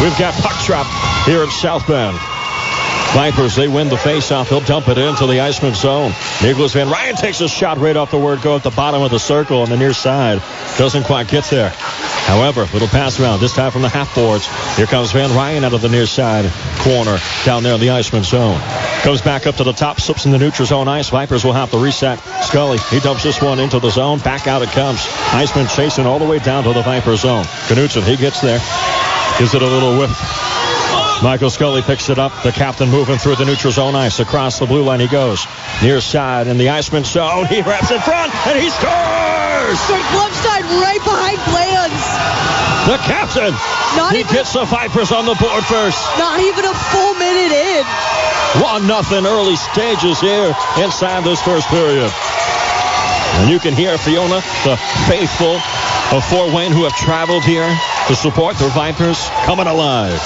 [0.00, 0.86] We've got puck drop
[1.26, 2.16] here in South Bend.
[3.12, 4.48] Vipers, they win the faceoff.
[4.48, 6.12] He'll dump it into the Iceman zone.
[6.42, 9.10] Nicholas Van Ryan takes a shot right off the word go at the bottom of
[9.10, 10.40] the circle on the near side.
[10.78, 11.70] Doesn't quite get there.
[11.70, 14.46] However, little pass around, this time from the half boards.
[14.76, 18.22] Here comes Van Ryan out of the near side corner down there in the Iceman
[18.22, 18.58] zone.
[19.02, 21.10] Comes back up to the top, slips in the neutral zone ice.
[21.10, 22.20] Vipers will have to reset.
[22.44, 24.20] Scully, he dumps this one into the zone.
[24.20, 25.04] Back out it comes.
[25.32, 27.44] Iceman chasing all the way down to the Viper zone.
[27.68, 28.60] Knutson, he gets there.
[29.40, 30.12] Gives it a little whiff.
[31.24, 32.28] Michael Scully picks it up.
[32.44, 34.20] The captain moving through the neutral zone ice.
[34.20, 35.46] Across the blue line he goes.
[35.80, 37.46] Near side in the Iceman zone.
[37.46, 39.80] He wraps in front and he scores!
[39.88, 42.04] From glove side right behind Blands.
[42.84, 43.56] The captain.
[43.96, 46.04] Not he even, gets the Vipers on the board first.
[46.20, 47.84] not even a full minute in.
[48.60, 52.12] One nothing early stages here inside this first period.
[53.40, 54.76] And you can hear Fiona, the
[55.08, 55.56] faithful
[56.12, 57.64] of Fort Wayne who have traveled here
[58.08, 60.20] to support the Vipers coming alive.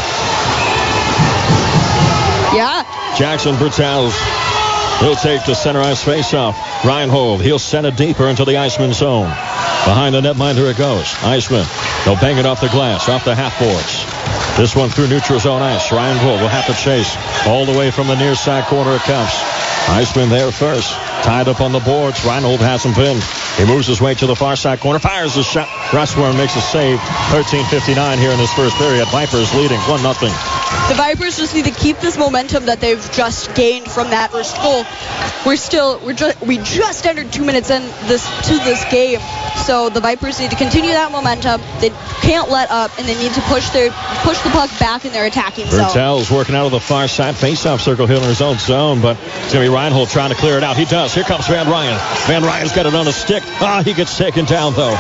[2.54, 2.84] Yeah.
[3.18, 4.14] Jackson Bertels.
[5.00, 6.54] He'll take the center ice faceoff.
[6.84, 9.28] Ryan Reinhold, he'll send it deeper into the Iceman zone.
[9.84, 11.12] Behind the netminder it goes.
[11.24, 11.66] Iceman,
[12.04, 14.06] they'll bang it off the glass, off the half boards.
[14.56, 15.90] This one through neutral zone ice.
[15.90, 19.02] Ryan Reinhold will have to chase all the way from the near side corner of
[19.02, 19.34] comes.
[19.88, 20.92] Iceman there first.
[21.22, 22.24] Tied up on the boards.
[22.24, 23.22] Ryan Reinhold has him pinned.
[23.56, 24.98] He moves his way to the far side corner.
[24.98, 25.68] Fires the shot.
[25.92, 26.98] Rossworm makes a save.
[27.30, 29.06] 13.59 here in this first period.
[29.08, 30.53] Vipers leading 1 0.
[30.88, 34.54] The Vipers just need to keep this momentum that they've just gained from that first
[34.56, 34.84] goal.
[35.46, 39.20] We're still we're just we just entered two minutes in this to this game,
[39.64, 41.60] so the Vipers need to continue that momentum.
[41.80, 43.90] They can't let up, and they need to push their
[44.24, 45.88] push the puck back in their attacking zone.
[45.88, 49.18] Bertel's working out of the far side face-off circle here in his own zone, but
[49.18, 50.76] it's to be Reinhold trying to clear it out.
[50.76, 51.14] He does.
[51.14, 51.98] Here comes Van Ryan.
[52.26, 53.42] Van Ryan's got it on a stick.
[53.60, 54.94] Ah, he gets taken down, though.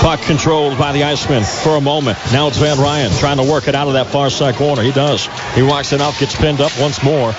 [0.00, 2.16] Puck controlled by the Iceman for a moment.
[2.32, 4.80] Now it's Van Ryan trying to work it out of that far side corner.
[4.80, 5.28] He does.
[5.54, 7.32] He walks it off, gets pinned up once more.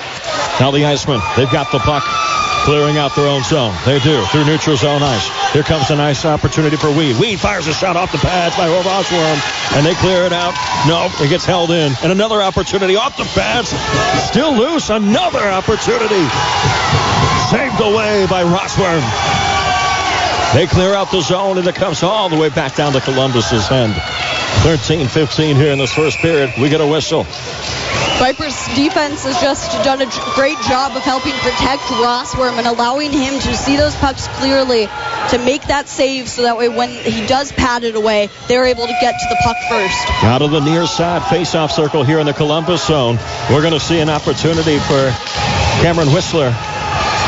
[0.60, 2.04] Now the Iceman, they've got the puck
[2.64, 3.74] clearing out their own zone.
[3.84, 5.54] They do through neutral zone ice.
[5.54, 7.18] Here comes a nice opportunity for Weed.
[7.18, 10.54] Weed fires a shot off the pads by Rossworm, and they clear it out.
[10.88, 11.94] No, it gets held in.
[12.04, 13.70] And another opportunity off the pads.
[14.30, 14.92] Still loose.
[14.92, 16.30] Another opportunity.
[17.50, 19.41] Saved away by Rossworm.
[20.54, 23.72] They clear out the zone, and it comes all the way back down to Columbus's
[23.72, 23.94] end.
[24.64, 26.52] 13-15 here in this first period.
[26.60, 27.24] We get a whistle.
[28.20, 33.40] Vipers defense has just done a great job of helping protect Rossworm and allowing him
[33.40, 34.88] to see those pucks clearly
[35.30, 38.86] to make that save so that way when he does pat it away, they're able
[38.86, 40.24] to get to the puck first.
[40.24, 43.18] Out of the near side face-off circle here in the Columbus zone,
[43.50, 45.12] we're going to see an opportunity for
[45.82, 46.54] Cameron Whistler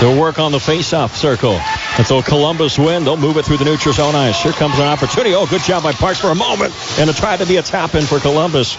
[0.01, 1.57] to work on the face-off circle.
[1.97, 3.03] And so Columbus win.
[3.03, 4.41] They'll move it through the neutral zone ice.
[4.41, 5.35] Here comes an opportunity.
[5.35, 6.73] Oh, good job by Parks for a moment.
[6.99, 8.75] And it tried to be a tap in for Columbus.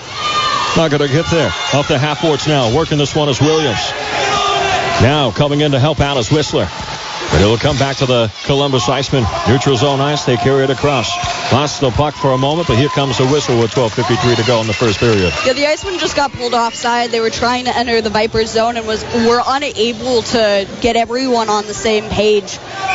[0.76, 1.52] Not going to get there.
[1.74, 2.74] Off the half boards now.
[2.74, 3.92] Working this one is Williams.
[5.00, 6.68] Now coming in to help out is Whistler.
[7.34, 9.24] But it'll come back to the Columbus Iceman.
[9.48, 10.24] Neutral zone ice.
[10.24, 11.10] They carry it across.
[11.52, 14.60] Lost the puck for a moment, but here comes the whistle with 12.53 to go
[14.60, 15.32] in the first period.
[15.44, 17.10] Yeah, the Icemen just got pulled offside.
[17.10, 21.48] They were trying to enter the Vipers zone and was were unable to get everyone
[21.48, 22.50] on the same page.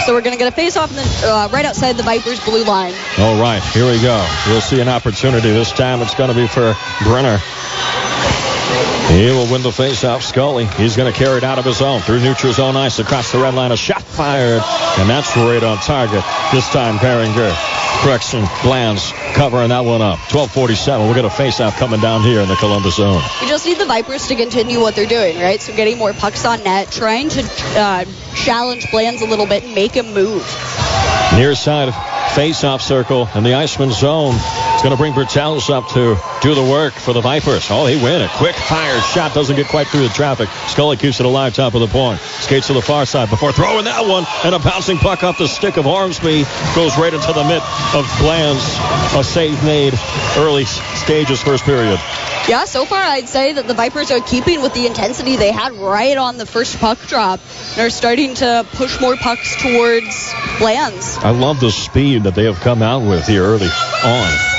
[0.05, 2.63] So we're going to get a face-off in the, uh, right outside the Vipers' blue
[2.63, 2.93] line.
[3.17, 4.25] All right, here we go.
[4.47, 5.51] We'll see an opportunity.
[5.51, 7.39] This time it's going to be for Brenner.
[9.09, 10.23] He will win the face-off.
[10.23, 13.31] Scully, he's going to carry it out of his own through neutral zone ice across
[13.31, 13.71] the red line.
[13.71, 14.61] A shot fired,
[14.99, 16.23] and that's right on target.
[16.53, 17.51] This time, Behringer,
[18.03, 20.19] Correction, Blands covering that one up.
[20.29, 21.05] 12:47.
[21.05, 23.21] We'll get a face-off coming down here in the Columbus zone.
[23.41, 25.59] We just need the Vipers to continue what they're doing, right?
[25.59, 27.41] So getting more pucks on net, trying to
[27.75, 28.05] uh,
[28.35, 30.45] challenge Blands a little bit and make him move.
[31.35, 31.93] Near side
[32.35, 34.35] face-off circle and the Iceman zone.
[34.79, 37.67] It's going to bring Bertels up to do the work for the Vipers.
[37.69, 38.21] Oh, he win.
[38.21, 40.47] A quick fire shot doesn't get quite through the traffic.
[40.69, 42.21] Scully keeps it alive top of the point.
[42.21, 44.23] Skates to the far side before throwing that one.
[44.45, 46.45] And a bouncing puck off the stick of Ormsby
[46.75, 47.61] goes right into the mitt
[47.93, 48.63] of Blands.
[49.17, 49.99] A save made
[50.37, 51.99] early stages first period.
[52.47, 55.73] Yeah, so far I'd say that the Vipers are keeping with the intensity they had
[55.73, 57.41] right on the first puck drop.
[57.75, 61.17] They're starting to push more pucks towards Blands.
[61.17, 63.67] I love the speed that they have come out with here early
[64.05, 64.58] on.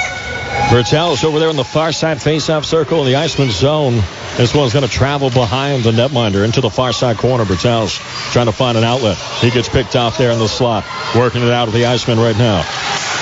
[0.69, 4.03] Bertels over there on the far side face-off circle in the Iceman zone.
[4.41, 7.45] This one's going to travel behind the netminder into the far side corner.
[7.45, 7.99] Bertels
[8.33, 9.19] trying to find an outlet.
[9.19, 10.87] He gets picked off there in the slot.
[11.15, 12.65] Working it out of the Iceman right now.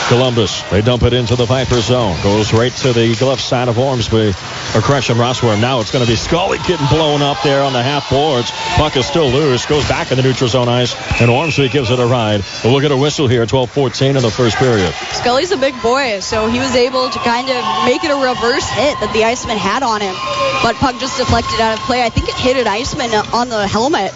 [0.08, 2.16] Columbus, they dump it into the Viper zone.
[2.22, 4.32] Goes right to the left side of Ormsby.
[4.74, 5.60] or correction, Rossworm.
[5.60, 8.50] Now it's going to be Scully getting blown up there on the half boards.
[8.76, 9.66] Puck is still loose.
[9.66, 12.42] Goes back in the neutral zone ice, and Ormsby gives it a ride.
[12.62, 13.44] But we'll get a whistle here.
[13.44, 14.94] 12-14 in the first period.
[15.12, 18.68] Scully's a big boy, so he was able to kind of make it a reverse
[18.70, 20.14] hit that the Iceman had on him.
[20.62, 22.02] But puck just deflected out of play.
[22.02, 24.12] I think it hit an Iceman on the helmet.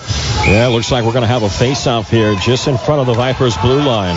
[0.47, 3.15] Yeah, looks like we're going to have a face-off here just in front of the
[3.15, 4.17] Vipers blue line.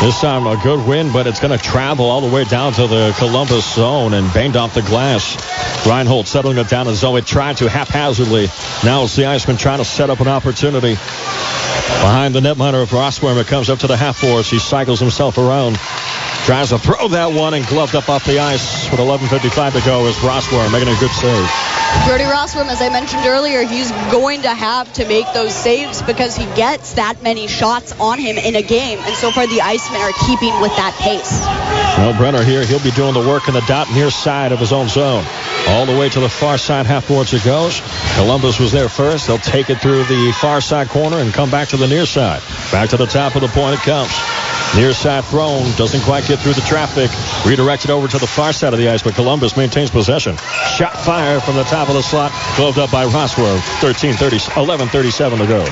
[0.00, 2.86] This time a good win, but it's going to travel all the way down to
[2.86, 5.36] the Columbus zone and banged off the glass.
[5.86, 8.46] Reinhold settling it down as though it tried to haphazardly.
[8.84, 10.94] Now it's the Iceman trying to set up an opportunity.
[10.94, 14.48] Behind the netminder of Rossworm, it comes up to the half force.
[14.50, 15.76] He cycles himself around.
[16.44, 20.06] Tries to throw that one and gloved up off the ice with 11.55 to go
[20.06, 21.67] as Rossworm making a good save.
[22.06, 26.36] Brody Rossworm, as I mentioned earlier, he's going to have to make those saves because
[26.36, 28.98] he gets that many shots on him in a game.
[29.00, 31.40] And so far, the Icemen are keeping with that pace.
[31.98, 34.72] Well, Brenner here, he'll be doing the work in the dot near side of his
[34.72, 35.24] own zone.
[35.68, 37.80] All the way to the far side half boards it goes.
[38.14, 39.26] Columbus was there first.
[39.26, 42.40] They'll take it through the far side corner and come back to the near side.
[42.72, 44.12] Back to the top of the point it comes.
[44.76, 45.70] Near side thrown.
[45.76, 47.10] Doesn't quite get through the traffic.
[47.48, 50.36] Redirected over to the far side of the ice, but Columbus maintains possession.
[50.76, 52.32] Shot fired from the top of the slot.
[52.56, 53.60] Gloved up by Rossworm.
[53.80, 55.64] 13 30, 11 37 to go.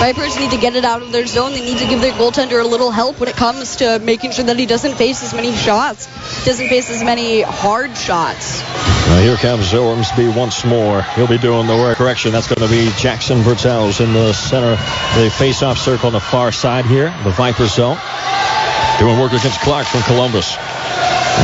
[0.00, 1.52] Vipers need to get it out of their zone.
[1.52, 4.44] They need to give their goaltender a little help when it comes to making sure
[4.44, 6.06] that he doesn't face as many shots,
[6.44, 8.60] doesn't face as many hard shots.
[9.06, 11.02] Now here comes Ormsby once more.
[11.02, 11.96] He'll be doing the work.
[11.96, 14.76] Correction, that's going to be Jackson Bertels in the center,
[15.20, 17.98] the face-off circle on the far side here, the Viper zone.
[18.98, 20.56] Doing work against Clark from Columbus.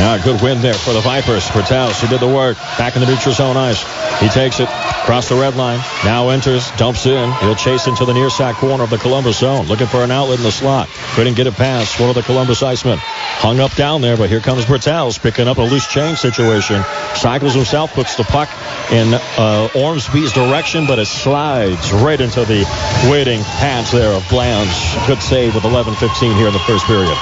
[0.01, 1.47] Yeah, good win there for the Vipers.
[1.49, 2.57] Bertels, he did the work.
[2.77, 3.83] Back in the neutral zone ice.
[4.19, 5.79] He takes it across the red line.
[6.05, 7.31] Now enters, dumps in.
[7.33, 9.67] He'll chase into the near side corner of the Columbus zone.
[9.67, 10.89] Looking for an outlet in the slot.
[11.15, 12.97] Couldn't get it past one of the Columbus Icemen.
[12.99, 16.83] Hung up down there, but here comes Bertels picking up a loose change situation.
[17.15, 18.49] Cycles himself, puts the puck
[18.91, 22.63] in uh, Ormsby's direction, but it slides right into the
[23.09, 24.73] waiting pads there of Blands.
[25.07, 27.17] Good save with 11-15 here in the first period.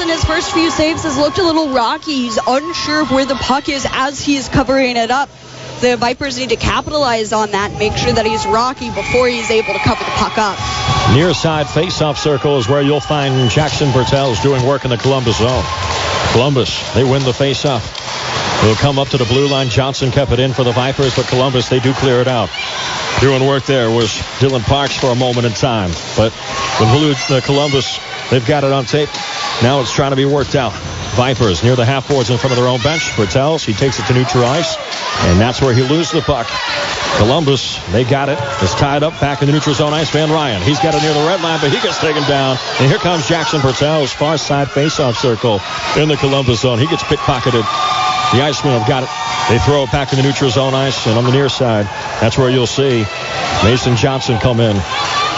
[0.00, 2.12] In his first few saves has looked a little rocky.
[2.12, 5.28] He's unsure of where the puck is as he's covering it up
[5.82, 9.72] the Vipers need to capitalize on that, make sure that he's rocky before he's able
[9.74, 10.56] to cover the puck up.
[11.12, 15.38] Near side face-off circle is where you'll find Jackson Bertels doing work in the Columbus
[15.38, 15.64] zone.
[16.30, 18.01] Columbus, they win the face-off.
[18.62, 19.68] They'll come up to the blue line.
[19.68, 22.48] Johnson kept it in for the Vipers, but Columbus, they do clear it out.
[23.20, 25.90] Doing work there was Dylan Parks for a moment in time.
[26.16, 26.32] But
[26.78, 27.98] the Blue, the Columbus,
[28.30, 29.08] they've got it on tape.
[29.62, 30.72] Now it's trying to be worked out.
[31.14, 33.02] Vipers near the half boards in front of their own bench.
[33.18, 34.76] Bertels, he takes it to neutral ice,
[35.26, 36.46] and that's where he loses the puck.
[37.18, 38.38] Columbus, they got it.
[38.62, 40.10] It's tied up back in the neutral zone ice.
[40.10, 42.56] Van Ryan, he's got it near the red line, but he gets taken down.
[42.78, 45.60] And here comes Jackson Bertels, far side faceoff circle
[46.00, 46.78] in the Columbus zone.
[46.78, 47.66] He gets pickpocketed.
[48.32, 49.10] The Icemen have got it.
[49.52, 51.84] They throw it back in the neutral zone ice, and on the near side,
[52.18, 53.04] that's where you'll see
[53.62, 54.74] Mason Johnson come in.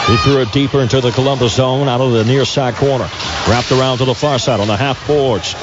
[0.06, 3.08] He threw it deeper into the Columbus zone out of the near side corner.
[3.48, 5.54] Wrapped around to the far side on the half boards.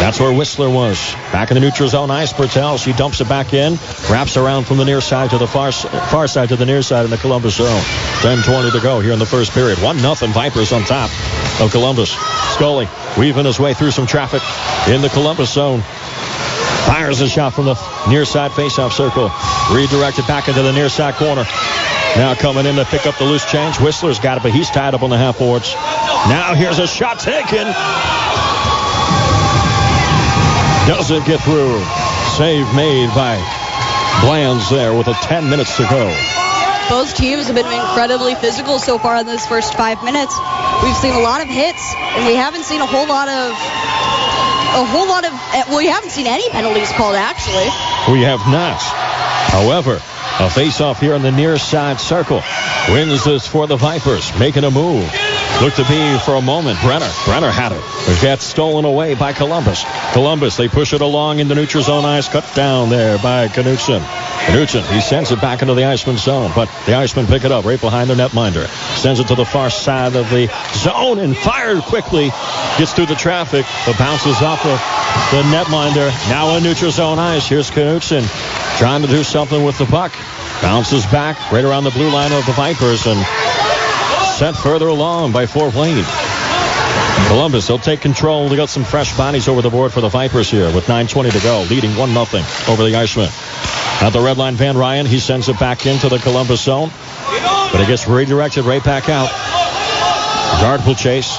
[0.00, 1.14] That's where Whistler was.
[1.30, 2.32] Back in the neutral zone ice.
[2.32, 3.78] Bertels, he dumps it back in.
[4.10, 7.04] Wraps around from the near side to the far, far side to the near side
[7.04, 7.82] in the Columbus zone.
[8.22, 9.78] 10-20 to go here in the first period.
[9.78, 11.10] 1-0 Vipers on top
[11.60, 12.10] of Columbus.
[12.54, 14.42] Scully weaving his way through some traffic
[14.92, 15.82] in the Columbus zone.
[16.90, 17.78] Fires a shot from the
[18.08, 19.30] near side faceoff circle.
[19.70, 21.44] Redirected back into the near side corner.
[22.16, 23.78] Now coming in to pick up the loose change.
[23.78, 25.72] Whistler's got it, but he's tied up on the half boards.
[26.26, 27.70] Now here's a shot taken.
[30.90, 31.78] Doesn't get through.
[32.34, 33.38] Save made by
[34.26, 36.10] Blands there with a 10 minutes to go.
[36.90, 40.34] Both teams have been incredibly physical so far in this first five minutes.
[40.82, 43.54] We've seen a lot of hits, and we haven't seen a whole lot of
[44.70, 47.68] a whole lot of uh, well, we haven't seen any penalties called actually.
[48.12, 48.80] We have not.
[49.50, 50.00] However,
[50.38, 52.42] a face-off here in the near side circle.
[52.88, 55.10] Wins this for the Vipers, making a move.
[55.60, 57.10] Looked to be for a moment Brenner.
[57.26, 57.82] Brenner had it.
[58.08, 59.84] It gets stolen away by Columbus.
[60.14, 62.30] Columbus, they push it along in the neutral zone ice.
[62.30, 64.00] Cut down there by Knutson.
[64.00, 67.66] Knutson, he sends it back into the Iceman zone, but the Iceman pick it up
[67.66, 68.66] right behind the netminder.
[68.96, 72.30] Sends it to the far side of the zone and fired quickly.
[72.78, 74.80] Gets through the traffic, but bounces off of
[75.30, 76.08] the netminder.
[76.30, 77.46] Now in neutral zone ice.
[77.46, 78.24] Here's Knutson
[78.78, 80.12] trying to do something with the puck.
[80.62, 83.20] Bounces back right around the blue line of the Vipers and
[84.40, 86.02] sent further along by Fort Wayne.
[87.28, 88.48] Columbus, they'll take control.
[88.48, 91.40] They got some fresh bodies over the board for the Vipers here with 9.20 to
[91.40, 93.28] go, leading 1-0 over the Icemen.
[94.00, 96.88] At the red line, Van Ryan, he sends it back into the Columbus zone,
[97.70, 99.28] but it gets redirected right back out.
[100.62, 101.38] Guard will chase.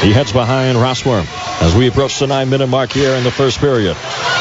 [0.00, 1.26] He heads behind Rossworm
[1.60, 3.94] as we approach the nine-minute mark here in the first period.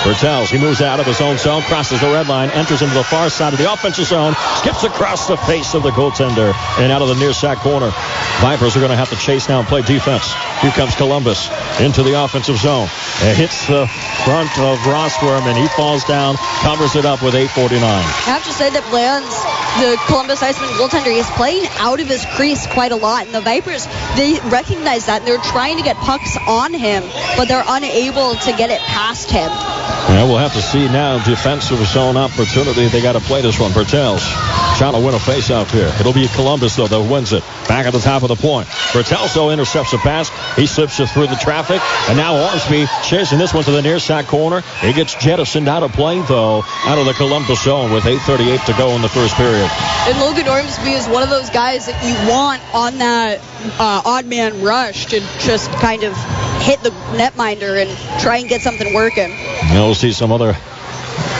[0.03, 3.03] Bertels, he moves out of his own zone, crosses the red line, enters into the
[3.03, 7.01] far side of the offensive zone, skips across the face of the goaltender and out
[7.01, 7.91] of the near side corner.
[8.39, 10.33] Vipers are going to have to chase now and play defense.
[10.61, 11.49] Here comes Columbus
[11.81, 12.87] into the offensive zone.
[13.19, 13.87] It hits the
[14.23, 17.83] front of Rossworm and he falls down, covers it up with 8.49.
[17.83, 18.01] I
[18.31, 19.35] have to say that Bland's,
[19.77, 23.25] the Columbus Iceman goaltender, is playing out of his crease quite a lot.
[23.25, 23.85] And the Vipers,
[24.15, 27.03] they recognize that and they're trying to get pucks on him,
[27.37, 29.49] but they're unable to get it past him.
[29.49, 32.87] Yeah, we'll have to see now defensive zone opportunity.
[32.87, 33.71] They got to play this one.
[33.71, 34.23] Bertels
[34.79, 35.91] trying to win a face-off here.
[35.99, 37.43] It'll be Columbus, though, that wins it.
[37.67, 38.65] Back at the top of the point.
[38.95, 40.29] Bertels, though, intercepts a pass.
[40.55, 41.81] He slips it through the traffic.
[42.07, 44.61] And now Ormsby chasing this one to the near side corner.
[44.79, 48.73] He gets jettisoned out of play, though, out of the Columbus zone with 8.38 to
[48.77, 49.69] go in the first period.
[50.07, 53.41] And Logan Ormsby is one of those guys that you want on that
[53.81, 56.15] uh, odd man rush to just kind of
[56.61, 59.35] hit the netminder and try and get something working.
[59.73, 60.53] You'll see some other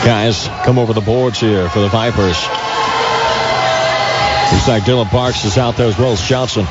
[0.04, 2.36] guys come over the boards here for the Vipers.
[4.52, 6.66] Looks like Dylan Parks is out there as well as Johnson.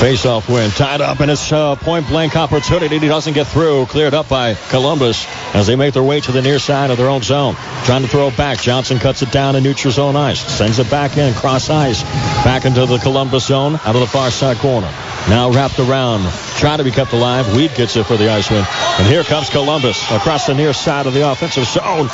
[0.00, 0.70] Face-off win.
[0.70, 2.98] Tied up, and it's a point-blank opportunity.
[2.98, 3.84] He doesn't get through.
[3.86, 7.08] Cleared up by Columbus as they make their way to the near side of their
[7.08, 7.54] own zone.
[7.84, 8.60] Trying to throw it back.
[8.60, 10.40] Johnson cuts it down in neutral zone ice.
[10.40, 12.02] Sends it back in, cross ice.
[12.44, 14.90] Back into the Columbus zone, out of the far side corner.
[15.28, 16.26] Now wrapped around.
[16.56, 17.54] Trying to be kept alive.
[17.54, 18.64] Weed gets it for the Iceman.
[18.98, 22.08] And here comes Columbus across the near side of the offensive zone.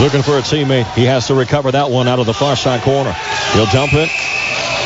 [0.00, 0.92] Looking for a teammate.
[0.94, 3.14] He has to recover that one out of the far side corner.
[3.54, 4.10] He'll dump it.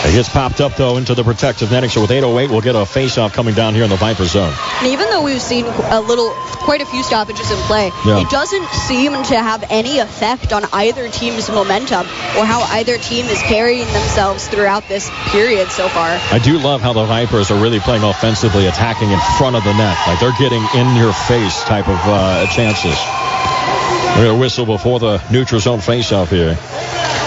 [0.05, 1.91] It gets popped up, though, into the protective netting.
[1.91, 4.53] So with 8.08, we'll get a face-off coming down here in the Viper zone.
[4.79, 6.31] And even though we've seen a little,
[6.63, 8.21] quite a few stoppages in play, yeah.
[8.21, 12.07] it doesn't seem to have any effect on either team's momentum
[12.39, 16.19] or how either team is carrying themselves throughout this period so far.
[16.31, 19.73] I do love how the Vipers are really playing offensively, attacking in front of the
[19.73, 19.99] net.
[20.07, 22.97] Like they're getting in-your-face type of uh, chances.
[24.17, 26.57] We're going to whistle before the neutral zone face-off here.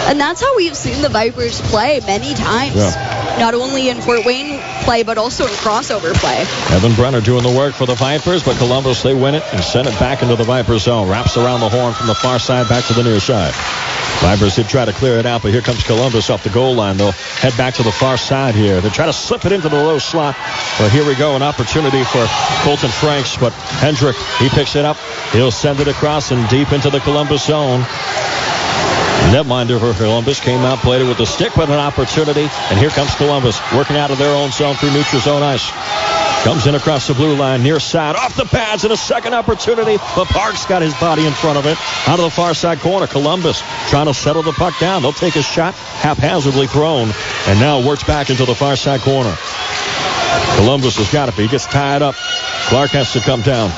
[0.10, 2.76] And that's how we've seen the Vipers play many times.
[2.76, 3.38] Yeah.
[3.40, 6.42] Not only in Fort Wayne play, but also in crossover play.
[6.76, 9.88] Evan Brenner doing the work for the Vipers, but Columbus, they win it and send
[9.88, 11.10] it back into the Viper zone.
[11.10, 13.54] Wraps around the horn from the far side back to the near side.
[14.22, 16.98] Vipers did try to clear it out, but here comes Columbus off the goal line.
[16.98, 18.80] They'll head back to the far side here.
[18.80, 20.36] They try to slip it into the low slot.
[20.78, 22.24] But here we go, an opportunity for
[22.62, 23.36] Colton Franks.
[23.38, 24.98] But Hendrick, he picks it up.
[25.32, 27.84] He'll send it across and deep into the Columbus zone.
[29.30, 32.50] Netminder for Columbus came out, played it with the stick, but an opportunity.
[32.70, 35.72] And here comes Columbus working out of their own zone through neutral zone ice.
[36.44, 39.98] Comes in across the blue line, near side, off the pads, and a second opportunity.
[40.16, 41.78] But Parks got his body in front of it.
[42.08, 45.04] Out of the far side corner, Columbus trying to settle the puck down.
[45.04, 47.12] They'll take a shot, haphazardly thrown,
[47.48, 49.36] and now works back into the far side corner.
[50.58, 51.36] Columbus has got it.
[51.36, 52.16] He gets tied up.
[52.68, 53.70] Clark has to come down.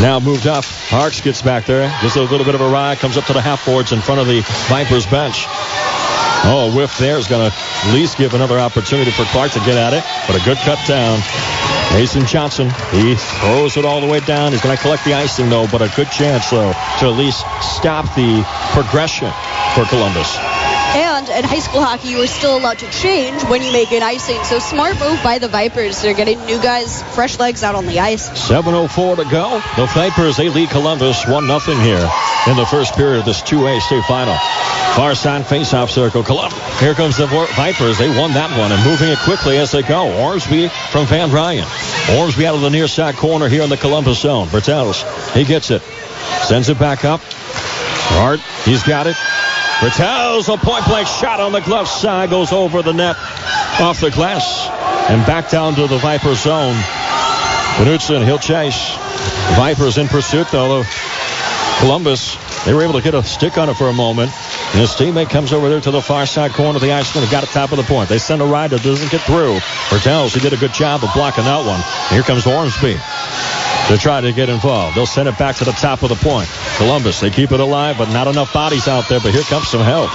[0.00, 0.64] Now moved up.
[0.88, 1.88] Parks gets back there.
[2.00, 2.98] Just a little bit of a ride.
[2.98, 5.46] Comes up to the half boards in front of the Vipers bench.
[6.44, 9.60] Oh, a whiff there is going to at least give another opportunity for Clark to
[9.60, 10.02] get at it.
[10.26, 11.20] But a good cut down.
[11.92, 14.52] Mason Johnson, he throws it all the way down.
[14.52, 17.44] He's going to collect the icing, though, but a good chance, though, to at least
[17.60, 19.30] stop the progression
[19.74, 20.61] for Columbus.
[21.22, 24.02] And in high school hockey, you are still allowed to change when you make an
[24.02, 24.42] icing.
[24.42, 26.02] So smart move by the Vipers.
[26.02, 28.28] They're getting new guys, fresh legs out on the ice.
[28.30, 29.62] 7.04 to go.
[29.76, 32.10] The Vipers, they lead Columbus 1-0 here
[32.50, 34.36] in the first period of this 2A state final.
[34.96, 36.24] Far side face-off circle.
[36.24, 36.80] Columbus.
[36.80, 37.98] Here comes the Vipers.
[37.98, 40.12] They won that one and moving it quickly as they go.
[40.24, 41.68] Ormsby from Van Ryan.
[42.18, 44.48] Ormsby out of the near side corner here in the Columbus zone.
[44.48, 45.82] Bertels, he gets it.
[46.42, 47.20] Sends it back up.
[47.22, 49.16] Hart, he's got it.
[49.82, 53.16] Bertels, a point blank shot on the glove side, goes over the net,
[53.80, 54.68] off the glass,
[55.10, 56.76] and back down to the Viper zone.
[57.82, 58.94] Knutson, he'll chase.
[59.56, 60.84] Vipers in pursuit, though.
[61.80, 64.30] Columbus, they were able to get a stick on it for a moment.
[64.70, 67.32] And his teammate comes over there to the far side corner of the Iceman and
[67.32, 68.08] got it top of the point.
[68.08, 69.58] They send a ride that doesn't get through.
[69.90, 71.82] Bertels, he did a good job of blocking that one.
[71.82, 73.00] And here comes Ormsby
[73.88, 74.96] to try to get involved.
[74.96, 76.48] They'll send it back to the top of the point.
[76.76, 79.20] Columbus, they keep it alive, but not enough bodies out there.
[79.20, 80.10] But here comes some help.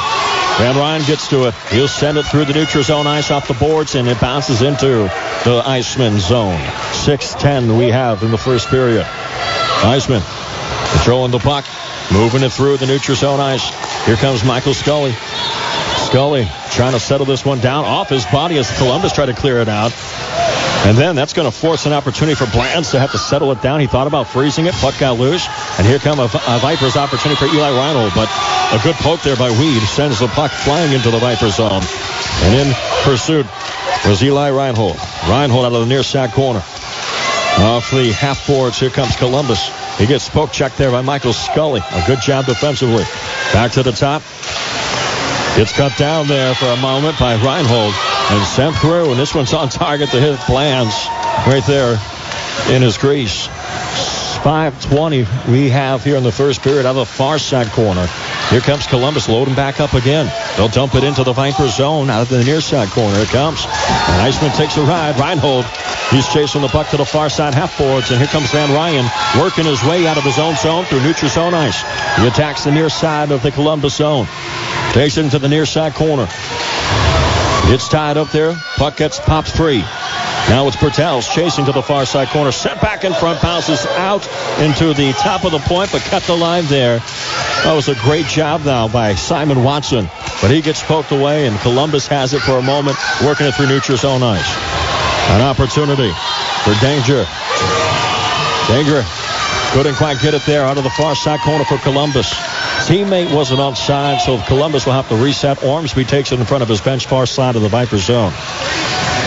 [0.58, 1.54] Van Ryan gets to it.
[1.70, 5.12] He'll send it through the neutral zone ice off the boards, and it bounces into
[5.44, 6.60] the Iceman zone.
[6.60, 9.06] 6-10 we have in the first period.
[9.84, 10.24] Iceman
[10.94, 11.66] controlling the puck,
[12.12, 13.70] moving it through the neutral zone ice.
[14.06, 15.12] Here comes Michael Scully.
[16.08, 19.60] Scully trying to settle this one down off his body as Columbus try to clear
[19.60, 19.92] it out.
[20.86, 23.62] And then that's going to force an opportunity for Blands to have to settle it
[23.62, 23.80] down.
[23.80, 24.74] He thought about freezing it.
[24.76, 25.48] Puck got loose.
[25.78, 28.14] And here come a, a Vipers opportunity for Eli Reinhold.
[28.16, 28.30] But
[28.72, 31.82] a good poke there by Weed sends the puck flying into the Viper zone.
[32.44, 33.46] And in pursuit,
[34.06, 34.98] was Eli Reinhold.
[35.28, 36.60] Reinhold out of the near side corner.
[37.60, 39.70] Off the half boards, here comes Columbus.
[39.98, 41.82] He gets poke checked there by Michael Scully.
[41.92, 43.04] A good job defensively.
[43.52, 44.22] Back to the top.
[45.58, 47.94] Gets cut down there for a moment by Reinhold
[48.30, 49.12] and sent through.
[49.12, 50.96] And this one's on target to hit Blands
[51.48, 52.00] right there
[52.70, 53.48] in his crease.
[54.38, 58.08] 5.20 we have here in the first period out of the far side corner.
[58.50, 60.32] Here comes Columbus loading back up again.
[60.56, 63.20] They'll dump it into the Viper zone out of the near side corner.
[63.20, 63.66] It comes.
[63.66, 65.20] And Iceman takes a ride.
[65.20, 65.66] Reinhold,
[66.12, 68.10] he's chasing the puck to the far side half boards.
[68.10, 69.06] And here comes Van Ryan
[69.42, 71.82] working his way out of his own zone through neutral zone ice.
[72.18, 74.28] He attacks the near side of the Columbus zone.
[74.94, 76.28] Takes it into the near side corner.
[77.66, 78.54] Gets tied up there.
[78.78, 79.80] Puck gets popped free.
[80.50, 82.54] Now it's Bertels chasing to the far side corner.
[82.54, 84.26] Set back in front, bounces out
[84.60, 87.00] into the top of the point, but cut the line there.
[87.64, 90.10] That was a great job now by Simon Watson.
[90.42, 92.96] But he gets poked away, and Columbus has it for a moment,
[93.26, 94.48] working it through neutral zone ice.
[95.32, 96.14] An opportunity
[96.64, 97.28] for Danger.
[98.70, 99.04] Danger
[99.74, 102.34] couldn't quite get it there out of the far side corner for Columbus.
[102.88, 105.64] Teammate wasn't offside, so Columbus will have to reset.
[105.64, 108.32] Ormsby takes it in front of his bench far side of the Viper zone.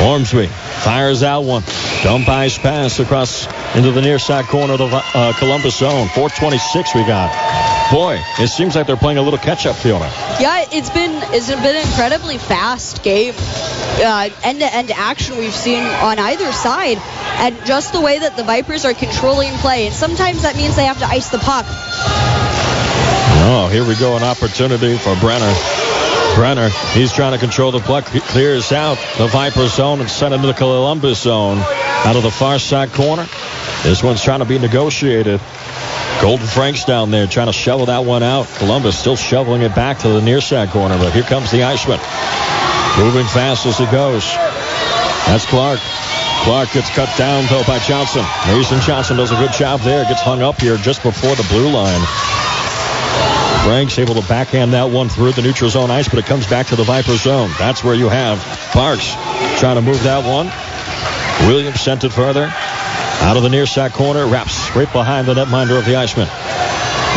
[0.02, 1.62] Ormsby fires out one.
[2.02, 6.08] Dump ice pass across into the near side corner of the uh, Columbus zone.
[6.08, 7.30] 426 we got.
[7.92, 10.04] Boy, it seems like they're playing a little catch-up, Fiona.
[10.40, 13.34] Yeah, it's been it's been an incredibly fast game.
[13.36, 16.98] Uh, end-to-end action we've seen on either side,
[17.40, 19.86] and just the way that the Vipers are controlling play.
[19.86, 21.64] And sometimes that means they have to ice the puck.
[23.42, 25.52] Oh, here we go, an opportunity for Brenner.
[26.36, 28.06] Brenner, he's trying to control the puck.
[28.08, 32.30] He clears out the Viper zone and sent into the Columbus zone out of the
[32.30, 33.26] far side corner.
[33.82, 35.40] This one's trying to be negotiated.
[36.20, 38.46] Colton Franks down there trying to shovel that one out.
[38.58, 41.98] Columbus still shoveling it back to the near side corner, but here comes the Iceman.
[42.98, 44.30] Moving fast as he goes.
[45.26, 45.80] That's Clark.
[46.44, 48.24] Clark gets cut down, though, by Johnson.
[48.46, 50.04] Mason Johnson does a good job there.
[50.04, 52.00] Gets hung up here just before the blue line.
[53.64, 56.66] Franks able to backhand that one through the neutral zone ice, but it comes back
[56.68, 57.50] to the Viper zone.
[57.58, 58.38] That's where you have
[58.72, 59.12] Parks
[59.60, 60.50] trying to move that one.
[61.46, 62.50] Williams sent it further.
[63.22, 66.28] Out of the near side corner, wraps right behind the netminder of the Iceman.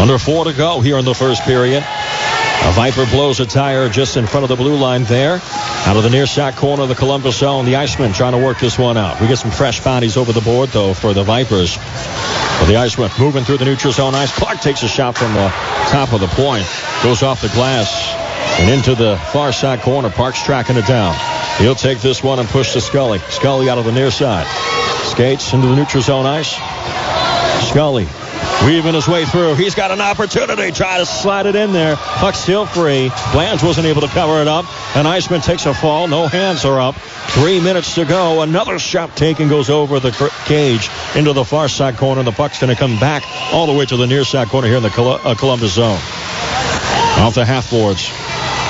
[0.02, 1.82] Under four to go here in the first period.
[1.82, 5.42] A Viper blows a tire just in front of the blue line there.
[5.86, 8.58] Out of the near side corner of the Columbus zone, the Iceman trying to work
[8.58, 9.20] this one out.
[9.20, 11.78] We get some fresh bodies over the board, though, for the Vipers.
[11.78, 14.32] But the Iceman moving through the neutral zone ice.
[14.32, 15.50] Clark takes a shot from the
[15.90, 16.66] top of the point.
[17.04, 17.92] Goes off the glass
[18.60, 20.10] and into the far side corner.
[20.10, 21.16] Parks tracking it down.
[21.58, 23.20] He'll take this one and push to Scully.
[23.30, 24.48] Scully out of the near side.
[25.08, 26.54] Skates into the neutral zone ice.
[27.70, 28.08] Scully
[28.66, 29.56] weaving his way through.
[29.56, 30.72] He's got an opportunity.
[30.72, 31.96] Try to slide it in there.
[31.96, 33.12] Puck still free.
[33.32, 34.66] Blands wasn't able to cover it up.
[34.96, 36.08] And Iceman takes a fall.
[36.08, 36.96] No hands are up.
[36.96, 38.42] Three minutes to go.
[38.42, 40.12] Another shot taken goes over the
[40.46, 42.24] cage into the far side corner.
[42.24, 44.78] The puck's going to come back all the way to the near side corner here
[44.78, 46.00] in the uh, Columbus zone.
[47.20, 48.08] Off the half boards.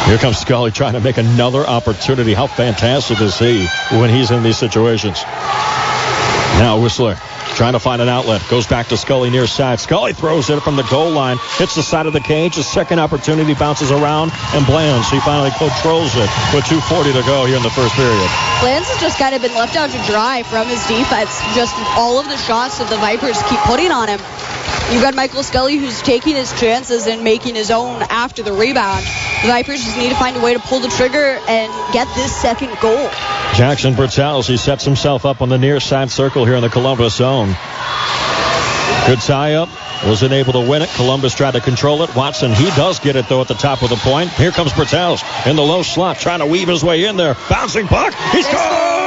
[0.06, 2.34] Here comes Scully trying to make another opportunity.
[2.34, 5.22] How fantastic is he when he's in these situations?
[6.60, 7.18] Now Whistler
[7.56, 8.42] trying to find an outlet.
[8.50, 9.80] Goes back to Scully near side.
[9.80, 11.38] Scully throws it from the goal line.
[11.58, 12.58] Hits the side of the cage.
[12.58, 15.10] A second opportunity bounces around and Blands.
[15.10, 18.30] He finally controls it with 2.40 to go here in the first period.
[18.62, 21.42] Blands has just kind of been left out to dry from his defense.
[21.56, 24.20] Just all of the shots that the Vipers keep putting on him.
[24.94, 29.04] You've got Michael Scully who's taking his chances and making his own after the rebound.
[29.42, 32.34] The Vipers just need to find a way to pull the trigger and get this
[32.36, 33.10] second goal.
[33.56, 37.16] Jackson Bertels, he sets himself up on the near side circle here in the Columbus
[37.16, 37.48] zone.
[39.08, 39.70] Good tie up.
[40.06, 40.90] Wasn't able to win it.
[40.90, 42.16] Columbus tried to control it.
[42.16, 44.30] Watson, he does get it, though, at the top of the point.
[44.30, 47.36] Here comes Bertels in the low slot, trying to weave his way in there.
[47.50, 48.14] Bouncing puck.
[48.32, 49.03] He scores!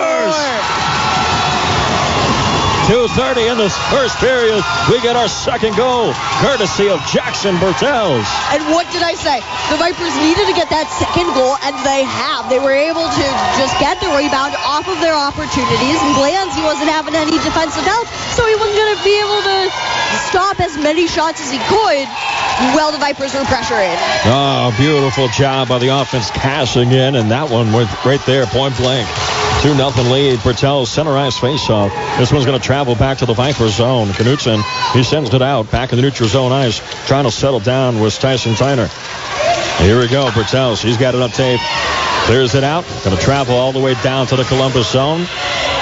[2.86, 4.62] 2.30 in this first period.
[4.86, 8.22] We get our second goal, courtesy of Jackson Bertels.
[8.54, 9.42] And what did I say?
[9.74, 12.46] The Vipers needed to get that second goal, and they have.
[12.46, 13.26] They were able to
[13.58, 15.98] just get the rebound off of their opportunities.
[15.98, 18.06] And Blands, he wasn't having any defensive help,
[18.38, 19.58] so he wasn't going to be able to
[20.30, 22.06] stop as many shots as he could
[22.78, 23.98] while the Vipers were pressuring.
[24.30, 28.46] Oh, ah, beautiful job by the offense cashing in, and that one was right there,
[28.46, 29.10] point blank.
[29.62, 30.38] 2 nothing lead.
[30.40, 31.90] Bertel's center ice faceoff.
[32.18, 34.08] This one's going to travel back to the Viper zone.
[34.08, 36.80] Knutson, he sends it out back in the neutral zone ice.
[37.06, 38.88] Trying to settle down with Tyson Tyner.
[39.80, 40.28] Here we go.
[40.30, 41.60] Bertels, he's got it up tape.
[42.26, 42.84] Clears it out.
[43.04, 45.26] Going to travel all the way down to the Columbus zone.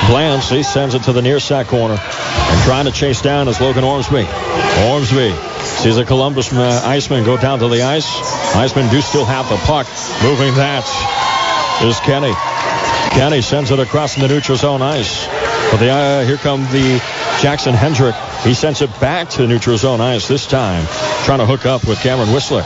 [0.08, 1.98] Blands, he sends it to the near side corner.
[1.98, 4.26] And trying to chase down is Logan Ormsby.
[4.88, 8.06] Ormsby sees a Columbus uh, Iceman go down to the ice.
[8.54, 9.86] Iceman do still have the puck.
[10.22, 10.84] Moving that
[11.82, 12.34] is Kenny.
[13.14, 15.26] Kenny sends it across the neutral zone ice.
[15.70, 17.00] But the, uh, here come the
[17.40, 18.16] Jackson Hendrick.
[18.42, 20.84] He sends it back to neutral zone ice this time,
[21.24, 22.62] trying to hook up with Cameron Whistler.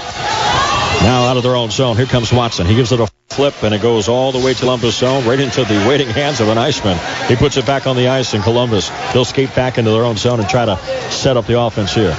[1.03, 1.99] Now out of their own zone.
[1.99, 2.67] Here comes Watson.
[2.67, 5.39] He gives it a flip, and it goes all the way to Columbus zone, right
[5.39, 6.99] into the waiting hands of an Iceman.
[7.29, 8.91] He puts it back on the ice in Columbus.
[9.13, 10.77] They'll skate back into their own zone and try to
[11.11, 12.17] set up the offense here.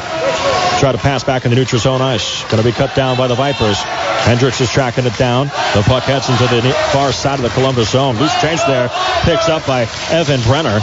[0.79, 2.43] Try to pass back in the neutral zone ice.
[2.43, 3.77] Going to be cut down by the Vipers.
[4.23, 5.47] Hendricks is tracking it down.
[5.75, 8.15] The puck heads into the far side of the Columbus zone.
[8.15, 8.87] Loose change there.
[9.23, 10.79] Picks up by Evan Brenner.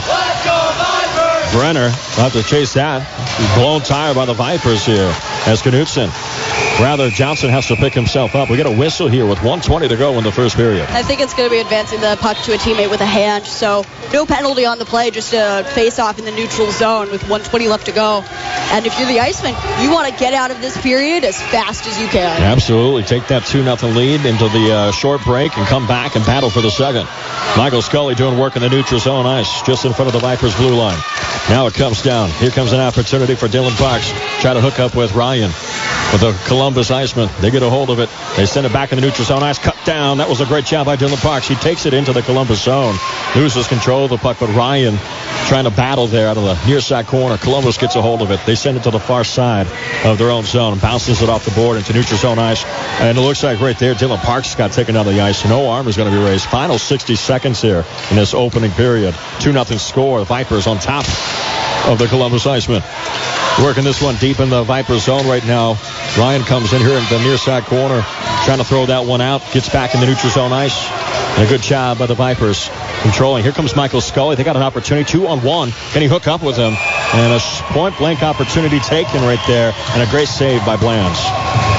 [1.51, 3.01] Brenner will have to chase that.
[3.55, 5.11] Blown tire by the Vipers here
[5.47, 8.51] as Knutson Rather, Johnson has to pick himself up.
[8.51, 10.87] We get a whistle here with 120 to go in the first period.
[10.89, 13.45] I think it's going to be advancing the puck to a teammate with a hand,
[13.45, 17.67] so no penalty on the play, just a face-off in the neutral zone with 120
[17.67, 18.23] left to go.
[18.71, 21.87] And if you're the Iceman, you want to get out of this period as fast
[21.87, 22.43] as you can.
[22.43, 23.01] Absolutely.
[23.03, 26.61] Take that 2-0 lead into the uh, short break and come back and battle for
[26.61, 27.07] the second.
[27.57, 30.55] Michael Scully doing work in the neutral zone ice just in front of the Vipers
[30.55, 30.99] blue line.
[31.49, 32.29] Now it comes down.
[32.29, 34.11] Here comes an opportunity for Dylan Parks.
[34.41, 35.49] Try to hook up with Ryan
[36.11, 37.29] with the Columbus Iceman.
[37.39, 38.09] They get a hold of it.
[38.35, 39.43] They send it back in the neutral zone.
[39.43, 40.17] Ice cut down.
[40.17, 41.47] That was a great job by Dylan Parks.
[41.47, 42.95] He takes it into the Columbus zone.
[43.35, 44.97] Loses control of the puck, but Ryan
[45.47, 47.37] trying to battle there out of the near side corner.
[47.37, 48.39] Columbus gets a hold of it.
[48.45, 49.67] They send it to the far side
[50.03, 50.79] of their own zone.
[50.79, 52.65] Bounces it off the board into neutral zone ice.
[52.99, 55.45] And it looks like right there, Dylan Parks got taken out of the ice.
[55.45, 56.45] No arm is going to be raised.
[56.45, 59.13] Final 60 seconds here in this opening period.
[59.39, 60.19] 2-0 score.
[60.19, 61.05] The Vipers on top
[61.87, 62.83] of the Columbus Icemen.
[63.63, 65.77] Working this one deep in the Viper zone right now.
[66.17, 68.01] Ryan comes in here in the near side corner,
[68.45, 69.41] trying to throw that one out.
[69.53, 70.89] Gets back in the neutral zone ice.
[71.37, 72.69] And a good job by the Vipers
[73.01, 73.43] controlling.
[73.43, 74.35] Here comes Michael Scully.
[74.35, 75.71] They got an opportunity, two on one.
[75.91, 76.73] Can he hook up with him?
[77.13, 77.39] And a
[77.73, 81.76] point blank opportunity taken right there, and a great save by Blands.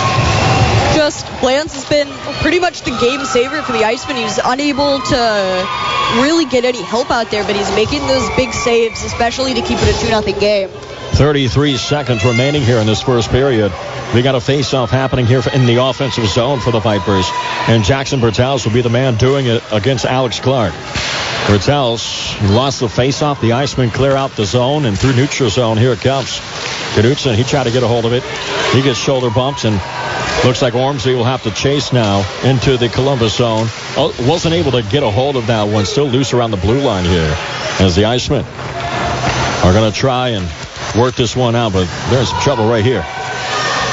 [1.40, 2.08] Blands has been
[2.42, 4.16] pretty much the game saver for the Iceman.
[4.16, 5.68] He's unable to
[6.16, 9.78] really get any help out there, but he's making those big saves, especially to keep
[9.80, 10.68] it a 2 0 game.
[11.18, 13.72] 33 seconds remaining here in this first period.
[14.14, 17.28] We got a face-off happening here in the offensive zone for the Vipers.
[17.66, 20.72] And Jackson Bertels will be the man doing it against Alex Clark.
[21.48, 23.40] Bertels lost the face-off.
[23.40, 25.76] The Iceman clear out the zone and through neutral zone.
[25.76, 26.38] Here it comes.
[26.94, 28.22] Knutson, he tried to get a hold of it.
[28.72, 29.74] He gets shoulder bumps and
[30.44, 33.66] looks like Ormsby will have to chase now into the Columbus zone.
[33.96, 35.84] Oh, wasn't able to get a hold of that one.
[35.84, 37.36] Still loose around the blue line here
[37.80, 38.44] as the Icemen
[39.64, 40.46] are going to try and
[40.96, 43.04] work this one out, but there's some trouble right here.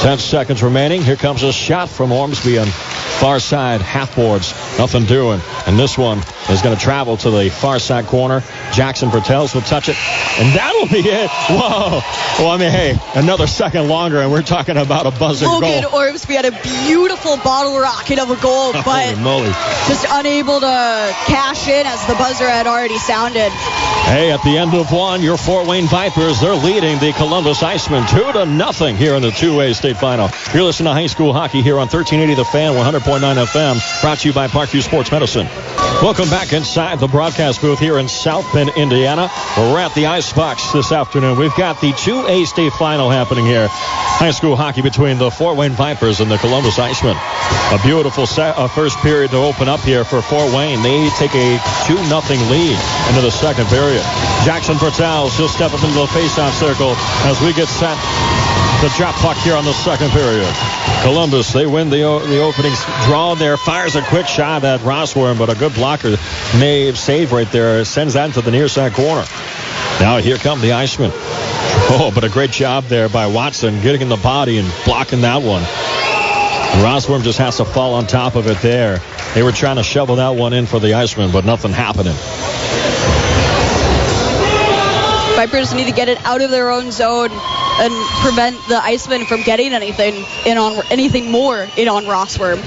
[0.05, 1.01] 10 seconds remaining.
[1.01, 4.53] Here comes a shot from Ormsby on far side half boards.
[4.77, 5.41] Nothing doing.
[5.65, 8.43] And this one is going to travel to the far side corner.
[8.71, 9.95] Jackson Bertels will touch it,
[10.37, 11.27] and that'll be it.
[11.49, 12.01] Whoa.
[12.37, 15.95] Well, I mean, hey, another second longer, and we're talking about a buzzing Logan goal.
[15.95, 16.51] Ormsby had a
[16.85, 19.15] beautiful bottle rocket of a goal, but
[19.87, 23.49] just unable to cash in as the buzzer had already sounded.
[24.05, 28.07] Hey, at the end of one, your Fort Wayne Vipers, they're leading the Columbus Icemen
[28.07, 30.29] 2 to nothing here in the 2A state final.
[30.53, 34.27] You're listening to high school hockey here on 1380 The Fan, 100.9 FM, brought to
[34.27, 35.47] you by Parkview Sports Medicine.
[36.01, 39.31] Welcome back inside the broadcast booth here in South Bend, Indiana.
[39.57, 41.39] We're at the Ice Box this afternoon.
[41.39, 43.67] We've got the 2A state final happening here.
[43.71, 47.15] High school hockey between the Fort Wayne Vipers and the Columbus Icemen.
[47.71, 50.81] A beautiful set, first period to open up here for Fort Wayne.
[50.83, 52.77] They take a 2 0 lead
[53.09, 54.03] into the second period.
[54.43, 56.93] Jackson Bertels, he'll step up into the faceoff circle
[57.25, 57.97] as we get set
[58.81, 60.53] to drop puck here on the second period.
[61.01, 62.73] Columbus, they win the the opening
[63.05, 63.57] draw there.
[63.57, 66.17] Fires a quick shot at Rossworm, but a good blocker.
[66.57, 67.83] Nave save right there.
[67.85, 69.25] Sends that into the near side corner.
[69.99, 71.11] Now here come the Icemen.
[71.87, 75.41] Oh, but a great job there by Watson getting in the body and blocking that
[75.41, 75.63] one.
[76.83, 79.01] Rossworm just has to fall on top of it there.
[79.33, 82.15] They were trying to shovel that one in for the Icemen, but nothing happening.
[85.35, 89.41] Vipers need to get it out of their own zone and prevent the Icemen from
[89.43, 92.63] getting anything in on anything more in on Rossworm.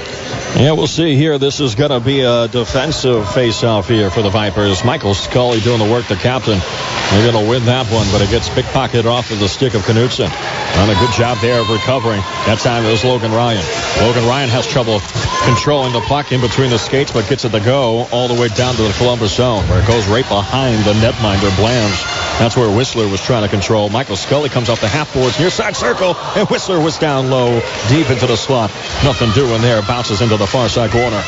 [0.56, 1.38] Yeah, we'll see here.
[1.38, 4.84] This is going to be a defensive face-off here for the Vipers.
[4.84, 6.58] Michael Scully doing the work, the captain.
[6.58, 9.82] They're going to win that one, but it gets pickpocketed off of the stick of
[9.82, 10.28] Knutson.
[10.28, 12.20] Done a good job there of recovering.
[12.44, 13.64] That time it was Logan Ryan.
[14.04, 15.00] Logan Ryan has trouble
[15.48, 18.48] controlling the puck in between the skates, but gets it to go all the way
[18.48, 21.96] down to the Columbus zone, where it goes right behind the netminder Blands.
[22.38, 23.88] That's where Whistler was trying to control.
[23.88, 27.60] Michael Scully comes off the half boards near side circle, and Whistler was down low,
[27.88, 28.70] deep into the slot.
[29.02, 29.82] Nothing doing there.
[29.82, 31.20] Bounces into the far side corner.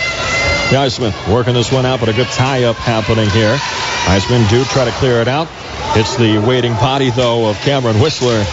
[0.70, 3.58] The Iceman working this one out, but a good tie-up happening here.
[4.06, 5.48] Iceman do try to clear it out.
[5.96, 8.44] It's the waiting body, though, of Cameron Whistler,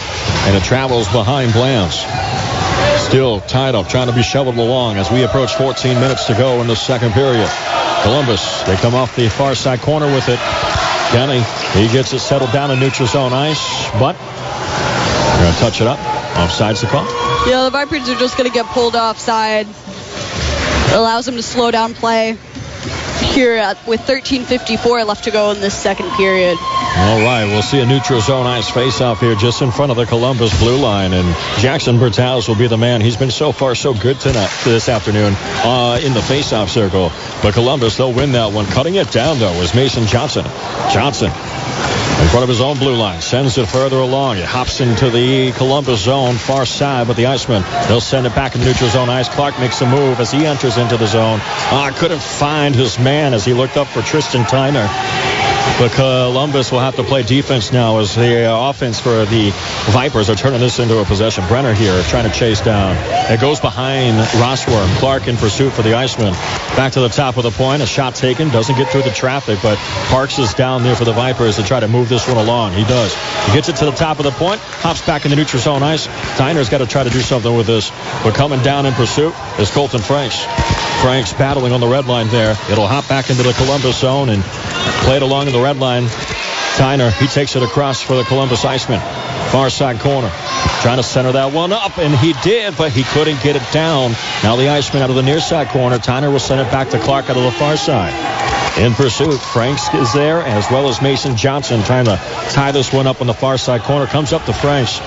[0.47, 2.03] and it travels behind Blands.
[3.05, 6.59] Still tied up, trying to be shoveled along as we approach 14 minutes to go
[6.61, 7.49] in the second period.
[8.01, 10.39] Columbus, they come off the far side corner with it.
[11.11, 11.41] Kenny,
[11.73, 15.87] he gets it settled down in neutral zone ice, but they're going to touch it
[15.87, 15.99] up.
[16.35, 17.05] Offside's the call.
[17.47, 19.67] Yeah, the Vipers are just going to get pulled offside.
[19.67, 22.37] It allows them to slow down play
[23.19, 26.57] here at, with 13.54 left to go in this second period.
[26.59, 30.05] All right, we'll see a neutral zone ice face-off here just in front of the
[30.05, 33.01] Columbus blue line, and Jackson Bertels will be the man.
[33.01, 37.11] He's been so far so good tonight, this afternoon uh, in the face-off circle.
[37.41, 38.65] But Columbus, they'll win that one.
[38.65, 40.45] Cutting it down, though, is Mason Johnson.
[40.91, 41.31] Johnson
[42.21, 43.21] in front of his own blue line.
[43.21, 44.37] Sends it further along.
[44.37, 48.55] It hops into the Columbus zone, far side, but the Iceman, they'll send it back
[48.55, 49.29] in the neutral zone ice.
[49.29, 51.39] Clark makes a move as he enters into the zone.
[51.41, 55.36] Ah, couldn't find his man as he looked up for Tristan Tyner.
[55.79, 59.51] But Columbus will have to play defense now as the uh, offense for the
[59.91, 61.47] Vipers are turning this into a possession.
[61.47, 62.97] Brenner here trying to chase down.
[63.31, 64.87] It goes behind Rossworm.
[64.97, 66.33] Clark in pursuit for the Iceman.
[66.75, 67.83] Back to the top of the point.
[67.83, 68.49] A shot taken.
[68.49, 69.77] Doesn't get through the traffic, but
[70.09, 72.73] Parks is down there for the Vipers to try to move this one along.
[72.73, 73.13] He does.
[73.45, 74.59] He gets it to the top of the point.
[74.59, 76.07] Hops back in the neutral zone ice.
[76.37, 77.91] Tyner's got to try to do something with this.
[78.23, 80.43] But coming down in pursuit is Colton Franks.
[81.01, 82.51] Franks battling on the red line there.
[82.71, 84.43] It'll hop back into the Columbus zone and
[85.03, 86.05] played along the red line.
[86.77, 88.99] Tyner, he takes it across for the Columbus Iceman.
[89.51, 90.29] Far side corner.
[90.81, 94.11] Trying to center that one up, and he did, but he couldn't get it down.
[94.43, 95.97] Now the Iceman out of the near side corner.
[95.97, 98.13] Tyner will send it back to Clark out of the far side.
[98.77, 102.17] In pursuit, Franks is there, as well as Mason Johnson trying to
[102.51, 104.05] tie this one up on the far side corner.
[104.05, 104.99] Comes up to Franks.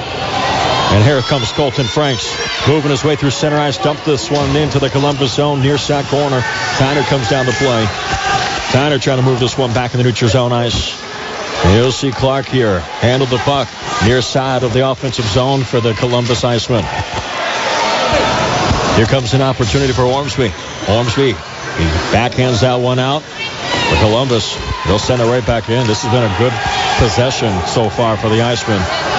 [0.90, 2.26] And here comes Colton Franks,
[2.66, 6.04] moving his way through center ice, dumped this one into the Columbus zone, near side
[6.06, 6.40] corner.
[6.40, 7.84] Tyner comes down to play.
[8.72, 11.00] Tyner trying to move this one back in the neutral zone ice.
[11.72, 13.68] You'll see Clark here handle the puck
[14.04, 16.84] near side of the offensive zone for the Columbus Icemen.
[18.96, 20.52] Here comes an opportunity for Ormsby.
[20.88, 23.22] Ormsby, he backhands that one out.
[23.22, 25.86] For Columbus, they'll send it right back in.
[25.86, 26.52] This has been a good
[26.98, 29.09] possession so far for the Icemen.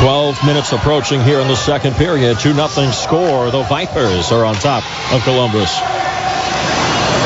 [0.00, 2.38] 12 minutes approaching here in the second period.
[2.38, 3.50] 2 nothing score.
[3.50, 5.74] The Vipers are on top of Columbus.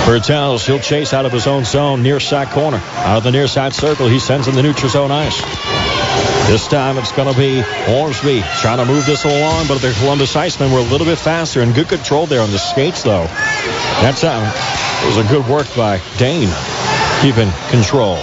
[0.06, 2.78] Bertels, he'll chase out of his own zone, near side corner.
[2.96, 5.38] Out of the near side circle, he sends in the neutral zone ice.
[6.48, 10.34] This time it's going to be Ormsby trying to move this along, but the Columbus
[10.34, 13.26] Icemen were a little bit faster and good control there on the skates, though.
[14.00, 14.52] That's uh,
[15.02, 16.50] it was a good work by Dane,
[17.20, 18.18] keeping control.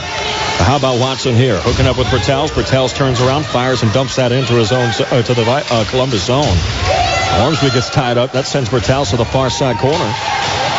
[0.59, 2.49] How about Watson here, hooking up with Bertels?
[2.49, 6.25] Bertels turns around, fires, and dumps that into his own uh, to the uh, Columbus
[6.25, 6.57] zone.
[7.41, 8.33] Ormsby gets tied up.
[8.33, 10.13] That sends Bertels to the far side corner.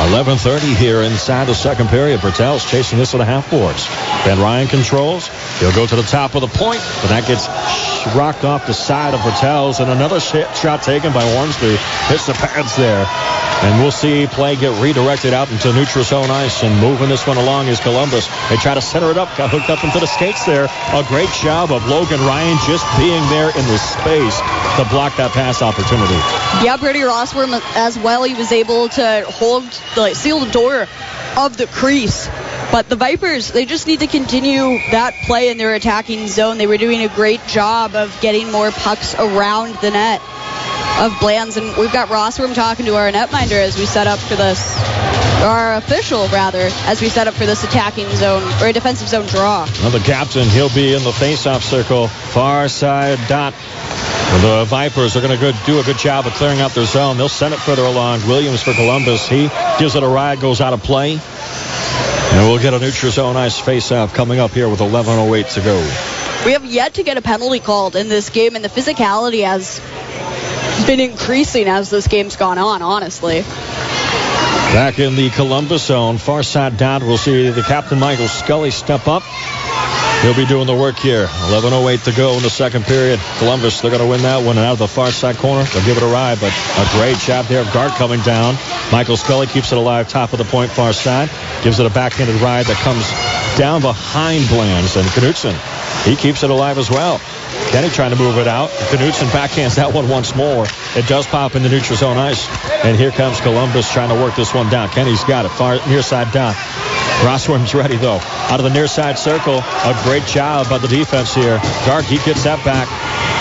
[0.08, 2.20] 11.30 here inside the second period.
[2.20, 3.86] Bertels chasing this to the half boards.
[4.24, 5.28] Van Ryan controls.
[5.58, 7.48] He'll go to the top of the point, but that gets
[8.14, 11.76] rocked off the side of Bertels, and another shot taken by Ormsby.
[12.08, 13.04] Hits the pads there.
[13.62, 17.36] And we'll see play get redirected out into neutral zone ice and moving this one
[17.36, 18.26] along is Columbus.
[18.48, 20.64] They try to center it up, got hooked up into the skates there.
[20.64, 24.40] A great job of Logan Ryan just being there in the space
[24.80, 26.16] to block that pass opportunity.
[26.64, 28.24] Yeah, Brady Rossworm as well.
[28.24, 30.88] He was able to hold, like, seal the door
[31.36, 32.28] of the crease.
[32.72, 36.56] But the Vipers, they just need to continue that play in their attacking zone.
[36.56, 40.22] They were doing a great job of getting more pucks around the net
[41.00, 41.56] of Blands.
[41.56, 44.76] And we've got Ross Rossworm talking to our netminder as we set up for this,
[45.42, 49.26] our official rather, as we set up for this attacking zone or a defensive zone
[49.26, 49.66] draw.
[49.80, 53.54] Well, the captain, he'll be in the face-off circle, far side dot.
[54.42, 57.16] The Vipers are going to do a good job of clearing out their zone.
[57.16, 58.20] They'll send it further along.
[58.28, 59.26] Williams for Columbus.
[59.26, 61.18] He gives it a ride, goes out of play.
[62.32, 65.76] And we'll get a neutral zone ice face-off coming up here with 11.08 to go.
[66.46, 69.80] We have yet to get a penalty called in this game, and the physicality has
[70.90, 73.42] been increasing as this game's gone on, honestly.
[74.74, 79.06] Back in the Columbus zone, far side down, we'll see the captain Michael Scully step
[79.06, 79.22] up.
[80.22, 81.26] He'll be doing the work here.
[81.26, 83.20] 11.08 to go in the second period.
[83.38, 84.58] Columbus, they're going to win that one.
[84.58, 86.40] And out of the far side corner, they'll give it a ride.
[86.40, 88.56] But a great shot there of guard coming down.
[88.90, 91.30] Michael Scully keeps it alive, top of the point, far side.
[91.62, 93.08] Gives it a backhanded ride that comes
[93.56, 94.96] down behind Blands.
[94.96, 95.54] And Knutson,
[96.04, 97.20] he keeps it alive as well.
[97.70, 98.70] Kenny trying to move it out.
[98.90, 100.66] Knutson backhands that one once more.
[100.96, 102.48] It does pop in the neutral zone ice.
[102.84, 104.88] And here comes Columbus trying to work this one down.
[104.88, 105.50] Kenny's got it.
[105.50, 106.54] Far near side down.
[107.22, 108.18] Rossworm's ready, though.
[108.48, 109.58] Out of the near side circle.
[109.58, 111.60] A great job by the defense here.
[111.86, 112.88] Dark, he gets that back.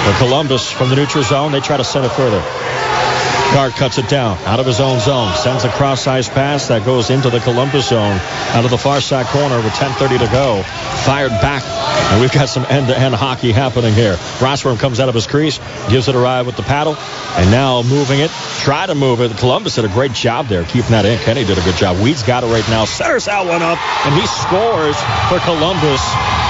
[0.05, 2.43] For Columbus from the neutral zone, they try to send it further.
[3.51, 5.33] Clark cuts it down out of his own zone.
[5.35, 8.19] Sends a cross ice pass that goes into the Columbus zone
[8.53, 10.61] out of the far side corner with 10.30 to go.
[11.03, 11.63] Fired back.
[12.11, 14.13] And we've got some end-to-end hockey happening here.
[14.37, 15.59] Rossworm comes out of his crease,
[15.89, 18.31] gives it a ride with the paddle, and now moving it.
[18.59, 19.35] Try to move it.
[19.37, 21.17] Columbus did a great job there keeping that in.
[21.19, 22.01] Kenny did a good job.
[22.01, 22.85] Weeds got it right now.
[22.85, 24.97] Centers that one up, and he scores
[25.29, 26.01] for Columbus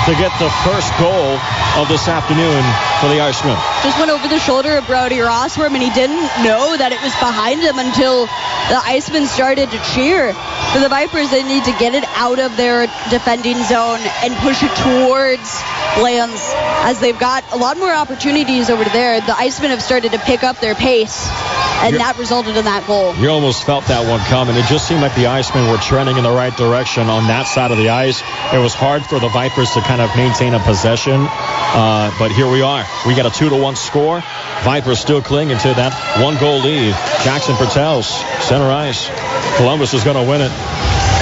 [0.06, 1.38] to get the first goal
[1.76, 2.64] of this afternoon
[3.00, 3.58] for the Icemen.
[3.84, 7.14] Just went over the shoulder of Brody Rossworm, and he didn't know that it was
[7.20, 10.34] behind him until the Icemen started to cheer.
[10.74, 14.64] For the Vipers, they need to get it out of their defending zone and push
[14.64, 15.62] it towards
[15.98, 16.42] Blands
[16.86, 19.20] as they've got a lot more opportunities over there.
[19.22, 21.28] The Icemen have started to pick up their pace
[21.82, 23.16] and You're, that resulted in that goal.
[23.16, 24.56] You almost felt that one coming.
[24.56, 27.72] It just seemed like the Icemen were trending in the right direction on that side
[27.72, 28.22] of the ice.
[28.54, 32.48] It was hard for the Vipers to kind of maintain a possession, uh, but here
[32.48, 32.86] we are.
[33.08, 34.22] We got a two to one score.
[34.62, 36.94] Vipers still clinging to that one goal lead.
[37.24, 38.06] Jackson Bertels,
[38.40, 39.10] center ice.
[39.58, 40.52] Columbus is going to win it.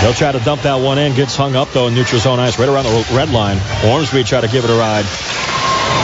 [0.02, 1.16] They'll try to dump that one in.
[1.16, 3.58] Gets hung up, though, in neutral zone ice right around the red line.
[3.86, 5.06] Ormsby try to give it a ride.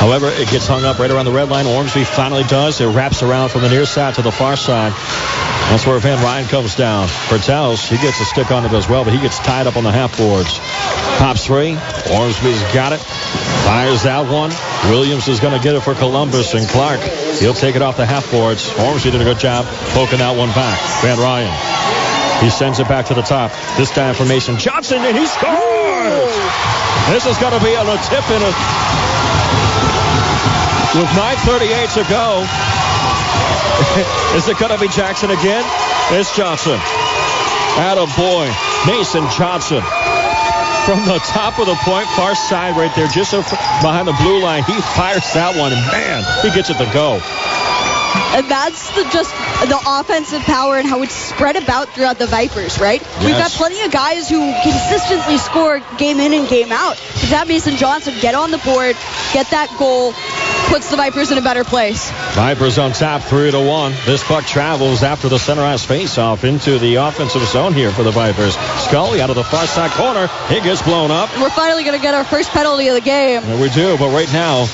[0.04, 1.66] However, it gets hung up right around the red line.
[1.66, 2.82] Ormsby finally does.
[2.82, 4.92] It wraps around from the near side to the far side.
[5.72, 7.08] That's where Van Ryan comes down.
[7.32, 9.86] Bertels, he gets a stick on it as well, but he gets tied up on
[9.86, 10.60] the half boards.
[11.24, 11.80] Pops three.
[12.12, 13.00] Ormsby's got it.
[13.64, 14.52] Fires that one.
[14.92, 17.00] Williams is going to get it for Columbus, and Clark,
[17.40, 18.68] he'll take it off the half boards.
[18.78, 19.64] Ormsby did a good job
[19.96, 20.84] poking that one back.
[21.00, 22.44] Van Ryan.
[22.44, 23.54] He sends it back to the top.
[23.78, 26.36] This time for Mason Johnson, and he scores!
[27.08, 29.23] This is going to be a tip in a
[30.96, 32.46] with 9.38 to go.
[34.38, 35.66] Is it going to be Jackson again?
[36.12, 36.78] It's Johnson.
[37.82, 38.46] Adam boy,
[38.86, 39.82] Mason Johnson.
[40.86, 44.64] From the top of the point, far side right there, just behind the blue line.
[44.64, 47.22] He fires that one, and man, he gets it to go.
[48.36, 49.32] And that's the, just
[49.66, 53.02] the offensive power and how it's spread about throughout the Vipers, right?
[53.02, 53.26] Yes.
[53.26, 57.02] We've got plenty of guys who consistently score game in and game out.
[57.22, 58.96] But that Mason Johnson get on the board,
[59.34, 60.14] get that goal,
[60.74, 62.10] puts the Vipers in a better place.
[62.34, 63.94] Vipers on top, three to one.
[64.08, 68.10] This puck travels after the center ice faceoff into the offensive zone here for the
[68.10, 68.56] Vipers.
[68.82, 70.26] Scully out of the far side corner.
[70.48, 71.32] He gets blown up.
[71.34, 73.44] And we're finally going to get our first penalty of the game.
[73.44, 74.66] Yeah, we do, but right now,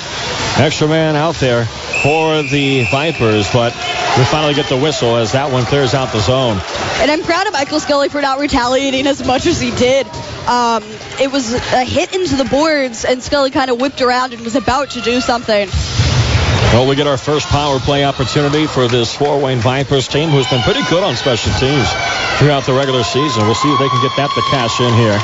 [0.56, 3.74] extra man out there for the Vipers, but
[4.18, 6.62] we finally get the whistle as that one clears out the zone.
[7.02, 10.08] And I'm proud of Michael Scully for not retaliating as much as he did.
[10.50, 10.84] Um,
[11.22, 14.56] it was a hit into the boards, and Scully kind of whipped around and was
[14.56, 15.70] about to do something.
[16.74, 20.50] Well, we get our first power play opportunity for this Fort Wayne Vipers team, who's
[20.50, 21.88] been pretty good on special teams
[22.40, 23.46] throughout the regular season.
[23.46, 25.20] We'll see if they can get that to cash in here.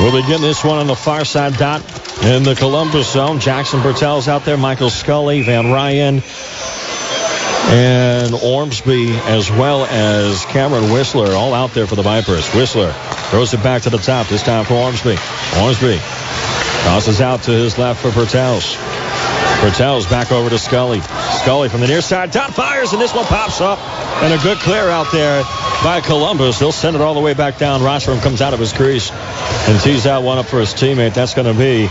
[0.00, 1.82] We'll begin this one on the far side dot
[2.24, 3.38] in the Columbus zone.
[3.38, 6.22] Jackson Bertel's out there, Michael Scully, Van Ryan,
[7.70, 12.48] and Ormsby, as well as Cameron Whistler, all out there for the Vipers.
[12.54, 12.92] Whistler
[13.30, 15.16] throws it back to the top, this time for Ormsby.
[15.60, 16.00] Ormsby
[16.84, 18.76] Tosses out to his left for Bertels.
[19.62, 21.00] Bertels back over to Scully.
[21.00, 22.30] Scully from the near side.
[22.30, 23.78] top fires, and this one pops up.
[24.22, 25.42] And a good clear out there
[25.82, 26.58] by Columbus.
[26.58, 27.80] He'll send it all the way back down.
[27.80, 31.14] Rossworm comes out of his crease and tees that one up for his teammate.
[31.14, 31.88] That's going to be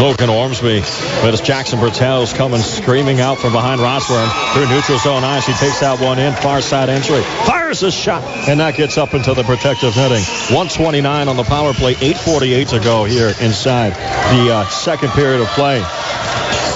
[0.00, 0.80] Logan Ormsby.
[1.22, 5.46] But it's Jackson Bertels coming screaming out from behind Rossworm through neutral zone ice.
[5.46, 7.22] He takes that one in, far side entry.
[7.46, 10.22] Fires a shot, and that gets up into the protective netting.
[10.54, 15.48] 129 on the power play, 8.48 to go here inside the uh, second period of
[15.48, 15.82] play.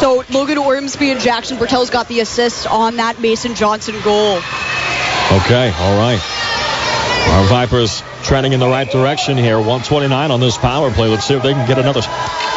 [0.01, 4.39] So Logan Ormsby and Jackson Bertels got the assist on that Mason Johnson goal.
[5.33, 6.21] Okay, all right.
[7.29, 9.57] Our Vipers trending in the right direction here.
[9.57, 11.09] 129 on this power play.
[11.09, 12.03] Let's see if they can get another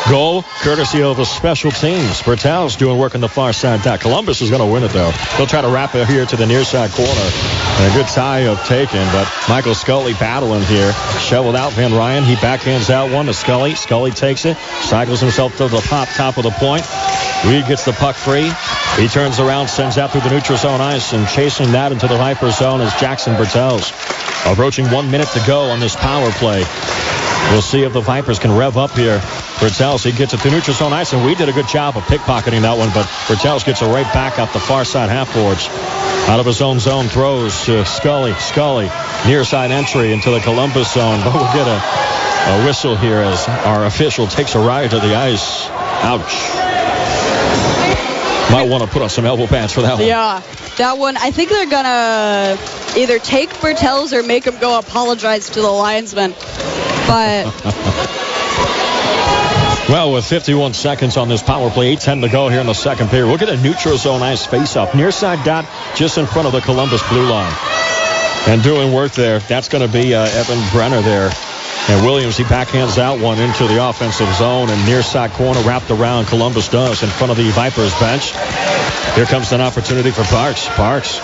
[0.10, 2.22] goal courtesy of the special teams.
[2.22, 3.82] Bertel's doing work on the far side.
[3.82, 5.12] That Columbus is going to win it though.
[5.38, 7.12] They'll try to wrap it here to the near side corner.
[7.12, 10.94] And a good tie of taken, but Michael Scully battling here.
[11.20, 12.24] Shoveled out Van Ryan.
[12.24, 13.76] He backhands out one to Scully.
[13.76, 16.86] Scully takes it, cycles himself to the top top of the point.
[17.46, 18.52] Reed gets the puck free.
[18.98, 22.18] He turns around, sends out through the neutral zone ice, and chasing that into the
[22.18, 23.92] Viper zone is Jackson Bertels.
[24.46, 26.64] Approaching one minute to go on this power play.
[27.52, 29.20] We'll see if the Vipers can rev up here.
[29.60, 32.04] Bertels, he gets it to neutral zone ice, and we did a good job of
[32.04, 35.68] pickpocketing that one, but Bertels gets it right back out the far side half boards.
[36.30, 38.34] Out of his own zone, throws to Scully.
[38.34, 38.90] Scully,
[39.26, 43.48] near side entry into the Columbus zone, but we'll get a, a whistle here as
[43.48, 45.70] our official takes a ride to the ice.
[45.70, 46.85] Ouch.
[48.52, 50.08] Might want to put on some elbow pads for that one.
[50.08, 50.42] Yeah,
[50.78, 51.18] that one.
[51.18, 52.58] I think they're gonna
[52.98, 56.34] either take Bertels or make him go apologize to the linesman.
[57.08, 57.46] But
[59.88, 63.10] Well, with 51 seconds on this power play, 8-10 to go here in the second
[63.10, 63.28] period.
[63.28, 64.96] We'll get a neutral zone ice face-off.
[64.96, 67.54] Near side dot just in front of the Columbus blue line.
[68.48, 71.30] And doing work there, that's going to be uh, Evan Brenner there.
[71.88, 75.92] And Williams, he backhands out one into the offensive zone and near side corner wrapped
[75.92, 76.26] around.
[76.26, 78.32] Columbus does in front of the Vipers bench.
[79.14, 80.68] Here comes an opportunity for Parks.
[80.70, 81.20] Parks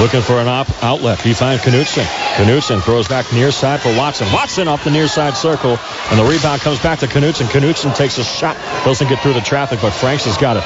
[0.00, 1.20] looking for an op- outlet.
[1.20, 2.04] He finds Knutson.
[2.36, 4.26] Knutson throws back near side for Watson.
[4.32, 5.78] Watson off the near side circle.
[6.10, 7.46] And the rebound comes back to Knutson.
[7.46, 8.56] Knutson takes a shot.
[8.84, 10.64] Doesn't get through the traffic, but Franks has got it.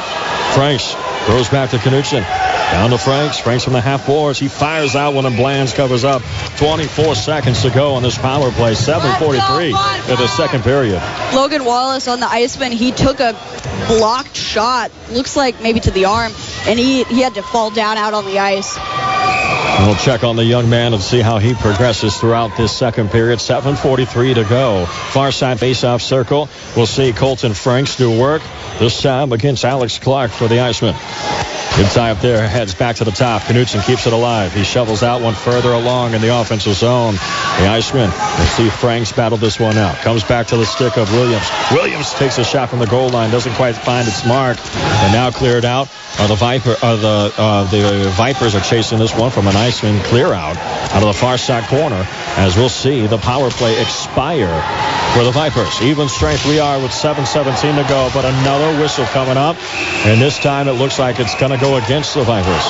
[0.54, 0.94] Franks
[1.26, 2.22] throws back to Knutson.
[2.72, 3.38] Down to Franks.
[3.38, 4.38] Franks from the half boards.
[4.38, 6.22] He fires out one and Blands covers up.
[6.56, 8.72] 24 seconds to go on this power play.
[8.72, 11.02] 7.43 in the second period.
[11.34, 13.32] Logan Wallace on the Iceman, he took a
[13.88, 14.90] blocked shot.
[15.10, 16.32] Looks like maybe to the arm.
[16.66, 18.78] And he, he had to fall down out on the ice.
[19.80, 23.38] We'll check on the young man and see how he progresses throughout this second period.
[23.40, 24.86] 7.43 to go.
[24.86, 26.48] Far side face-off circle.
[26.76, 28.42] We'll see Colton Franks do work.
[28.78, 30.94] This time against Alex Clark for the Iceman.
[31.76, 32.46] Good tie up there.
[32.46, 33.42] Heads back to the top.
[33.42, 34.52] Knutson keeps it alive.
[34.52, 37.14] He shovels out one further along in the offensive zone.
[37.14, 38.10] The Iceman.
[38.10, 39.96] We'll see Franks battle this one out.
[39.96, 41.48] Comes back to the stick of Williams.
[41.70, 43.30] Williams takes a shot from the goal line.
[43.30, 44.58] Doesn't quite find its mark.
[44.76, 45.88] And now cleared out.
[46.18, 49.98] Uh, the Viper, uh, the uh, the Vipers are chasing this one from an Iceman
[50.04, 52.06] clear out out of the far side corner.
[52.36, 54.60] As we'll see the power play expire
[55.14, 55.80] for the Vipers.
[55.80, 59.56] Even strength we are with 7:17 to go, but another whistle coming up,
[60.04, 62.66] and this time it looks like it's going to go against the Vipers.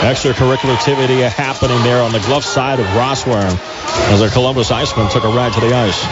[0.00, 3.52] Extracurricular activity happening there on the glove side of Rossworm
[4.12, 6.02] as a Columbus Iceman took a ride to the ice.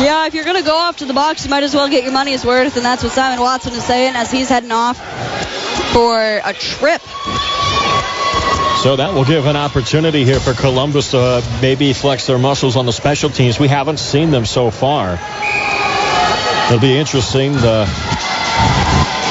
[0.00, 2.02] Yeah, if you're going to go off to the box, you might as well get
[2.02, 4.98] your money's worth, and that's what Simon Watson is saying as he's heading off
[5.92, 7.00] for a trip.
[8.82, 12.76] So that will give an opportunity here for Columbus to uh, maybe flex their muscles
[12.76, 13.58] on the special teams.
[13.60, 15.18] We haven't seen them so far.
[16.66, 17.86] It'll be interesting to,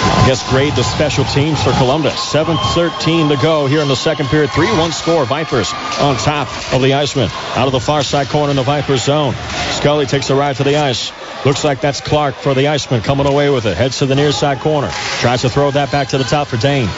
[0.02, 2.14] I guess, grade the special teams for Columbus.
[2.34, 4.50] 7-13 to go here in the second period.
[4.52, 5.26] 3-1 score.
[5.26, 7.30] Vipers on top of the Iceman.
[7.56, 9.34] Out of the far side corner in the Vipers zone.
[9.72, 11.12] Scully takes a ride to the ice.
[11.46, 13.78] Looks like that's Clark for the Iceman coming away with it.
[13.78, 14.90] Heads to the near side corner.
[15.20, 16.90] Tries to throw that back to the top for Dane.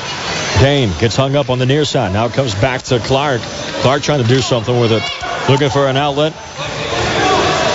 [0.59, 2.13] Dane gets hung up on the near side.
[2.13, 3.41] Now it comes back to Clark.
[3.81, 5.03] Clark trying to do something with it.
[5.49, 6.33] Looking for an outlet.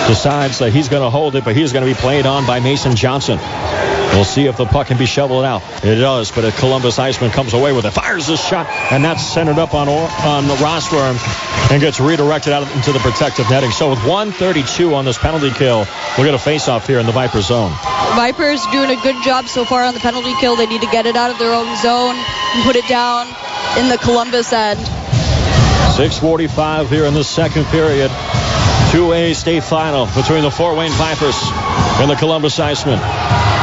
[0.08, 2.60] Decides that he's going to hold it, but he's going to be played on by
[2.60, 3.38] Mason Johnson.
[4.12, 5.62] We'll see if the puck can be shoveled out.
[5.84, 7.90] It does, but a Columbus Iceman comes away with it.
[7.90, 11.16] Fires this shot, and that's centered up on on the Rossworm
[11.70, 13.70] and gets redirected out into the protective netting.
[13.70, 15.86] So with 132 on this penalty kill,
[16.16, 17.72] we'll get a face-off here in the Viper zone.
[18.16, 20.56] Vipers doing a good job so far on the penalty kill.
[20.56, 23.26] They need to get it out of their own zone and put it down
[23.78, 24.78] in the Columbus end.
[25.96, 28.10] 6.45 here in the second period.
[28.90, 31.36] 2A state final between the Fort Wayne Vipers
[32.00, 33.55] and the Columbus Icemen.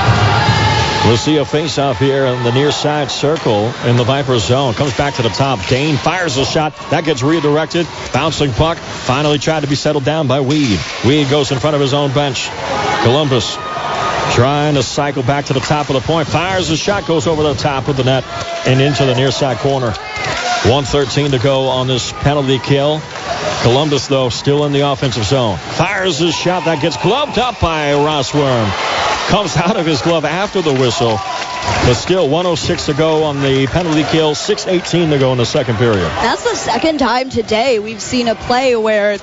[1.06, 4.74] We'll see a face-off here in the near side circle in the Viper zone.
[4.74, 5.60] Comes back to the top.
[5.68, 6.74] Dane fires a shot.
[6.92, 7.86] That gets redirected.
[8.14, 8.78] Bouncing puck.
[8.78, 10.80] Finally tried to be settled down by Weed.
[11.06, 12.50] Weed goes in front of his own bench.
[13.04, 13.56] Columbus
[14.32, 16.30] trying to cycle back to the top of the point.
[16.30, 17.06] Fires a shot.
[17.06, 18.24] Goes over the top of the net
[18.66, 19.88] and into the near side corner.
[19.90, 23.02] 113 to go on this penalty kill.
[23.62, 25.58] Columbus, though, still in the offensive zone.
[25.58, 26.64] Fires his shot.
[26.64, 29.13] That gets gloved up by Rossworm.
[29.30, 31.20] Comes out of his glove after the whistle.
[31.86, 34.36] But still, 106 to go on the penalty kill.
[34.36, 36.02] 6.18 to go in the second period.
[36.02, 39.18] That's the second time today we've seen a play where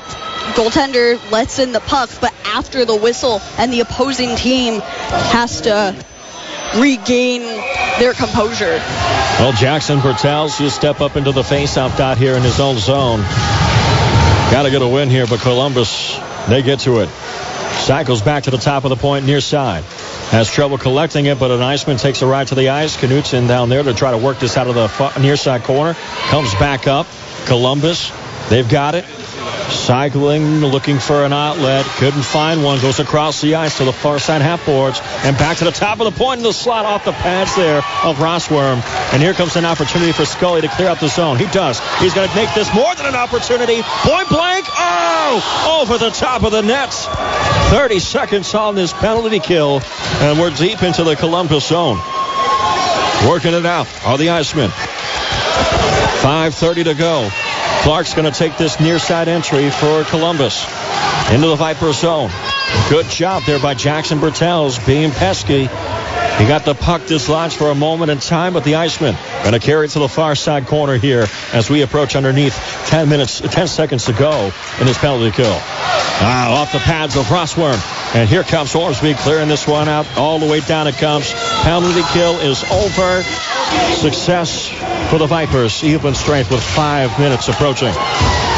[0.54, 5.94] goaltender lets in the puck, but after the whistle, and the opposing team has to
[6.78, 7.42] regain
[7.98, 8.78] their composure.
[9.38, 13.20] Well, Jackson Bertels will step up into the faceoff dot here in his own zone.
[14.50, 17.08] Got to get a win here, but Columbus, they get to it.
[17.80, 19.84] Cycles back to the top of the point near side.
[20.30, 22.96] Has trouble collecting it, but an Iceman takes a ride to the ice.
[22.96, 25.94] Knutson down there to try to work this out of the near side corner.
[26.28, 27.06] Comes back up.
[27.46, 28.12] Columbus,
[28.50, 29.06] they've got it.
[29.70, 31.86] Cycling, looking for an outlet.
[31.96, 32.80] Couldn't find one.
[32.80, 36.00] Goes across the ice to the far side half boards and back to the top
[36.00, 38.82] of the point in the slot off the pads there of Rossworm.
[39.12, 41.38] And here comes an opportunity for Scully to clear out the zone.
[41.38, 41.80] He does.
[41.98, 43.80] He's going to make this more than an opportunity.
[43.82, 44.66] Point blank.
[44.68, 45.80] Oh!
[45.82, 46.92] Over the top of the net.
[47.70, 49.80] 30 seconds on this penalty kill.
[50.20, 51.96] And we're deep into the Columbus zone.
[53.28, 54.70] Working it out are the Icemen.
[56.20, 57.30] 5.30 to go.
[57.82, 60.64] Clark's going to take this near side entry for Columbus
[61.32, 62.30] into the Viper zone.
[62.88, 65.62] Good job there by Jackson Bertels being pesky.
[65.62, 69.58] He got the puck dislodged for a moment in time, but the Iceman going to
[69.58, 72.54] carry it to the far side corner here as we approach underneath
[72.86, 75.56] 10 minutes, 10 seconds to go in this penalty kill.
[76.22, 77.78] Ah, off the pads of Rossworm.
[78.14, 80.06] And here comes Ormsby clearing this one out.
[80.18, 81.32] All the way down it comes.
[81.62, 83.22] Penalty kill is over.
[83.94, 84.68] Success
[85.10, 85.84] for the Vipers.
[85.84, 87.92] Even strength with five minutes approaching.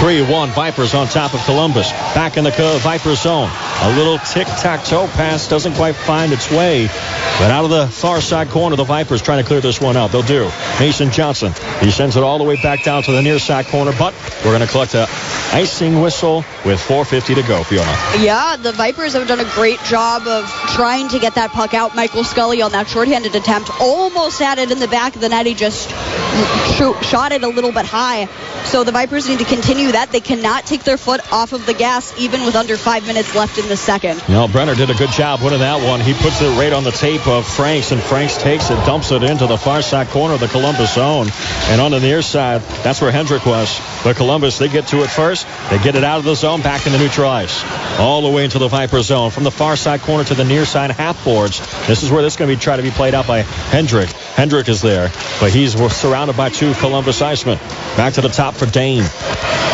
[0.03, 1.93] 3-1 Vipers on top of Columbus.
[2.13, 3.49] Back in the Vipers zone.
[3.83, 6.89] A little tic-tac-toe pass doesn't quite find its way.
[7.39, 10.11] But out of the far side corner, the Vipers trying to clear this one out.
[10.11, 10.51] They'll do.
[10.81, 11.53] Mason Johnson.
[11.81, 14.13] He sends it all the way back down to the near side corner, but
[14.45, 15.07] we're going to collect a
[15.53, 17.93] icing whistle with 4.50 to go, Fiona.
[18.19, 21.95] Yeah, the Vipers have done a great job of trying to get that puck out.
[21.95, 25.47] Michael Scully on that shorthanded attempt almost had it in the back of the net.
[25.47, 25.93] He just
[27.03, 28.27] shot it a little bit high.
[28.65, 30.11] So the Vipers need to continue that.
[30.13, 33.59] They cannot take their foot off of the gas even with under five minutes left
[33.59, 34.27] in the second.
[34.29, 36.01] Know, Brenner did a good job winning that one.
[36.01, 39.23] He puts it right on the tape of Franks, and Franks takes it, dumps it
[39.23, 41.27] into the far side corner of the Columbus zone.
[41.69, 43.79] And on the near side, that's where Hendrick was.
[44.03, 45.47] But Columbus, they get to it first.
[45.69, 47.63] They get it out of the zone, back in the neutral ice.
[47.99, 49.31] All the way into the Viper zone.
[49.31, 51.61] From the far side corner to the near side half boards.
[51.87, 54.09] This is where this is going to be tried to be played out by Hendrick.
[54.11, 57.57] Hendrick is there, but he's surrounded by two Columbus Icemen.
[57.97, 59.03] Back to the top for Dane.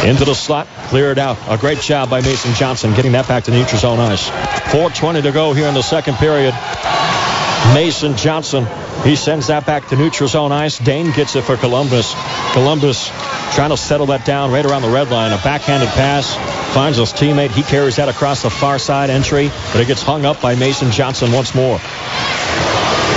[0.05, 1.37] Into the slot, clear it out.
[1.49, 4.31] A great job by Mason Johnson getting that back to neutral zone ice.
[4.31, 6.55] 4.20 to go here in the second period.
[7.75, 8.67] Mason Johnson,
[9.05, 10.79] he sends that back to neutral zone ice.
[10.79, 12.15] Dane gets it for Columbus.
[12.53, 13.09] Columbus
[13.55, 15.33] trying to settle that down right around the red line.
[15.33, 16.35] A backhanded pass
[16.73, 17.51] finds his teammate.
[17.51, 20.91] He carries that across the far side entry, but it gets hung up by Mason
[20.91, 21.79] Johnson once more.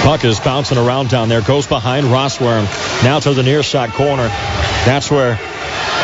[0.03, 1.41] Puck is bouncing around down there.
[1.41, 2.63] Goes behind Rossworm.
[3.03, 4.27] Now to the near side corner.
[4.83, 5.37] That's where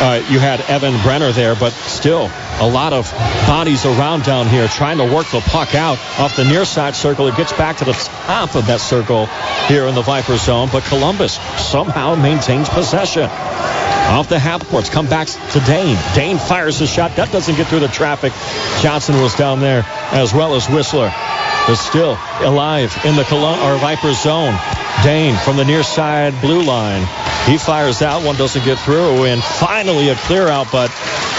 [0.00, 2.30] uh, you had Evan Brenner there, but still
[2.60, 3.10] a lot of
[3.46, 7.26] bodies around down here trying to work the puck out off the near side circle.
[7.26, 9.26] It gets back to the top of that circle
[9.66, 13.24] here in the Viper zone, but Columbus somehow maintains possession.
[13.24, 15.98] Off the half courts, come back to Dane.
[16.14, 17.16] Dane fires a shot.
[17.16, 18.32] That doesn't get through the traffic.
[18.80, 21.12] Johnson was down there as well as Whistler.
[21.68, 24.58] But still alive in the Colum- or Viper zone.
[25.04, 27.06] Dane from the near side blue line.
[27.44, 30.90] He fires that one, doesn't get through, and finally a clear out, but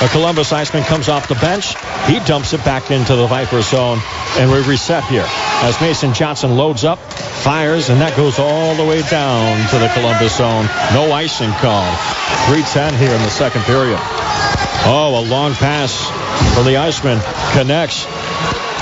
[0.03, 1.75] a Columbus Iceman comes off the bench.
[2.05, 3.99] He dumps it back into the Viper zone,
[4.38, 5.25] and we reset here
[5.63, 9.89] as Mason Johnson loads up, fires, and that goes all the way down to the
[9.89, 10.69] Columbus zone.
[10.93, 11.89] No icing call.
[12.47, 13.99] 3-10 here in the second period.
[14.86, 15.91] Oh, a long pass
[16.53, 17.19] from the Iceman
[17.53, 18.05] connects.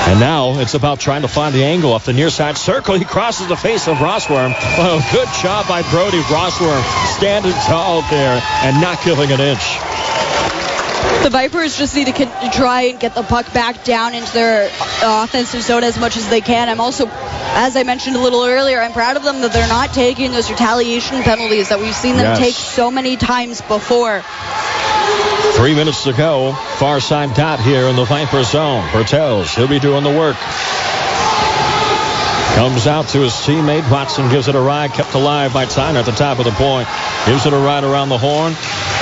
[0.08, 2.96] And now it's about trying to find the angle off the near side circle.
[2.96, 4.56] He crosses the face of Rossworm.
[4.58, 6.82] Oh, good job by Brody Rossworm
[7.18, 9.78] standing tall there and not giving an inch.
[11.24, 14.70] The Vipers just need to try and get the puck back down into their
[15.04, 16.70] uh, offensive zone as much as they can.
[16.70, 19.94] I'm also, as I mentioned a little earlier, I'm proud of them that they're not
[19.94, 22.40] taking those retaliation penalties that we've seen them yes.
[22.40, 24.24] take so many times before.
[25.56, 26.54] Three minutes to go.
[26.54, 28.88] Far side dot here in the Viper zone.
[28.90, 30.38] Bertels, he'll be doing the work.
[32.56, 33.90] Comes out to his teammate.
[33.92, 34.92] Watson gives it a ride.
[34.92, 36.88] Kept alive by Tyner at the top of the point.
[37.26, 38.54] Gives it a ride around the horn.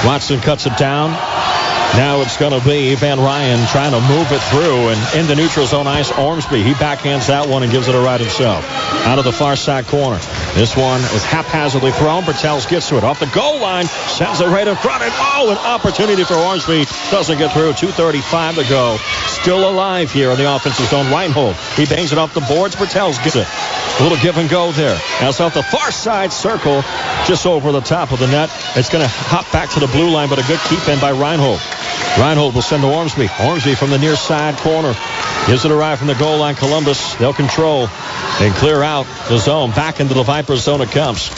[0.06, 1.12] Watson cuts it down.
[1.98, 5.36] Now it's going to be Van Ryan trying to move it through and in the
[5.36, 6.12] neutral zone ice.
[6.12, 8.66] Ormsby, he backhands that one and gives it a ride himself.
[9.08, 10.20] Out of the far side corner.
[10.56, 12.24] This one is haphazardly thrown.
[12.24, 13.06] Bertels gets to it.
[13.06, 13.86] Off the goal line.
[13.86, 15.04] Sends it right in front.
[15.04, 16.84] And oh, an opportunity for Ormsby.
[17.12, 17.72] Doesn't get through.
[17.72, 18.98] 2.35 to go.
[19.28, 21.10] Still alive here in the offensive zone.
[21.12, 21.56] Reinhold.
[21.76, 22.76] He bangs it off the boards.
[22.76, 23.48] Bertels gets it.
[23.48, 25.00] A little give and go there.
[25.22, 26.82] As off the far side circle,
[27.26, 28.50] just over the top of the net.
[28.76, 31.12] It's going to hop back to the blue line, but a good keep in by
[31.12, 31.62] Reinhold.
[32.18, 33.28] Reinhold will send to Ormsby.
[33.42, 34.96] Ormsby from the near side corner.
[35.48, 36.56] Gives it a ride from the goal line.
[36.56, 37.88] Columbus, they'll control
[38.40, 39.72] and clear out the zone.
[39.72, 41.30] Back into the Vipers zone it comes.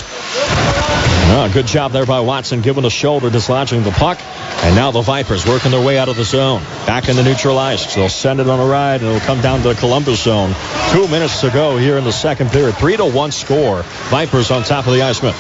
[1.30, 4.20] Oh, good job there by Watson, giving the shoulder, dislodging the puck.
[4.64, 6.62] And now the Vipers working their way out of the zone.
[6.86, 7.96] Back in the neutral ice.
[7.96, 10.56] They'll send it on a ride, and it'll come down to the Columbus zone.
[10.92, 12.76] Two minutes to go here in the second period.
[12.76, 13.82] Three to one score.
[14.10, 15.34] Vipers on top of the Iceman.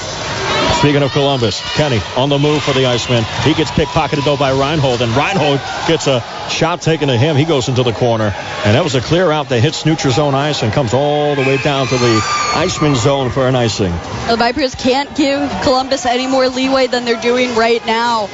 [0.80, 3.24] Speaking of Columbus, Kenny on the move for the Iceman.
[3.42, 7.36] He gets pickpocketed though by Reinhold, and Reinhold gets a shot taken to him.
[7.36, 8.32] He goes into the corner,
[8.64, 11.42] and that was a clear out that hits neutral zone ice and comes all the
[11.42, 12.22] way down to the
[12.54, 13.92] Iceman zone for an icing.
[14.28, 18.30] The Vipers can't give Columbus any more leeway than they're doing right now,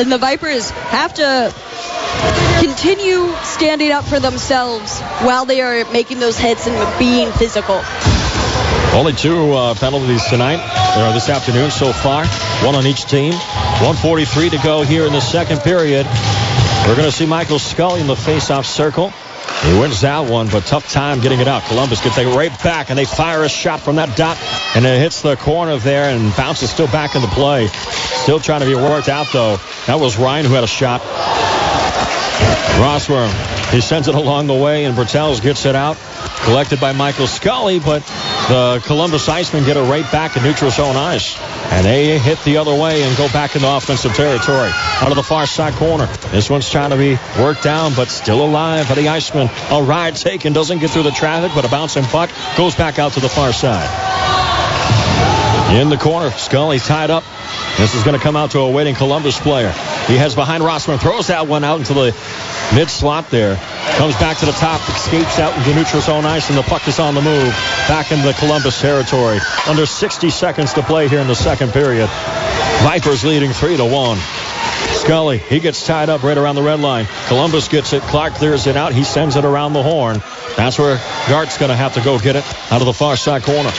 [0.00, 1.54] and the Vipers have to
[2.58, 7.84] continue standing up for themselves while they are making those hits and being physical.
[8.94, 10.58] Only two uh, penalties tonight,
[10.96, 12.26] or this afternoon so far.
[12.64, 13.32] One on each team.
[13.32, 16.06] 143 to go here in the second period.
[16.86, 19.12] We're going to see Michael Scully in the face-off circle.
[19.62, 21.62] He wins that one, but tough time getting it out.
[21.64, 24.38] Columbus gets it right back, and they fire a shot from that dot,
[24.74, 27.66] and it hits the corner there and bounces still back into play.
[27.68, 29.58] Still trying to be worked out, though.
[29.86, 31.00] That was Ryan who had a shot.
[32.78, 33.28] Rossworm
[33.72, 35.96] He sends it along the way, and Bertels gets it out.
[36.44, 38.02] Collected by Michael Scully, but
[38.48, 41.38] the Columbus Icemen get it right back in neutral zone ice.
[41.70, 44.70] And they hit the other way and go back into offensive territory.
[44.72, 46.06] Out of the far side corner.
[46.30, 49.50] This one's trying to be worked down, but still alive for the Iceman.
[49.70, 53.12] A ride taken, doesn't get through the traffic, but a bouncing puck goes back out
[53.12, 54.17] to the far side.
[55.70, 57.24] In the corner, Scully tied up.
[57.76, 59.70] This is going to come out to a waiting Columbus player.
[60.06, 62.16] He heads behind Rossworm, throws that one out into the
[62.74, 63.56] mid slot there.
[63.98, 66.98] Comes back to the top, escapes out into neutral zone ice, and the puck is
[66.98, 67.52] on the move
[67.86, 69.38] back into the Columbus territory.
[69.68, 72.08] Under 60 seconds to play here in the second period.
[72.82, 74.18] Vipers leading 3 to 1.
[74.94, 77.06] Scully, he gets tied up right around the red line.
[77.26, 78.02] Columbus gets it.
[78.04, 78.94] Clark clears it out.
[78.94, 80.22] He sends it around the horn.
[80.56, 80.98] That's where
[81.28, 83.70] Gart's going to have to go get it out of the far side corner.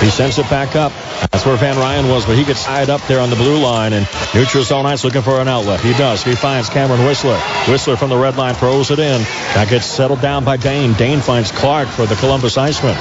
[0.00, 0.92] He sends it back up.
[1.32, 3.92] That's where Van Ryan was, but he gets tied up there on the blue line,
[3.92, 5.80] and neutral zone ice looking for an outlet.
[5.80, 6.22] He does.
[6.22, 7.36] He finds Cameron Whistler.
[7.66, 9.20] Whistler from the red line throws it in.
[9.54, 10.92] That gets settled down by Dane.
[10.92, 12.96] Dane finds Clark for the Columbus Iceman.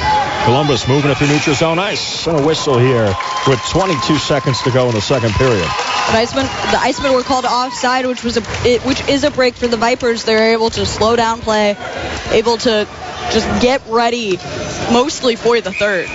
[0.45, 2.26] Columbus moving it through neutral zone ice.
[2.26, 3.14] And a whistle here
[3.48, 5.68] with 22 seconds to go in the second period.
[6.08, 9.56] The Icemen, the Icemen were called offside, which was a it, which is a break
[9.56, 10.24] for the Vipers.
[10.24, 11.76] They're able to slow down play,
[12.32, 12.88] able to
[13.32, 14.38] just get ready,
[14.91, 16.10] mostly for the third.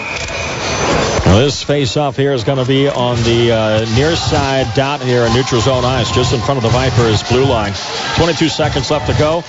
[1.33, 5.33] This face-off here is going to be on the uh, near side dot here in
[5.33, 7.73] neutral zone ice, just in front of the Vipers blue line.
[8.17, 9.41] 22 seconds left to go.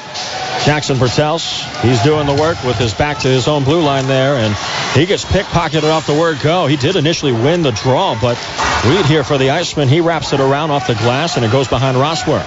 [0.66, 4.36] Jackson Bertels, he's doing the work with his back to his own blue line there,
[4.38, 4.56] and
[4.98, 6.68] he gets pickpocketed off the word go.
[6.68, 8.38] He did initially win the draw, but
[8.86, 9.88] lead here for the Iceman.
[9.88, 12.44] He wraps it around off the glass, and it goes behind Rossworm.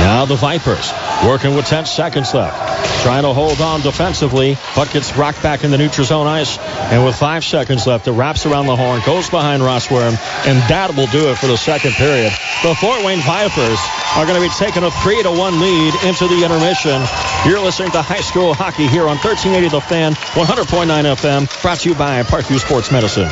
[0.00, 0.92] Now the Vipers
[1.26, 3.02] working with 10 seconds left.
[3.02, 4.56] Trying to hold on defensively.
[4.74, 6.58] Puck gets rocked back in the neutral zone ice.
[6.58, 10.16] And with five seconds left, it wraps around the horn, goes behind Rossworm,
[10.46, 12.32] and that will do it for the second period.
[12.62, 13.78] The Fort Wayne Vipers
[14.16, 17.02] are going to be taking a 3 to 1 lead into the intermission.
[17.46, 21.88] You're listening to high school hockey here on 1380 The Fan, 100.9 FM, brought to
[21.88, 23.28] you by Parkview Sports Medicine.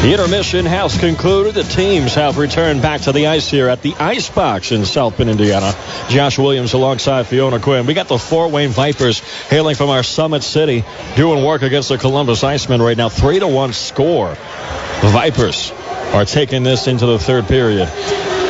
[0.00, 1.52] The intermission has concluded.
[1.52, 5.18] The teams have returned back to the ice here at the Ice Box in South
[5.18, 5.74] Bend, Indiana.
[6.08, 7.84] Josh Williams alongside Fiona Quinn.
[7.84, 9.18] We got the Fort Wayne Vipers
[9.50, 10.84] hailing from our Summit City
[11.16, 13.10] doing work against the Columbus Icemen right now.
[13.10, 14.30] 3 to 1 score.
[14.30, 15.70] The Vipers
[16.14, 17.90] are taking this into the third period.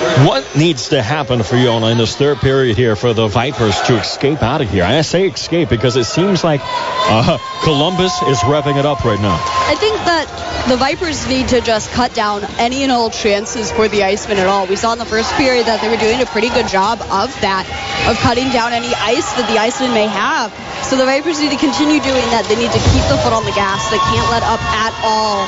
[0.01, 3.99] What needs to happen for Fiona in this third period here for the Vipers to
[3.99, 4.83] escape out of here?
[4.83, 9.37] I say escape because it seems like uh, Columbus is revving it up right now.
[9.37, 10.25] I think that
[10.69, 14.47] the Vipers need to just cut down any and all chances for the Icemen at
[14.47, 14.67] all.
[14.67, 17.29] We saw in the first period that they were doing a pretty good job of
[17.45, 17.69] that,
[18.09, 20.49] of cutting down any ice that the Icemen may have.
[20.85, 22.49] So the Vipers need to continue doing that.
[22.49, 23.85] They need to keep the foot on the gas.
[23.93, 25.45] They can't let up at all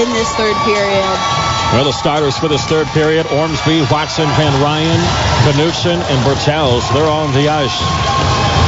[0.00, 1.51] in this third period.
[1.72, 5.00] Well, the starters for this third period, Ormsby, Watson, Van Ryan,
[5.56, 6.84] Knutson, and Bertels.
[6.92, 7.72] They're on the ice.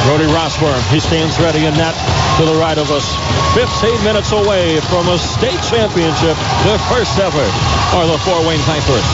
[0.09, 1.95] Brody Rossworm, he stands ready in net
[2.39, 3.05] to the right of us.
[3.53, 6.37] 15 minutes away from a state championship.
[6.65, 7.45] Their first ever
[7.93, 9.05] are the Fort Wayne Vipers.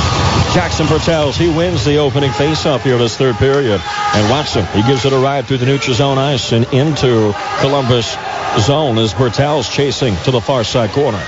[0.54, 3.82] Jackson Bertels, he wins the opening faceoff here this third period.
[4.14, 8.16] And Watson, he gives it a ride through the neutral zone ice and into Columbus
[8.60, 11.24] zone as Bertels chasing to the far side corner.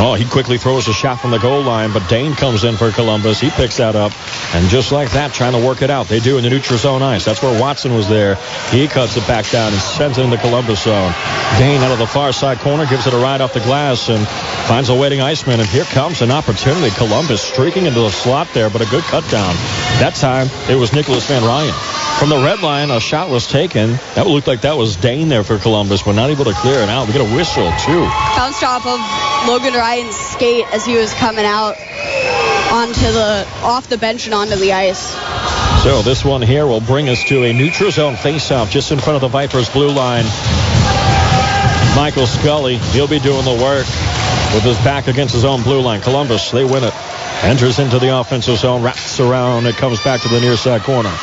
[0.00, 2.92] Oh, he quickly throws a shot from the goal line, but Dane comes in for
[2.92, 3.40] Columbus.
[3.40, 4.12] He picks that up,
[4.54, 6.06] and just like that, trying to work it out.
[6.06, 7.24] They do in the neutral zone ice.
[7.24, 8.36] That's where Watson was there.
[8.70, 11.12] He cuts it back down and sends it in the Columbus zone.
[11.58, 14.24] Dane out of the far side corner gives it a ride off the glass and
[14.68, 15.58] finds a waiting Iceman.
[15.58, 16.90] And here comes an opportunity.
[16.90, 19.54] Columbus streaking into the slot there, but a good cut down.
[19.98, 21.74] That time, it was Nicholas Van Ryan.
[22.18, 23.92] From the red line, a shot was taken.
[24.14, 26.88] That looked like that was Dane there for Columbus, but not able to clear it
[26.88, 27.06] out.
[27.06, 28.02] We get a whistle, too.
[28.34, 28.98] Bounced off of
[29.48, 31.74] Logan Ryan's skate as he was coming out
[32.70, 35.14] onto the off the bench and onto the ice.
[35.82, 39.14] So this one here will bring us to a neutral zone faceoff just in front
[39.14, 40.26] of the Vipers blue line.
[41.96, 43.86] Michael Scully, he'll be doing the work
[44.52, 46.02] with his back against his own blue line.
[46.02, 46.92] Columbus, they win it.
[47.42, 51.14] Enters into the offensive zone, wraps around, it comes back to the near side corner.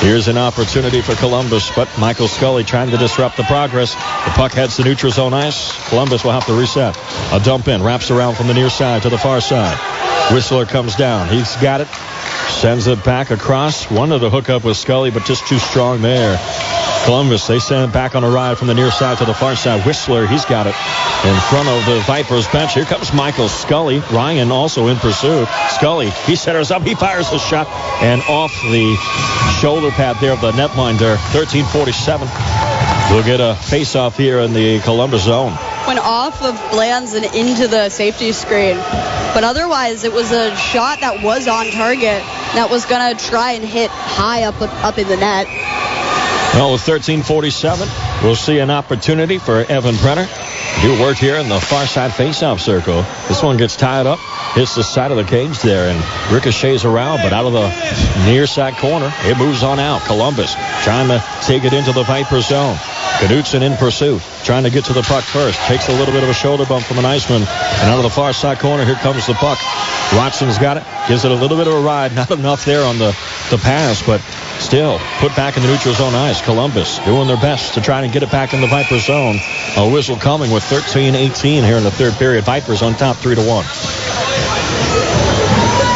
[0.00, 3.94] Here's an opportunity for Columbus, but Michael Scully trying to disrupt the progress.
[3.94, 5.76] The puck heads to neutral zone ice.
[5.88, 6.96] Columbus will have to reset.
[7.32, 9.76] A dump in, wraps around from the near side to the far side.
[10.32, 11.28] Whistler comes down.
[11.28, 11.88] He's got it.
[12.60, 13.90] Sends it back across.
[13.90, 16.38] Wanted to hook up with Scully, but just too strong there.
[17.04, 19.56] Columbus, they send it back on a ride from the near side to the far
[19.56, 19.84] side.
[19.86, 20.74] Whistler, he's got it
[21.24, 22.74] in front of the Vipers bench.
[22.74, 24.00] Here comes Michael Scully.
[24.12, 25.48] Ryan also in pursuit.
[25.70, 26.82] Scully, he centers up.
[26.82, 27.66] He fires the shot.
[28.02, 28.96] And off the
[29.60, 32.28] shoulder pad there of the netminder, 1347.
[33.10, 35.56] We'll get a face-off here in the Columbus zone.
[35.86, 38.76] Went off of Blands and into the safety screen.
[38.76, 42.22] But otherwise, it was a shot that was on target
[42.52, 45.46] that was going to try and hit high up up in the net.
[46.58, 47.88] Well, with 13:47,
[48.24, 50.28] we'll see an opportunity for Evan Brenner.
[50.82, 53.04] Do work here in the far side faceoff circle.
[53.28, 54.18] This one gets tied up,
[54.54, 56.02] hits the side of the cage there, and
[56.32, 60.02] ricochets around, but out of the near side corner, it moves on out.
[60.06, 60.52] Columbus
[60.82, 62.76] trying to take it into the Viper zone.
[63.18, 65.58] Knutson in pursuit, trying to get to the puck first.
[65.66, 67.42] Takes a little bit of a shoulder bump from an Iceman.
[67.42, 69.58] And out of the far side corner, here comes the puck.
[70.14, 70.84] Watson's got it.
[71.08, 72.14] Gives it a little bit of a ride.
[72.14, 73.10] Not enough there on the,
[73.50, 74.20] the pass, but
[74.60, 76.40] still put back in the neutral zone ice.
[76.40, 79.36] Columbus doing their best to try and get it back in the Viper zone.
[79.76, 82.44] A whistle coming with 13-18 here in the third period.
[82.44, 83.64] Vipers on top 3 to 1.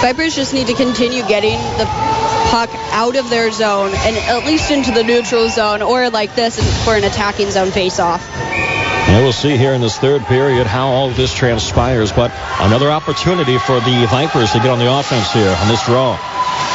[0.03, 2.12] Vipers just need to continue getting the
[2.53, 6.61] puck out of their zone and at least into the neutral zone or like this
[6.85, 8.23] for an attacking zone face-off.
[9.09, 12.13] And we'll see here in this third period how all of this transpires.
[12.13, 12.31] But
[12.61, 16.19] another opportunity for the Vipers to get on the offense here on this draw.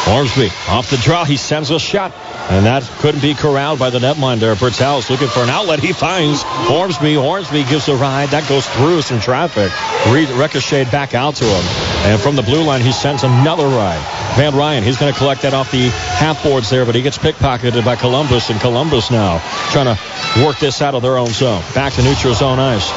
[0.10, 1.26] Ormsby off the draw.
[1.26, 2.12] He sends a shot.
[2.50, 4.56] And that couldn't be corralled by the netminder.
[4.56, 5.80] Bertel's looking for an outlet.
[5.80, 7.18] He finds Ormsby.
[7.18, 8.30] Ormsby gives a ride.
[8.30, 9.72] That goes through some traffic.
[10.12, 11.87] Re- ricocheted back out to him.
[12.06, 14.02] And from the blue line, he sends another ride.
[14.38, 17.18] Van Ryan, he's going to collect that off the half boards there, but he gets
[17.18, 18.50] pickpocketed by Columbus.
[18.50, 19.40] And Columbus now
[19.72, 21.62] trying to work this out of their own zone.
[21.74, 22.90] Back to neutral zone ice.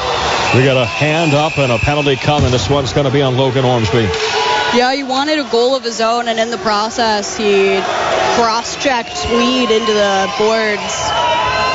[0.55, 2.51] We got a hand up and a penalty coming.
[2.51, 4.07] This one's going to be on Logan Ormsby.
[4.73, 7.81] Yeah, he wanted a goal of his own, and in the process, he
[8.39, 10.95] cross-checked Weed into the boards.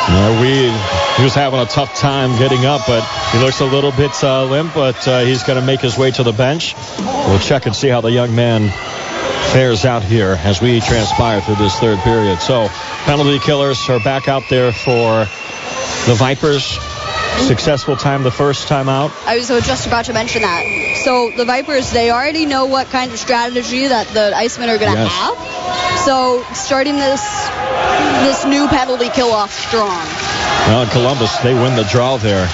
[0.09, 0.73] Yeah, Weed,
[1.17, 3.03] he was having a tough time getting up, but
[3.33, 6.11] he looks a little bit uh, limp, but uh, he's going to make his way
[6.11, 6.75] to the bench.
[6.99, 8.71] We'll check and see how the young man
[9.53, 12.41] fares out here as we transpire through this third period.
[12.41, 12.69] So
[13.05, 15.27] penalty killers are back out there for
[16.07, 16.79] the Vipers
[17.39, 19.11] successful time the first time out?
[19.27, 21.03] I was just about to mention that.
[21.05, 24.93] So the Vipers, they already know what kind of strategy that the Icemen are going
[24.93, 25.13] to yes.
[25.13, 25.99] have.
[25.99, 27.23] So starting this
[28.23, 30.07] this new penalty kill off strong.
[30.69, 32.47] Well, Columbus, they win the draw there.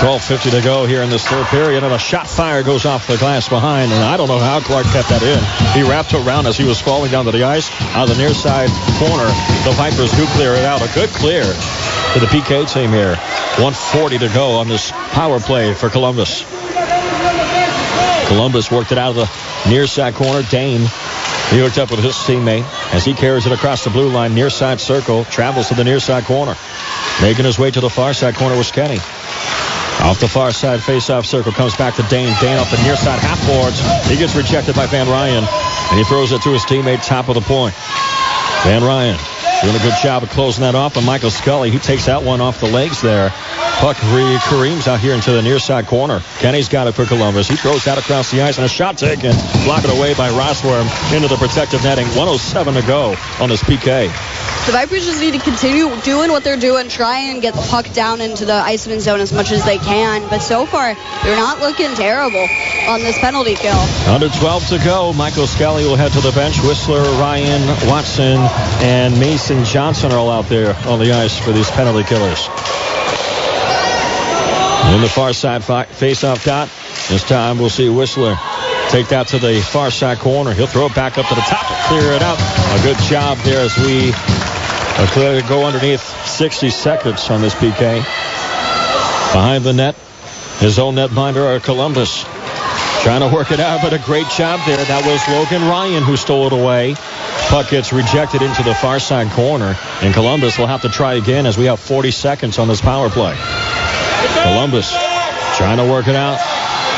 [0.00, 3.18] 12.50 to go here in this third period, and a shot fire goes off the
[3.18, 5.38] glass behind, and I don't know how Clark kept that in.
[5.76, 7.68] He wrapped around as he was falling down to the ice.
[7.94, 9.28] On the near side corner,
[9.68, 10.80] the Vipers do clear it out.
[10.80, 13.16] A good clear to the PK team here.
[13.60, 16.46] 140 to go on this power play for Columbus.
[18.28, 20.42] Columbus worked it out of the near side corner.
[20.48, 20.88] Dane,
[21.50, 24.50] he hooked up with his teammate as he carries it across the blue line, near
[24.50, 26.56] side circle, travels to the near side corner.
[27.20, 28.98] Making his way to the far side corner was Kenny.
[30.02, 32.34] Off the far side face-off circle comes back to Dane.
[32.40, 33.80] Dane off the near side half boards.
[34.08, 37.34] He gets rejected by Van Ryan, and he throws it to his teammate top of
[37.34, 37.74] the point.
[38.64, 39.18] Van Ryan
[39.62, 40.96] Doing a good job of closing that off.
[40.96, 43.28] And Michael Scully, he takes that one off the legs there.
[43.80, 46.20] Puck Kareem's out here into the near side corner.
[46.38, 47.48] Kenny's got it for Columbus.
[47.48, 49.32] He throws that across the ice and a shot taken.
[49.64, 52.06] Blocked away by Rossworm into the protective netting.
[52.08, 54.10] 107 to go on this PK.
[54.66, 57.90] The Vipers just need to continue doing what they're doing, try and get the puck
[57.92, 60.28] down into the Iceman zone as much as they can.
[60.28, 60.94] But so far,
[61.24, 62.46] they're not looking terrible
[62.86, 63.80] on this penalty kill.
[64.06, 65.12] Under 12 to go.
[65.14, 66.60] Michael Scully will head to the bench.
[66.60, 68.36] Whistler, Ryan, Watson,
[68.84, 69.18] and
[69.50, 72.46] Mason Johnson are all out there on the ice for these penalty killers.
[74.94, 76.68] In the far side face-off dot,
[77.08, 78.36] this time we'll see Whistler
[78.90, 80.52] take that to the far side corner.
[80.52, 82.38] He'll throw it back up to the top, clear it out.
[82.38, 84.12] A good job there as we
[85.48, 87.96] go underneath 60 seconds on this PK.
[89.32, 89.96] Behind the net,
[90.60, 92.24] his own netminder, Columbus.
[93.02, 94.76] Trying to work it out, but a great job there.
[94.76, 96.94] That was Logan Ryan who stole it away.
[97.48, 101.46] Puck gets rejected into the far side corner, and Columbus will have to try again
[101.46, 103.34] as we have 40 seconds on this power play.
[104.42, 104.92] Columbus
[105.56, 106.38] trying to work it out.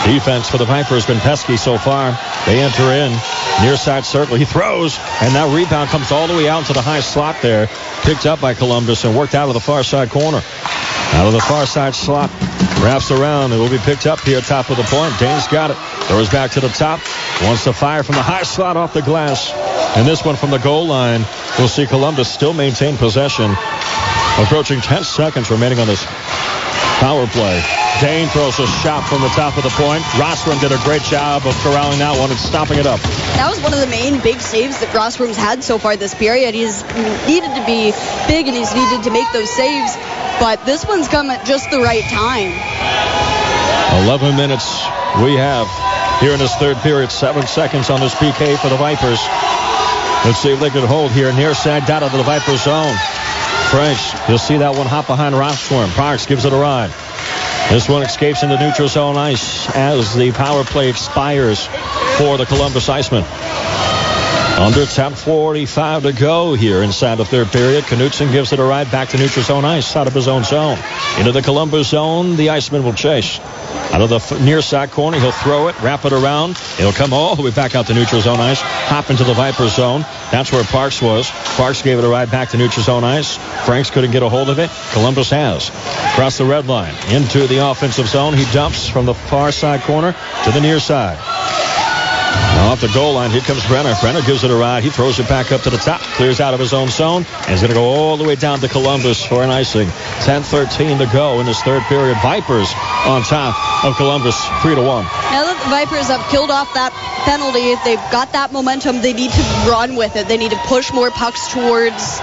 [0.05, 2.19] Defense for the Vipers has been pesky so far.
[2.47, 3.13] They enter in
[3.63, 4.35] near side circle.
[4.35, 7.69] He throws, and that rebound comes all the way out to the high slot there.
[8.03, 10.43] Picked up by Columbus and worked out of the far side corner.
[11.15, 12.31] Out of the far side slot,
[12.83, 13.53] wraps around.
[13.53, 15.19] It will be picked up here top of the point.
[15.19, 15.77] Dane's got it.
[16.09, 17.01] Throws back to the top.
[17.43, 19.53] Wants to fire from the high slot off the glass.
[19.97, 21.25] And this one from the goal line.
[21.59, 23.51] We'll see Columbus still maintain possession.
[24.39, 26.05] Approaching 10 seconds remaining on this
[26.99, 27.82] power play.
[28.01, 30.03] Dane throws a shot from the top of the point.
[30.19, 33.01] Rossworm did a great job of corralling that one and stopping it up.
[33.39, 36.55] That was one of the main big saves that Rossworm's had so far this period.
[36.55, 36.83] He's
[37.27, 37.93] needed to be
[38.27, 39.95] big and he's needed to make those saves,
[40.41, 42.51] but this one's come at just the right time.
[44.09, 44.67] 11 minutes
[45.23, 45.69] we have
[46.19, 47.13] here in this third period.
[47.13, 49.21] Seven seconds on this PK for the Vipers.
[50.25, 52.97] Let's see if they can hold here near side dot of the Viper zone.
[53.71, 55.93] French, you'll see that one hop behind Rossworm.
[55.95, 56.91] Parks gives it a ride.
[57.73, 61.65] This one escapes into neutral zone ice as the power play expires
[62.19, 63.23] for the Columbus Icemen.
[64.59, 67.85] Under 10.45 to go here inside the third period.
[67.85, 70.79] Knutson gives it a ride back to neutral zone ice out of his own zone.
[71.19, 73.41] Into the Columbus zone, the Iceman will chase.
[73.93, 76.53] Out of the near side corner, he'll throw it, wrap it around.
[76.79, 79.69] It'll come all the way back out to neutral zone ice, hop into the Viper
[79.69, 80.03] zone.
[80.31, 81.31] That's where Parks was.
[81.57, 83.37] Parks gave it a ride back to neutral zone ice.
[83.67, 84.71] Franks couldn't get a hold of it.
[84.93, 85.71] Columbus has.
[86.13, 88.35] Across the red line, into the offensive zone.
[88.35, 91.19] He dumps from the far side corner to the near side.
[92.57, 93.95] Now off the goal line, here comes Brenner.
[94.01, 94.83] Brenner gives it a ride.
[94.83, 97.51] He throws it back up to the top, clears out of his own zone, and
[97.51, 99.89] he's going to go all the way down to Columbus for an icing.
[100.25, 102.17] 10-13 to go in this third period.
[102.23, 102.73] Vipers
[103.07, 105.05] on top of Columbus, 3 to 1.
[105.05, 106.93] Now that the Vipers have killed off that
[107.25, 109.01] penalty, if they've got that momentum.
[109.01, 110.29] They need to run with it.
[110.29, 112.19] They need to push more pucks towards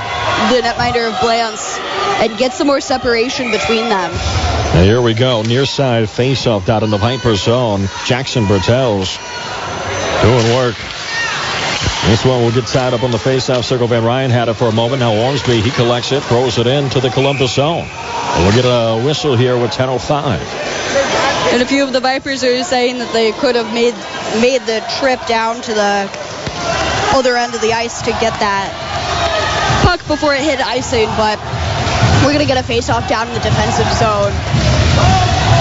[0.52, 1.78] the netminder of Blands
[2.22, 4.12] and get some more separation between them.
[4.12, 5.42] Now here we go.
[5.42, 7.88] Near side face-off down in the Viper zone.
[8.06, 9.18] Jackson Bertels
[10.22, 10.76] doing work.
[12.08, 13.88] This one will get tied up on the face-off circle.
[13.88, 15.02] Van Ryan had it for a moment.
[15.02, 17.86] Now Ormsby, he collects it, throws it into the Columbus zone.
[17.86, 20.40] And we'll get a whistle here with 10.05.
[21.54, 23.96] And a few of the Vipers are saying that they could have made
[24.42, 26.10] made the trip down to the
[27.16, 28.70] other end of the ice to get that
[29.84, 31.40] puck before it hit icing, but
[32.24, 34.79] we're going to get a face-off down in the defensive zone.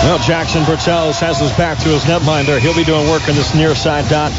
[0.05, 2.59] Well, Jackson Bertels has his back to his netminder.
[2.59, 4.33] He'll be doing work in this near side dot.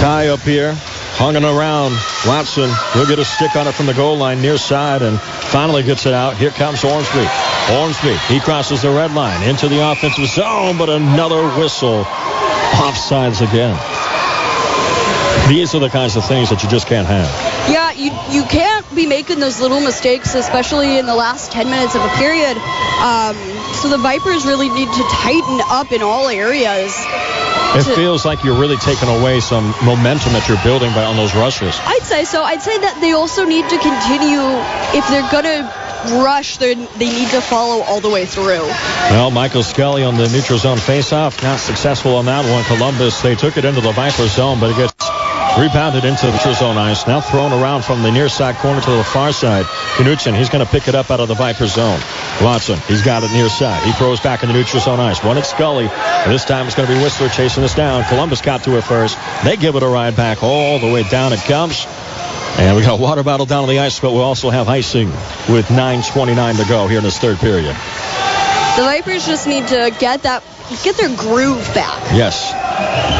[0.00, 0.74] Tie up here.
[1.16, 1.92] Hunging around.
[2.26, 5.82] Watson, he'll get a stick on it from the goal line near side and finally
[5.82, 6.36] gets it out.
[6.36, 7.26] Here comes Ormsby.
[7.70, 12.04] Ormsby, he crosses the red line into the offensive zone, but another whistle.
[12.74, 13.78] Offsides again.
[15.48, 17.28] These are the kinds of things that you just can't have.
[17.70, 21.94] Yeah, you you can't be making those little mistakes, especially in the last 10 minutes
[21.94, 22.56] of a period.
[22.56, 23.36] Um,
[23.84, 26.96] so the Vipers really need to tighten up in all areas.
[27.76, 31.16] It to- feels like you're really taking away some momentum that you're building by on
[31.16, 31.78] those rushes.
[31.84, 32.42] I'd say so.
[32.42, 34.40] I'd say that they also need to continue
[34.96, 35.70] if they're gonna
[36.24, 36.56] rush.
[36.56, 38.64] They they need to follow all the way through.
[39.10, 42.64] Well, Michael Scully on the neutral zone faceoff, not successful on that one.
[42.64, 44.93] Columbus, they took it into the Viper zone, but it gets
[45.58, 47.06] rebounded into the neutral zone ice.
[47.06, 49.64] Now thrown around from the near side corner to the far side.
[49.96, 52.00] Knutson, he's going to pick it up out of the Viper zone.
[52.42, 53.82] Watson, he's got it near side.
[53.84, 55.22] He throws back in the neutral zone ice.
[55.22, 55.88] One at Scully.
[55.88, 58.04] And this time it's going to be Whistler chasing us down.
[58.04, 59.18] Columbus got to it first.
[59.44, 61.86] They give it a ride back all the way down it comes.
[62.56, 65.08] And we got a water bottle down on the ice, but we also have icing
[65.48, 67.74] with 9.29 to go here in this third period.
[68.76, 70.42] The Vipers just need to get that
[70.82, 72.02] get their groove back.
[72.12, 72.52] Yes.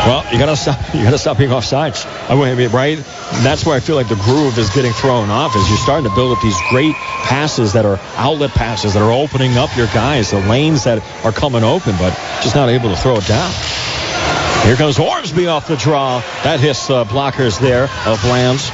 [0.07, 0.79] Well, you gotta stop.
[0.95, 2.07] You gotta stop being offsides.
[2.31, 2.99] I mean, right?
[3.43, 5.57] That's where I feel like the groove is getting thrown off.
[5.57, 9.13] Is you're starting to build up these great passes that are outlet passes that are
[9.13, 12.97] opening up your guys, the lanes that are coming open, but just not able to
[12.97, 13.51] throw it down.
[14.65, 16.21] Here comes Ormsby off the draw.
[16.43, 18.71] That hits the blockers there of Blands.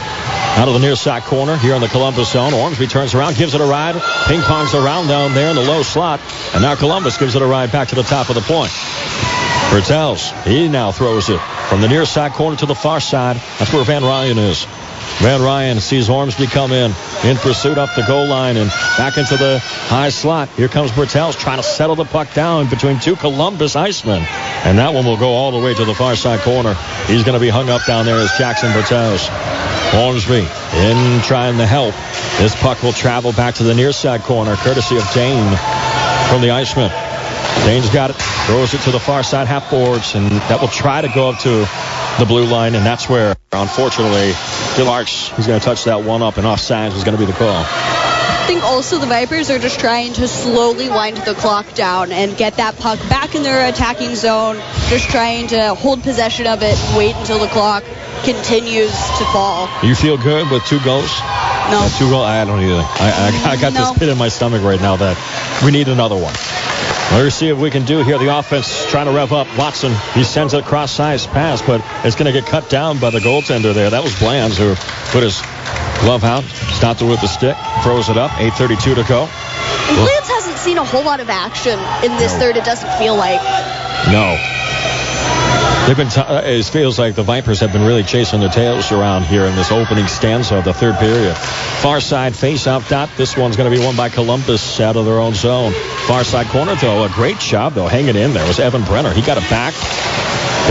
[0.57, 2.53] Out of the near side corner here in the Columbus zone.
[2.53, 3.95] Ormsby turns around, gives it a ride.
[4.27, 6.21] Ping pongs around down there in the low slot.
[6.53, 8.71] And now Columbus gives it a ride back to the top of the point.
[9.71, 13.37] Bertels, he now throws it from the near side corner to the far side.
[13.59, 14.67] That's where Van Ryan is.
[15.21, 16.93] Van Ryan sees Ormsby come in,
[17.25, 20.49] in pursuit up the goal line and back into the high slot.
[20.57, 24.25] Here comes Bertels trying to settle the puck down between two Columbus Icemen.
[24.65, 26.73] And that one will go all the way to the far side corner.
[27.07, 29.29] He's going to be hung up down there as Jackson Bertels.
[29.93, 30.49] Ormsby
[30.79, 31.95] in trying to help.
[32.39, 35.55] This puck will travel back to the near side corner, courtesy of Dane
[36.31, 37.10] from the Iceman.
[37.65, 38.17] Dane's got it,
[38.47, 41.39] throws it to the far side half boards, and that will try to go up
[41.41, 41.69] to
[42.19, 44.33] the blue line, and that's where, unfortunately,
[44.77, 47.37] Delarks, he's going to touch that one up, and offsides was going to be the
[47.37, 47.65] call.
[47.65, 52.37] I think also the Vipers are just trying to slowly wind the clock down and
[52.37, 54.57] get that puck back in their attacking zone.
[54.89, 57.85] Just trying to hold possession of it and wait until the clock
[58.25, 59.69] continues to fall.
[59.85, 61.11] You feel good with two goals?
[61.71, 61.89] No.
[61.97, 62.27] Two goals?
[62.27, 62.83] I don't either.
[62.83, 63.91] I, I, I got No.
[63.91, 65.17] this pit in my stomach right now that
[65.65, 66.35] we need another one.
[67.13, 68.19] Let's see if we can do here.
[68.19, 69.47] The offense trying to rev up.
[69.59, 73.11] Watson, he sends it across size pass, but it's going to get cut down by
[73.11, 73.91] the goaltender there.
[73.91, 74.75] That was Blands who
[75.11, 75.41] put his
[76.01, 78.31] glove out, stopped it with the stick, throws it up.
[78.33, 79.25] 8.32 to go.
[79.25, 82.39] And Blands hasn't seen a whole lot of action in this No.
[82.39, 83.41] third, it doesn't feel like.
[84.11, 84.39] No.
[85.91, 86.09] They've been.
[86.09, 89.45] T- uh, it feels like the Vipers have been really chasing their tails around here
[89.45, 91.35] in this opening stanza of the third period.
[91.35, 93.11] Far side face-off dot.
[93.17, 95.73] This one's going to be won by Columbus out of their own zone.
[96.07, 99.13] Far side corner though, a great job though, hanging in there was Evan Brenner.
[99.13, 99.75] He got it back.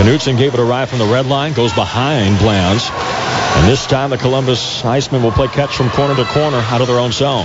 [0.00, 2.88] Knutson gave it a ride from the red line, goes behind Blands.
[2.90, 6.86] And this time the Columbus Icemen will play catch from corner to corner out of
[6.86, 7.44] their own zone.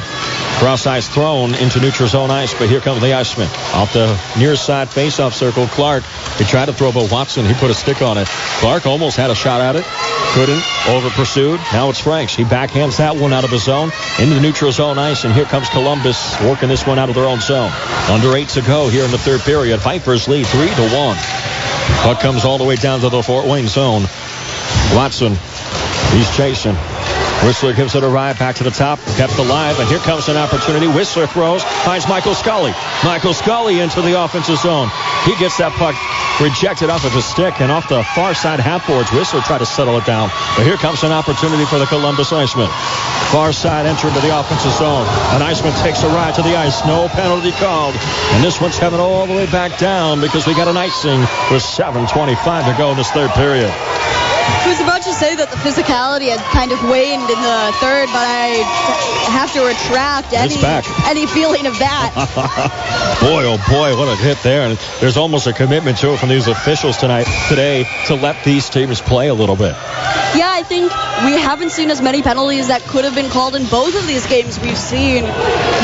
[0.59, 3.47] Cross ice thrown into neutral zone ice, but here comes the Iceman.
[3.73, 4.07] Off the
[4.39, 6.03] near side faceoff circle, Clark.
[6.37, 8.27] He tried to throw, but Watson, he put a stick on it.
[8.59, 9.83] Clark almost had a shot at it.
[10.33, 10.63] Couldn't.
[10.87, 11.59] Over pursued.
[11.73, 12.35] Now it's Franks.
[12.35, 15.45] He backhands that one out of his zone into the neutral zone ice, and here
[15.45, 17.71] comes Columbus working this one out of their own zone.
[18.09, 19.81] Under eight to go here in the third period.
[19.81, 21.17] Vipers lead three to one.
[22.01, 24.03] Puck comes all the way down to the Fort Wayne zone.
[24.93, 25.35] Watson,
[26.11, 26.75] he's chasing.
[27.43, 30.37] Whistler gives it a ride back to the top, kept alive, and here comes an
[30.37, 30.87] opportunity.
[30.87, 32.73] Whistler throws, finds Michael Scully.
[33.03, 34.89] Michael Scully into the offensive zone.
[35.25, 35.95] He gets that puck
[36.41, 39.11] rejected off of his stick and off the far side half boards.
[39.11, 42.69] Whistler tried to settle it down, but here comes an opportunity for the Columbus Icemen.
[43.31, 45.05] Far side entry to the offensive zone.
[45.35, 46.85] An Iceman takes a ride to the ice.
[46.85, 47.95] No penalty called.
[48.33, 51.19] And this one's coming all the way back down because we got an icing
[51.51, 53.73] with 7.25 to go in this third period.
[54.65, 58.07] I was about to say that the physicality had kind of waned in the third,
[58.09, 58.65] but I
[59.29, 60.57] have to retract any
[61.05, 62.13] any feeling of that.
[63.21, 64.67] boy, oh boy, what a hit there!
[64.67, 68.69] And there's almost a commitment to it from these officials tonight today to let these
[68.69, 69.75] teams play a little bit.
[70.35, 70.91] Yeah, I think
[71.23, 74.25] we haven't seen as many penalties that could have been called in both of these
[74.25, 75.23] games we've seen,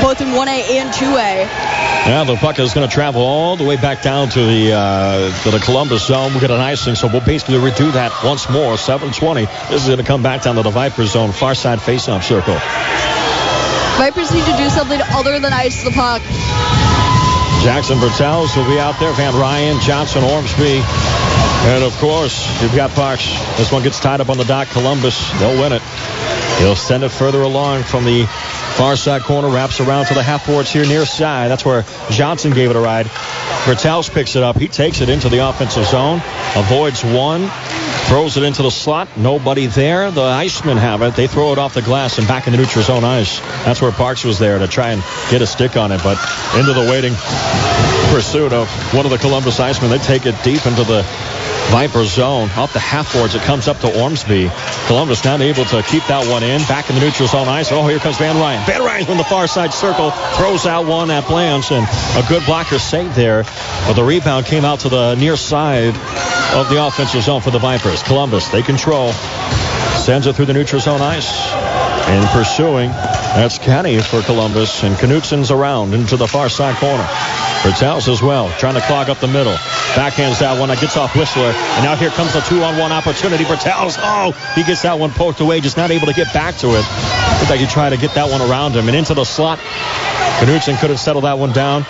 [0.02, 1.82] both in 1A and 2A.
[2.02, 5.44] Yeah, the puck is going to travel all the way back down to the uh,
[5.44, 6.34] to the Columbus zone.
[6.34, 8.76] We get an icing, so we'll basically redo that once more.
[8.76, 9.48] 7:20.
[9.70, 12.58] This is going to come back down to the Vipers zone, far side faceoff circle.
[13.98, 16.22] Vipers need to do something other than ice the puck.
[17.64, 19.14] Jackson Bertels will be out there.
[19.14, 20.82] Van Ryan, Johnson, Ormsby.
[21.64, 23.22] And of course, you've got Fox.
[23.58, 24.68] This one gets tied up on the dock.
[24.70, 25.82] Columbus, they'll win it.
[26.58, 28.26] He'll send it further along from the
[28.78, 31.52] Far side corner wraps around to the half boards here near side.
[31.52, 33.06] That's where Johnson gave it a ride.
[33.66, 34.58] Bertels picks it up.
[34.58, 36.22] He takes it into the offensive zone,
[36.56, 37.48] avoids one,
[38.08, 39.08] throws it into the slot.
[39.18, 40.10] Nobody there.
[40.10, 41.16] The Icemen have it.
[41.16, 43.40] They throw it off the glass and back in the neutral zone ice.
[43.66, 46.18] That's where Parks was there to try and get a stick on it, but
[46.58, 47.14] into the waiting
[48.12, 49.90] pursuit of one of the Columbus Icemen.
[49.90, 51.06] They take it deep into the
[51.72, 52.50] Viper zone.
[52.58, 54.52] Off the half boards, it comes up to Ormsby.
[54.88, 56.60] Columbus not able to keep that one in.
[56.68, 57.72] Back in the neutral zone ice.
[57.72, 58.61] Oh, here comes Van Ryan.
[58.66, 60.12] Van Ryan from the far side circle.
[60.12, 63.44] Throws out one at Blands, and a good blocker save there.
[63.88, 65.96] But the rebound came out to the near side
[66.54, 68.04] of the offensive zone for the Vipers.
[68.04, 69.12] Columbus, they control.
[70.04, 71.32] Sends it through the neutral zone ice.
[72.08, 74.84] And pursuing, that's Kenny for Columbus.
[74.84, 77.08] And Knutsen's around into the far side corner.
[77.62, 79.54] Bertels as well, trying to clog up the middle.
[79.94, 80.70] Backhands that one.
[80.70, 81.54] That gets off Whistler.
[81.54, 83.44] And now here comes a two-on-one opportunity.
[83.44, 86.70] Bertels, oh, he gets that one poked away, just not able to get back to
[86.70, 86.86] it.
[87.38, 89.60] Looks like he tried to get that one around him and into the slot.
[90.42, 91.86] Knutson could have settled that one down.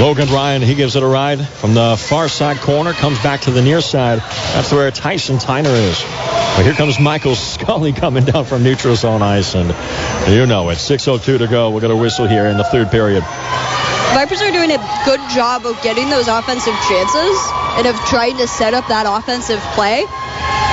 [0.00, 3.50] Logan Ryan, he gives it a ride from the far side corner, comes back to
[3.50, 4.18] the near side.
[4.18, 6.02] That's where Tyson Tyner is.
[6.56, 9.68] But here comes Michael Scully coming down from neutral zone ice, and
[10.28, 10.74] you know it.
[10.74, 11.70] 6.02 to go.
[11.70, 13.22] We're going to whistle here in the third period.
[14.14, 17.36] Vipers are doing a good job of getting those offensive chances
[17.76, 20.04] and of trying to set up that offensive play.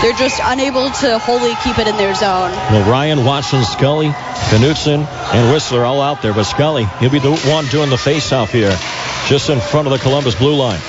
[0.02, 2.52] They're just unable to wholly keep it in their zone.
[2.52, 4.10] Well, Ryan, Watson, Scully,
[4.52, 6.34] Knutsen, and Whistler all out there.
[6.34, 8.78] But Scully, he'll be the one doing the face-off here
[9.28, 10.82] just in front of the Columbus blue line.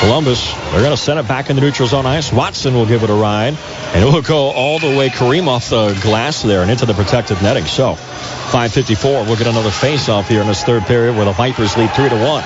[0.00, 2.32] Columbus, they're going to send it back in the neutral zone ice.
[2.32, 3.54] Watson will give it a ride,
[3.94, 6.94] and it will go all the way Kareem off the glass there and into the
[6.94, 7.64] protective netting.
[7.64, 11.90] So, 5:54, we'll get another face-off here in this third period where the Vipers lead
[11.94, 12.44] three to one.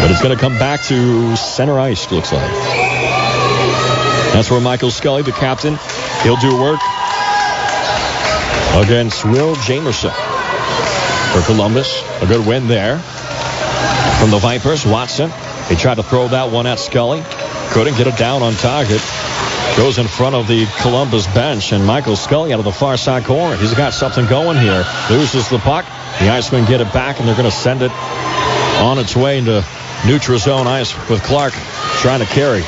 [0.00, 2.50] But it's going to come back to center ice, looks like.
[4.32, 5.78] That's where Michael Scully, the captain,
[6.22, 6.80] he'll do work
[8.74, 10.12] against Will Jamerson
[11.32, 12.02] for Columbus.
[12.20, 13.00] A good win there
[14.18, 14.84] from the Vipers.
[14.84, 15.30] Watson,
[15.68, 17.22] he tried to throw that one at Scully.
[17.70, 19.00] Couldn't get it down on target.
[19.76, 23.24] Goes in front of the Columbus bench, and Michael Scully out of the far side
[23.24, 23.56] corner.
[23.56, 24.84] He's got something going here.
[25.10, 25.84] Loses the puck.
[26.18, 27.92] The Icemen get it back, and they're going to send it
[28.82, 29.64] on its way into
[30.06, 31.52] neutral zone ice with Clark
[31.98, 32.62] trying to carry.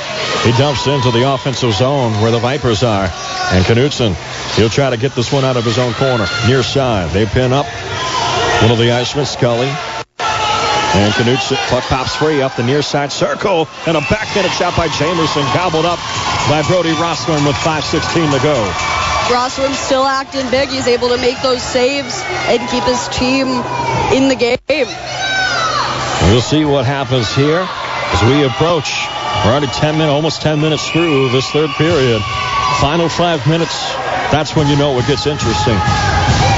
[0.44, 3.04] He dumps into the offensive zone where the Vipers are.
[3.52, 4.14] And Knutsen,
[4.56, 6.26] he'll try to get this one out of his own corner.
[6.46, 7.10] Near side.
[7.10, 7.66] They pin up
[8.62, 9.70] one of the Icemen, Scully.
[10.92, 13.68] And Knutsen puck pops free up the near side circle.
[13.86, 15.98] And a backhanded shot by Jamerson, gobbled up
[16.50, 18.56] by Brody Rossworm with 5.16 to go.
[19.30, 20.68] Rossworm still acting big.
[20.68, 22.20] He's able to make those saves
[22.50, 23.46] and keep his team
[24.12, 24.88] in the game.
[26.28, 29.06] We'll see what happens here as we approach.
[29.44, 32.20] We're already 10 minutes, almost 10 minutes through this third period.
[32.80, 33.94] Final five minutes.
[34.34, 35.78] That's when you know it gets interesting.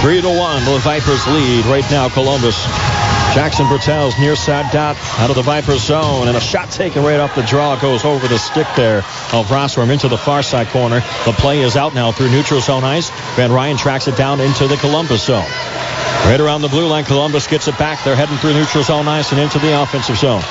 [0.01, 0.64] Three to one.
[0.64, 2.09] The Vipers lead right now.
[2.09, 2.57] Columbus
[3.35, 7.18] Jackson Bertels near side dot out of the Viper zone, and a shot taken right
[7.18, 8.99] off the draw goes over the stick there
[9.33, 11.01] of Rossworm into the far side corner.
[11.24, 13.09] The play is out now through neutral zone ice.
[13.37, 15.49] Van Ryan tracks it down into the Columbus zone.
[16.26, 18.05] Right around the blue line, Columbus gets it back.
[18.05, 20.43] They're heading through neutral zone ice and into the offensive zone.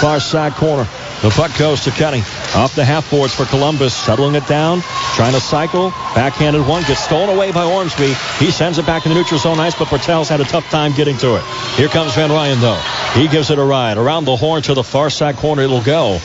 [0.00, 0.86] Far side corner.
[1.22, 2.20] The puck goes to Kenny.
[2.54, 3.94] Off the half boards for Columbus.
[3.94, 4.80] Settling it down.
[5.16, 5.90] Trying to cycle.
[6.14, 6.82] Backhanded one.
[6.84, 8.14] Gets stolen away by Ormsby.
[8.38, 10.92] He sends it back in the neutral zone ice, but Bertels had a tough time
[10.92, 11.44] getting to it.
[11.76, 12.80] Here comes Van Ryan, though.
[13.12, 13.98] He gives it a ride.
[13.98, 16.18] Around the horn to the far side corner it'll go.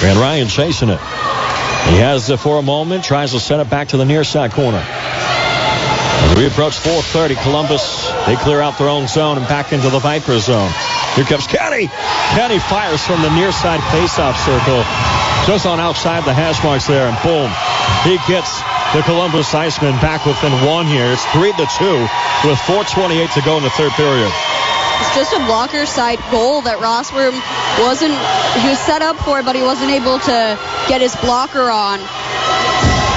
[0.00, 1.00] Van Ryan chasing it.
[1.00, 3.04] He has it for a moment.
[3.04, 4.84] Tries to send it back to the near side corner.
[4.86, 10.00] As we approach 4.30, Columbus, they clear out their own zone and back into the
[10.00, 10.70] Viper zone.
[11.14, 11.88] Here comes Kenny.
[12.32, 14.80] Kenny fires from the near side faceoff circle.
[15.44, 17.52] Just on outside the hash marks there, and boom.
[18.08, 18.64] He gets
[18.96, 21.12] the Columbus Icemen back within one here.
[21.12, 24.32] It's 3 to 2 with 4.28 to go in the third period.
[25.04, 27.36] It's just a blocker side goal that Rossworm
[27.82, 28.14] wasn't,
[28.62, 30.58] he was set up for but he wasn't able to
[30.88, 32.00] get his blocker on.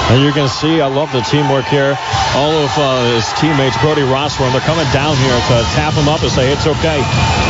[0.09, 1.95] And you can see, I love the teamwork here.
[2.35, 6.23] All of uh, his teammates, Brody Rossworm, they're coming down here to tap him up
[6.23, 6.99] and say, it's okay.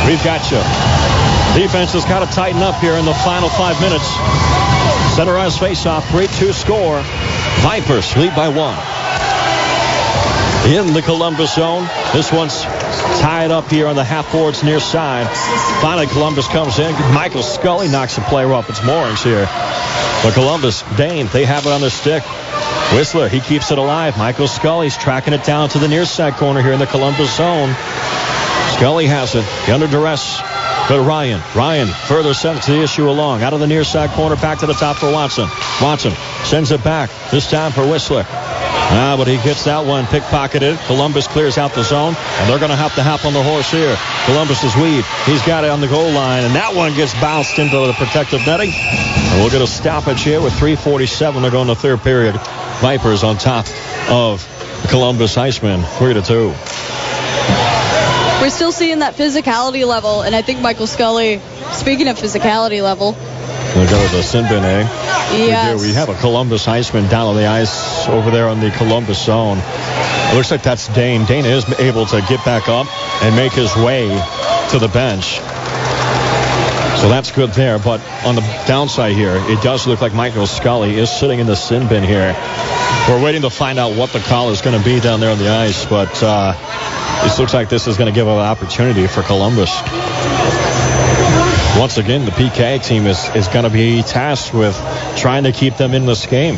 [0.06, 1.17] We've got you.
[1.58, 4.06] Defense has got to tighten up here in the final five minutes.
[5.16, 7.02] Center ice face-off, 3-2 score.
[7.66, 8.78] Vipers lead by one.
[10.72, 12.62] In the Columbus zone, this one's
[13.22, 15.26] tied up here on the half boards near side.
[15.82, 16.94] Finally, Columbus comes in.
[17.12, 19.50] Michael Scully knocks the player off its moorings here.
[20.22, 22.22] But Columbus, Dane, they have it on their stick.
[22.94, 24.16] Whistler, he keeps it alive.
[24.16, 27.74] Michael Scully's tracking it down to the near side corner here in the Columbus zone.
[28.76, 29.44] Scully has it.
[29.72, 30.40] Under duress.
[30.88, 33.44] But Ryan, Ryan further sends the issue along.
[33.44, 35.50] Out of the near side corner, back to the top for Watson.
[35.82, 36.14] Watson
[36.46, 37.10] sends it back.
[37.30, 38.26] This time for Whistler.
[38.90, 40.78] Ah, but he gets that one pickpocketed.
[40.88, 43.70] Columbus clears out the zone, and they're going to have to hop on the horse
[43.70, 43.98] here.
[44.26, 45.04] Columbus is weed.
[45.26, 48.40] He's got it on the goal line, and that one gets bounced into the protective
[48.48, 48.72] netting.
[48.72, 52.40] And we'll get a stoppage here with 3.47 to go in the third period.
[52.80, 53.68] Vipers on top
[54.10, 54.48] of
[54.88, 56.54] Columbus Icemen, 3 to 2.
[58.42, 63.16] We're still seeing that physicality level, and I think Michael Scully, speaking of physicality level,
[63.86, 64.82] go to the sin bin, eh?
[65.38, 65.82] Yes.
[65.82, 65.90] We.
[65.90, 69.60] We have a Columbus Iceman down on the ice over there on the Columbus zone.
[69.60, 71.26] It looks like that's Dane.
[71.26, 72.88] Dane is able to get back up
[73.24, 74.08] and make his way
[74.72, 75.40] to the bench.
[77.00, 77.78] So that's good there.
[77.78, 81.56] But on the downside here, it does look like Michael Scully is sitting in the
[81.56, 82.36] sin bin here.
[83.08, 85.38] We're waiting to find out what the call is going to be down there on
[85.38, 85.86] the ice.
[85.86, 86.54] But uh,
[87.24, 89.72] this looks like this is going to give an opportunity for Columbus.
[91.78, 94.76] Once again, the PK team is, is going to be tasked with
[95.16, 96.56] trying to keep them in this game.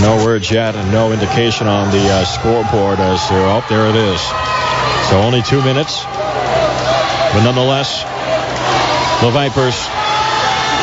[0.00, 3.96] No words yet and no indication on the uh, scoreboard as to, oh, there it
[3.96, 4.20] is.
[5.08, 6.04] So only two minutes.
[6.04, 8.02] But nonetheless,
[9.22, 9.76] the Vipers,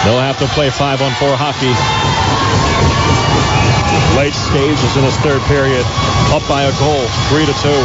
[0.03, 2.72] they'll have to play five on four hockey.
[4.17, 5.85] Late stages in this third period,
[6.33, 7.81] up by a goal, three to two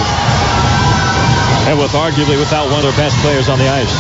[1.69, 3.93] and with arguably without one of their best players on the ice.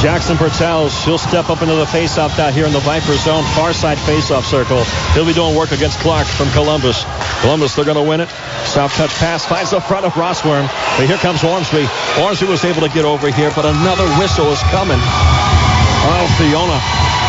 [0.00, 3.72] Jackson Bertels, he'll step up into the faceoff out here in the Viper zone, far
[3.72, 4.82] side faceoff circle.
[5.14, 7.04] He'll be doing work against Clark from Columbus.
[7.40, 8.28] Columbus, they're going to win it.
[8.66, 10.70] Soft touch pass finds the front of Rossworm.
[10.98, 11.86] But here comes Ormsby.
[12.22, 14.98] Ormsby was able to get over here, but another whistle is coming.
[15.02, 16.78] Oh, Fiona,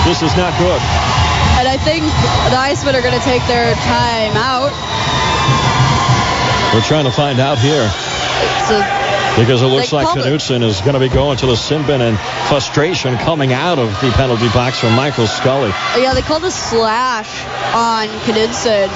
[0.06, 1.23] this is not good.
[1.74, 4.70] I think the Icemen are going to take their time out.
[6.70, 7.90] We're trying to find out here.
[9.42, 10.06] Because it looks like.
[10.06, 13.90] Knutson is going to be going to the sin bin and frustration coming out of
[14.06, 15.74] the penalty box from Michael Scully.
[15.98, 17.42] yeah, they called a slash
[17.74, 18.94] on Knudsen.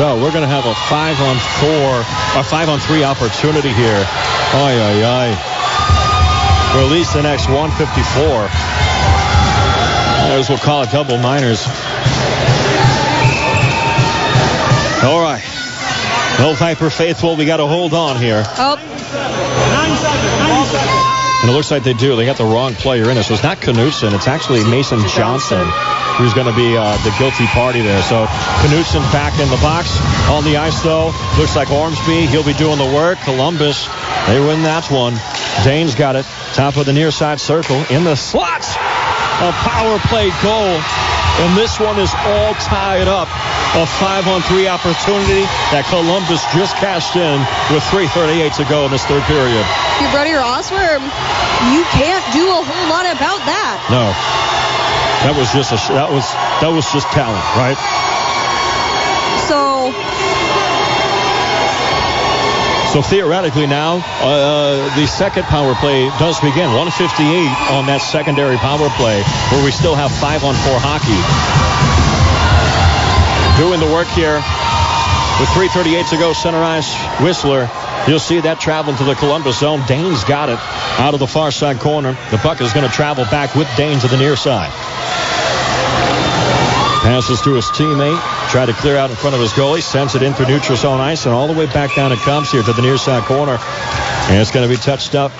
[0.00, 2.00] So we're going to have a five on four,
[2.40, 4.00] or five on three opportunity here.
[4.56, 6.72] Ay, ay, ay.
[6.72, 8.93] For at least the next 154.
[10.34, 11.64] As we'll call it double minors.
[15.04, 15.40] All right.
[16.40, 17.36] No Viper faithful.
[17.36, 18.42] We got to hold on here.
[18.58, 18.76] Oh,
[21.40, 22.16] And it looks like they do.
[22.16, 23.22] They got the wrong player in it.
[23.22, 24.12] So it's not Knutson.
[24.12, 25.64] It's actually Mason Johnson
[26.18, 28.02] who's going to be uh, the guilty party there.
[28.02, 28.26] So
[28.66, 30.00] Knutson back in the box.
[30.30, 32.26] On the ice, though, looks like Ormsby.
[32.26, 33.18] He'll be doing the work.
[33.20, 33.86] Columbus,
[34.26, 35.14] they win that one.
[35.62, 36.26] Dane's got it.
[36.54, 37.76] Top of the near side circle.
[37.88, 38.74] In the slots.
[39.42, 40.78] A power play goal.
[41.42, 43.26] And this one is all tied up.
[43.74, 45.42] A five-on-three opportunity
[45.74, 47.42] that Columbus just cashed in
[47.74, 49.66] with 3.38 to go in this third period.
[49.98, 51.02] your Brody Rossworm,
[51.74, 53.82] you can't do a whole lot about that.
[53.90, 54.14] No,
[55.26, 56.22] that was just a that was
[56.62, 57.74] that was just talent, right?
[62.94, 66.70] So theoretically now, uh, the second power play does begin.
[66.78, 67.26] 158
[67.74, 69.18] on that secondary power play
[69.50, 71.18] where we still have five on four hockey.
[73.58, 74.38] Doing the work here
[75.42, 77.68] with 3.38 to go, center ice, Whistler.
[78.06, 79.82] You'll see that traveling to the Columbus zone.
[79.88, 80.60] Danes got it
[81.02, 82.16] out of the far side corner.
[82.30, 84.70] The puck is going to travel back with Dane to the near side.
[87.04, 88.18] Passes to his teammate.
[88.50, 89.82] Try to clear out in front of his goalie.
[89.82, 91.26] Sends it in through neutral zone ice.
[91.26, 93.58] And all the way back down it comes here to the near side corner.
[93.60, 95.30] And it's going to be touched up.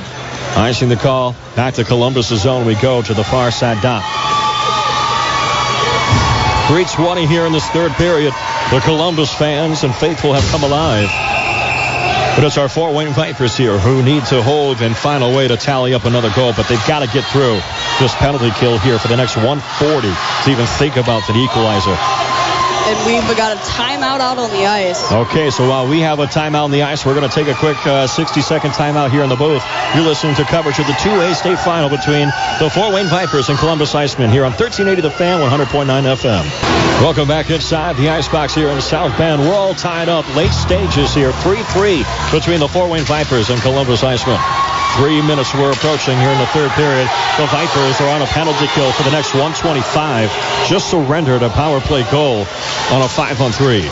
[0.59, 1.35] Icing the call.
[1.57, 4.03] Back to Columbus' zone we go to the far side dot.
[6.69, 8.35] 320 here in this third period.
[8.71, 11.34] The Columbus fans and faithful have come alive.
[12.35, 15.47] But it's our Fort Wayne Vipers here who need to hold and find a way
[15.47, 16.53] to tally up another goal.
[16.53, 17.61] But they've got to get through
[18.01, 22.24] this penalty kill here for the next 140 to even think about an equalizer.
[22.87, 25.11] And we've got a timeout out on the ice.
[25.11, 27.55] Okay, so while we have a timeout on the ice, we're going to take a
[27.55, 29.65] quick 60-second uh, timeout here in the booth.
[29.95, 32.29] You're listening to coverage of the 2A state final between
[32.61, 36.45] the Fort Wayne Vipers and Columbus Icemen here on 1380 The Fan, 100.9 FM.
[37.01, 39.41] Welcome back inside the icebox here in South Bend.
[39.41, 40.29] We're all tied up.
[40.37, 44.39] Late stages here, 3-3 between the Fort Wayne Vipers and Columbus Icemen.
[44.97, 47.11] Three minutes we're approaching here in the third period.
[47.37, 50.31] The Vipers are on a penalty kill for the next 125.
[50.69, 52.47] Just surrendered a power play goal
[52.93, 53.91] on a five on three.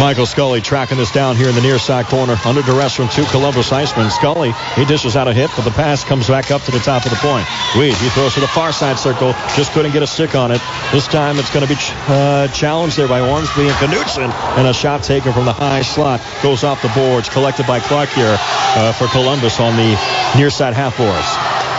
[0.00, 3.24] Michael Scully tracking this down here in the near side corner under duress from two
[3.24, 4.10] Columbus Icemen.
[4.10, 7.04] Scully, he dishes out a hit, but the pass comes back up to the top
[7.04, 7.46] of the point.
[7.76, 10.60] Weed, he throws to the far side circle, just couldn't get a stick on it.
[10.92, 14.68] This time it's going to be ch- uh, challenged there by Ormsby and Knutson, and
[14.68, 18.36] a shot taken from the high slot goes off the boards, collected by Clark here
[18.38, 19.98] uh, for Columbus on the
[20.36, 21.26] near side half boards.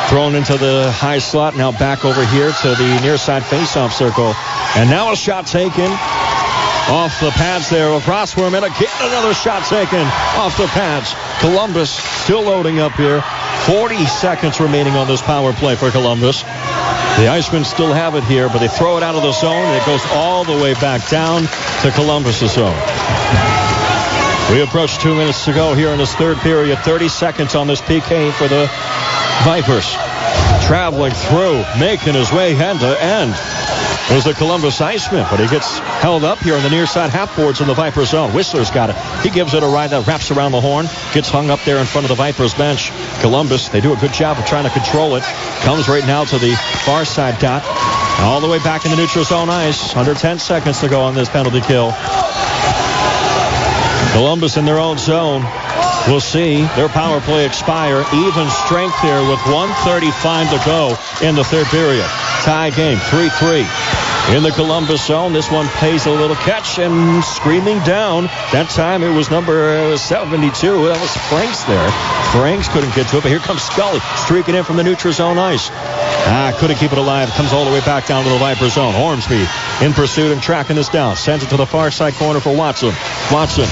[0.09, 4.33] Thrown into the high slot, now back over here to the near side faceoff circle.
[4.75, 5.89] And now a shot taken
[6.89, 10.01] off the pads there of Rossworm, and again another shot taken
[10.35, 11.13] off the pads.
[11.39, 13.23] Columbus still loading up here.
[13.67, 16.41] 40 seconds remaining on this power play for Columbus.
[16.41, 19.75] The Icemen still have it here, but they throw it out of the zone, and
[19.75, 21.43] it goes all the way back down
[21.83, 22.75] to Columbus' zone.
[24.51, 26.79] We approach two minutes to go here in this third period.
[26.79, 28.67] 30 seconds on this PK for the
[29.43, 29.93] Vipers.
[30.65, 33.35] Traveling through, making his way end to end
[34.11, 37.35] is the Columbus Iceman, but he gets held up here on the near side half
[37.35, 38.33] boards in the Viper zone.
[38.33, 38.95] Whistler's got it.
[39.23, 41.85] He gives it a ride that wraps around the horn, gets hung up there in
[41.85, 42.91] front of the Vipers bench.
[43.21, 45.23] Columbus, they do a good job of trying to control it.
[45.61, 46.55] Comes right now to the
[46.85, 47.63] far side dot.
[48.21, 49.95] All the way back in the neutral zone ice.
[49.95, 51.93] Under 10 seconds to go on this penalty kill.
[54.13, 55.45] Columbus in their own zone.
[56.07, 58.03] We'll see their power play expire.
[58.13, 62.05] Even strength here with 135 to go in the third period.
[62.43, 63.98] Tie game, 3-3
[64.35, 65.33] in the Columbus zone.
[65.33, 68.25] This one pays a little catch and screaming down.
[68.51, 70.51] That time it was number 72.
[70.87, 71.89] That was Franks there.
[72.31, 75.37] Franks couldn't get to it, but here comes Scully streaking in from the neutral zone
[75.37, 75.69] ice.
[75.71, 77.29] Ah, couldn't keep it alive.
[77.31, 78.93] Comes all the way back down to the Viper zone.
[78.95, 79.47] Ormsby
[79.81, 81.15] in pursuit and tracking this down.
[81.15, 82.93] Sends it to the far side corner for Watson.
[83.31, 83.65] Watson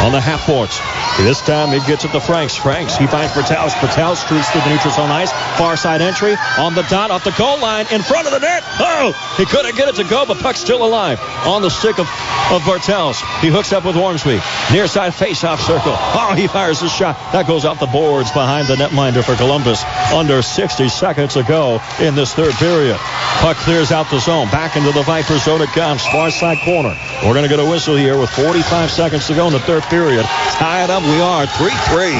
[0.00, 0.80] on the half boards.
[1.18, 2.56] This time he gets it to Franks.
[2.56, 3.72] Franks, he finds Bertels.
[3.80, 5.32] Bertels streaks through the neutral zone ice.
[5.58, 8.62] Far side entry on the dot off the goal line in front of the net.
[8.80, 12.08] Oh, he couldn't get it to go, but puck's still alive on the stick of,
[12.50, 13.22] of Bertels.
[13.40, 14.40] He hooks up with Ormsby.
[14.72, 15.94] Near side face-off circle.
[15.94, 17.16] Oh, he fires his shot.
[17.32, 19.84] That goes off the boards behind the netminder for Columbus.
[20.12, 22.96] Under 60 seconds to go in this third period.
[23.40, 24.50] Puck clears out the zone.
[24.50, 26.04] Back into the Viper zone it comes.
[26.06, 26.96] Far side corner.
[27.22, 29.82] We're going to get a whistle here with 45 seconds to go in the third
[29.84, 30.24] period.
[30.58, 31.02] Tie it up.
[31.02, 32.10] We are 3-3.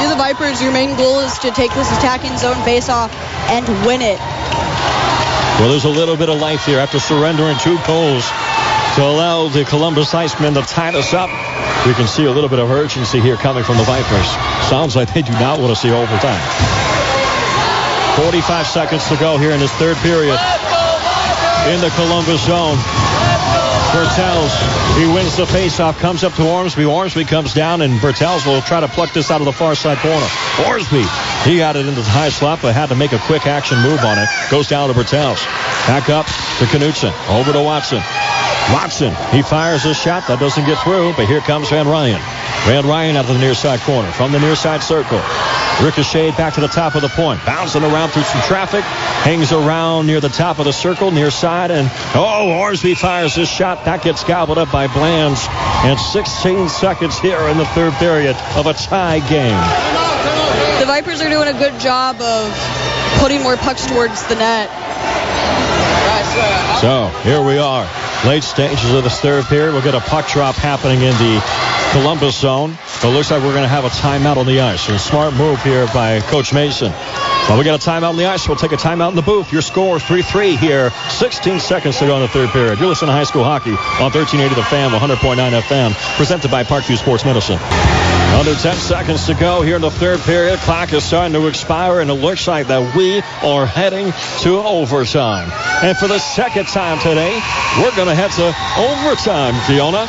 [0.00, 0.62] You're the Vipers.
[0.62, 3.12] Your main goal is to take this attacking zone face-off
[3.50, 4.18] and win it.
[5.58, 8.24] Well, there's a little bit of life here after surrendering two goals
[8.96, 11.30] to allow the Columbus Icemen to tie us up.
[11.86, 14.28] We can see a little bit of urgency here coming from the Vipers.
[14.68, 16.40] Sounds like they do not want to see overtime.
[18.20, 20.38] 45 seconds to go here in this third period
[21.72, 22.76] in the Columbus zone.
[23.96, 24.52] Bertels,
[24.96, 26.84] he wins the faceoff, comes up to Ormsby.
[26.84, 29.98] Ormsby comes down, and Bertels will try to pluck this out of the far side
[29.98, 30.26] corner.
[30.66, 31.04] Ormsby,
[31.44, 34.00] he got it into the high slot, but had to make a quick action move
[34.04, 34.28] on it.
[34.50, 35.42] Goes down to Bertels.
[35.86, 37.12] Back up to Knutson.
[37.28, 38.02] Over to Watson.
[38.70, 40.28] Watson, he fires a shot.
[40.28, 42.20] That doesn't get through, but here comes Van Ryan.
[42.64, 45.20] Van Ryan out of the near side corner from the near side circle.
[45.82, 47.44] Ricocheted back to the top of the point.
[47.44, 48.84] Bouncing around through some traffic.
[49.26, 51.72] Hangs around near the top of the circle, near side.
[51.72, 53.84] And, oh, Ormsby fires his shot.
[53.84, 55.44] That gets gobbled up by Blands.
[55.82, 60.11] And 16 seconds here in the third period of a tie game.
[60.82, 62.50] The Vipers are doing a good job of
[63.20, 64.68] putting more pucks towards the net.
[66.80, 67.88] So, here we are.
[68.26, 69.74] Late stages of the third period.
[69.74, 71.40] We'll get a puck drop happening in the
[71.92, 72.76] Columbus zone.
[73.00, 74.88] It looks like we're going to have a timeout on the ice.
[74.88, 76.90] A smart move here by Coach Mason.
[76.90, 78.48] Well, we got a timeout on the ice.
[78.48, 79.52] We'll take a timeout in the booth.
[79.52, 80.90] Your score 3-3 here.
[81.10, 82.80] 16 seconds to go in the third period.
[82.80, 83.70] You're listening to high school hockey
[84.02, 87.60] on 1380 The Fan, 100.9 FM, presented by Parkview Sports Medicine.
[88.32, 90.58] Under 10 seconds to go here in the third period.
[90.60, 95.50] Clock is starting to expire, and it looks like that we are heading to overtime.
[95.82, 97.40] And for the second time today,
[97.80, 98.48] we're going to head to
[98.78, 100.08] overtime, Fiona.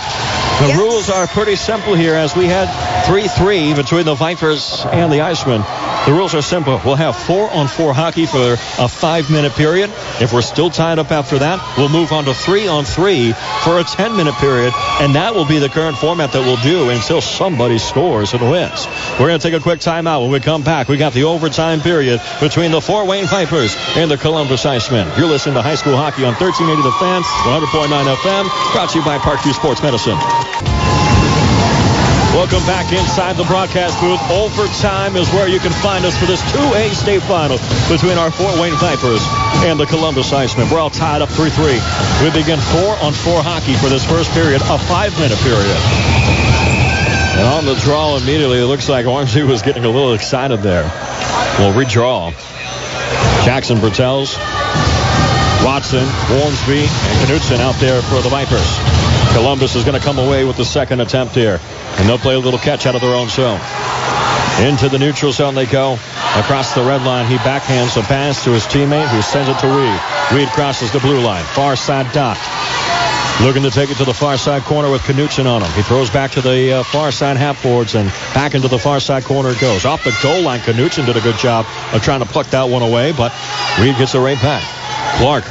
[0.61, 0.77] The yes.
[0.77, 2.69] rules are pretty simple here as we had
[3.05, 5.61] 3-3 between the Vipers and the Icemen.
[6.05, 6.79] The rules are simple.
[6.85, 9.89] We'll have four on four hockey for a five minute period.
[10.21, 13.79] If we're still tied up after that, we'll move on to three on three for
[13.79, 14.73] a 10 minute period.
[15.01, 18.85] And that will be the current format that we'll do until somebody scores and wins.
[19.19, 20.21] We're going to take a quick timeout.
[20.21, 24.09] When we come back, we got the overtime period between the Fort Wayne Vipers and
[24.11, 25.17] the Columbus Icemen.
[25.17, 29.05] You're listening to high school hockey on 1380 The Fan, 100.9 FM, brought to you
[29.05, 30.19] by Parkview Sports Medicine.
[32.33, 34.19] Welcome back inside the broadcast booth.
[34.29, 37.57] Overtime is where you can find us for this 2A state final
[37.87, 39.21] between our Fort Wayne Vipers
[39.63, 40.69] and the Columbus Icemen.
[40.71, 41.77] We're all tied up 3-3.
[42.23, 45.77] We begin four on four hockey for this first period, a five-minute period.
[47.37, 50.83] And on the draw immediately, it looks like Ormsby was getting a little excited there.
[51.59, 52.33] We'll redraw.
[53.45, 54.37] Jackson Bertels,
[55.63, 56.05] Watson,
[56.41, 58.92] Ormsby, and Knutson out there for the Vipers.
[59.33, 61.59] Columbus is going to come away with the second attempt here.
[61.97, 63.59] And they'll play a little catch out of their own zone.
[64.61, 65.93] Into the neutral zone they go.
[66.37, 69.67] Across the red line, he backhands a pass to his teammate who sends it to
[69.67, 70.37] Weed.
[70.37, 71.43] Weed crosses the blue line.
[71.43, 72.37] Far side dot.
[73.41, 75.71] Looking to take it to the far side corner with Knutson on him.
[75.71, 78.99] He throws back to the uh, far side half boards and back into the far
[78.99, 79.85] side corner it goes.
[79.85, 82.83] Off the goal line, Knutson did a good job of trying to pluck that one
[82.83, 83.33] away, but
[83.81, 84.63] Reed gets it right back.
[85.17, 85.45] Clark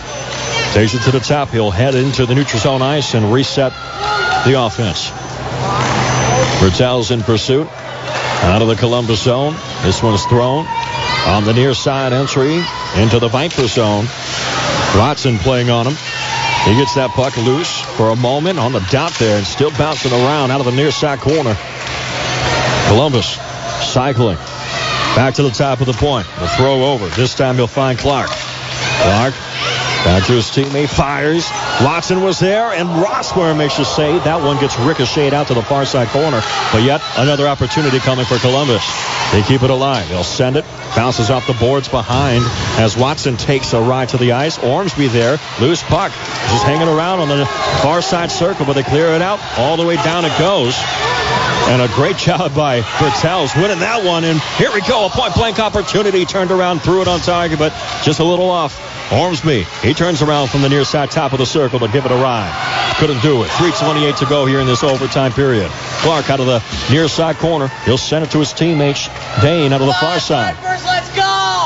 [0.73, 1.51] takes it to the top.
[1.51, 3.73] He'll head into the neutral zone ice and reset
[4.47, 5.11] the offense.
[6.61, 7.69] Bertel's in pursuit.
[8.43, 9.55] Out of the Columbus zone.
[9.83, 10.67] This one's thrown
[11.27, 12.55] on the near side entry
[12.97, 14.07] into the Viper zone.
[14.97, 15.95] Watson playing on him.
[16.65, 20.13] He gets that puck loose for a moment on the dot there and still bouncing
[20.13, 21.57] around out of the near side corner.
[22.89, 23.37] Columbus
[23.85, 24.39] cycling.
[25.17, 26.27] Back to the top of the point.
[26.41, 27.09] The throw over.
[27.09, 28.31] This time he'll find Clark.
[29.03, 29.35] Clark
[30.03, 31.49] His teammate, fires.
[31.81, 34.25] Watson was there, and Rossworm makes a save.
[34.25, 36.43] That one gets ricocheted out to the far side corner.
[36.73, 38.83] But yet another opportunity coming for Columbus.
[39.33, 40.09] They keep it alive.
[40.09, 40.65] They'll send it.
[40.97, 42.45] Bounces off the boards behind
[42.83, 44.59] as Watson takes a ride to the ice.
[44.59, 45.39] Ormsby there.
[45.61, 46.11] Loose puck.
[46.11, 47.47] Just hanging around on the
[47.81, 49.39] far side circle, but they clear it out.
[49.57, 50.75] All the way down it goes.
[51.69, 54.25] And a great job by Bertels winning that one.
[54.25, 55.07] And here we go.
[55.07, 56.25] A point blank opportunity.
[56.25, 57.73] Turned around, threw it on target, but
[58.03, 58.92] just a little off.
[59.11, 62.13] Ormsby, he turns around from the near side top of the circle to give it
[62.13, 62.53] a ride.
[62.99, 63.49] Couldn't do it.
[63.49, 65.71] 3.28 to go here in this overtime period.
[66.01, 67.69] Clark out of the near side corner.
[67.85, 69.09] He'll send it to his teammates.
[69.41, 70.57] Dane out of the far side.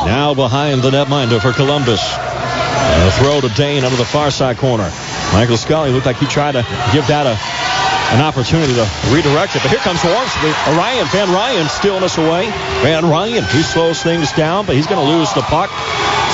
[0.07, 2.01] Now behind the netminder for Columbus.
[2.17, 4.91] And a throw to Dane out of the far side corner.
[5.33, 7.37] Michael Scully looked like he tried to give that a
[8.15, 9.63] an opportunity to redirect it.
[9.63, 10.51] But here comes Ormsby.
[10.79, 12.47] Ryan, Van Ryan stealing us away.
[12.83, 15.71] Van Ryan, he slows things down, but he's going to lose the puck.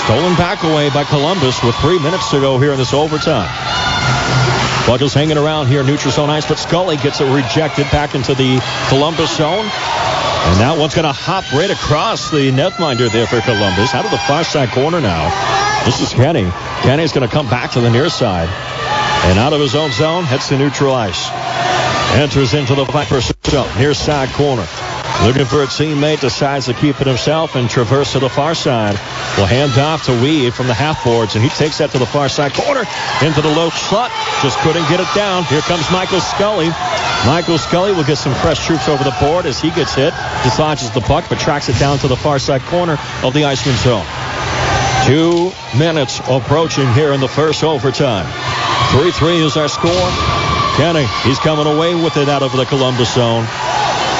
[0.05, 3.49] Stolen back away by Columbus with three minutes to go here in this overtime.
[4.85, 8.35] Puck is hanging around here, neutral zone ice, but Scully gets it rejected back into
[8.35, 9.65] the Columbus zone.
[9.65, 13.95] And that one's going to hop right across the netminder there for Columbus.
[13.95, 15.31] Out of the far side corner now.
[15.85, 16.51] This is Kenny.
[16.83, 18.49] Kenny's going to come back to the near side.
[19.31, 21.31] And out of his own zone, heads to neutral ice.
[22.19, 24.67] Enters into the Viper zone, near side corner.
[25.25, 28.95] Looking for a teammate, decides to keep it himself and traverse to the far side.
[29.39, 32.07] Will hand off to Weed from the half boards, and he takes that to the
[32.07, 32.83] far side corner
[33.23, 34.11] into the low slot.
[34.43, 35.45] Just couldn't get it down.
[35.45, 36.71] Here comes Michael Scully.
[37.25, 40.13] Michael Scully will get some fresh troops over the board as he gets hit,
[40.43, 43.77] dislodges the puck, but tracks it down to the far side corner of the Iceman
[43.77, 44.05] zone.
[45.07, 48.27] Two minutes approaching here in the first overtime.
[48.91, 50.11] 3-3 is our score.
[50.77, 53.47] Kenny, he's coming away with it out of the Columbus zone.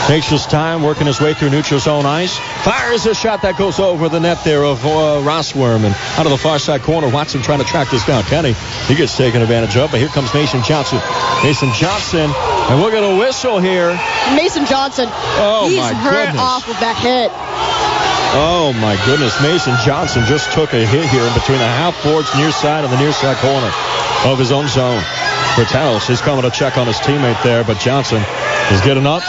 [0.07, 2.37] Takes his time working his way through neutral zone ice.
[2.65, 5.87] Fires a shot that goes over the net there of uh, Rossworm.
[5.87, 8.25] And out of the far side corner, Watson trying to track this down.
[8.25, 8.55] Kenny,
[8.89, 9.93] he gets taken advantage of.
[9.93, 10.99] But here comes Mason Johnson.
[11.45, 12.29] Mason Johnson.
[12.69, 13.95] And we're going to whistle here.
[14.35, 15.07] Mason Johnson.
[15.39, 16.43] Oh, he's my hurt goodness.
[16.43, 17.31] off with that hit.
[18.35, 19.41] Oh, my goodness.
[19.41, 22.93] Mason Johnson just took a hit here in between the half boards near side and
[22.93, 23.71] the near side corner
[24.27, 25.01] of his own zone.
[25.55, 28.25] Bertels he's coming to check on his teammate there, but Johnson
[28.73, 29.23] is getting up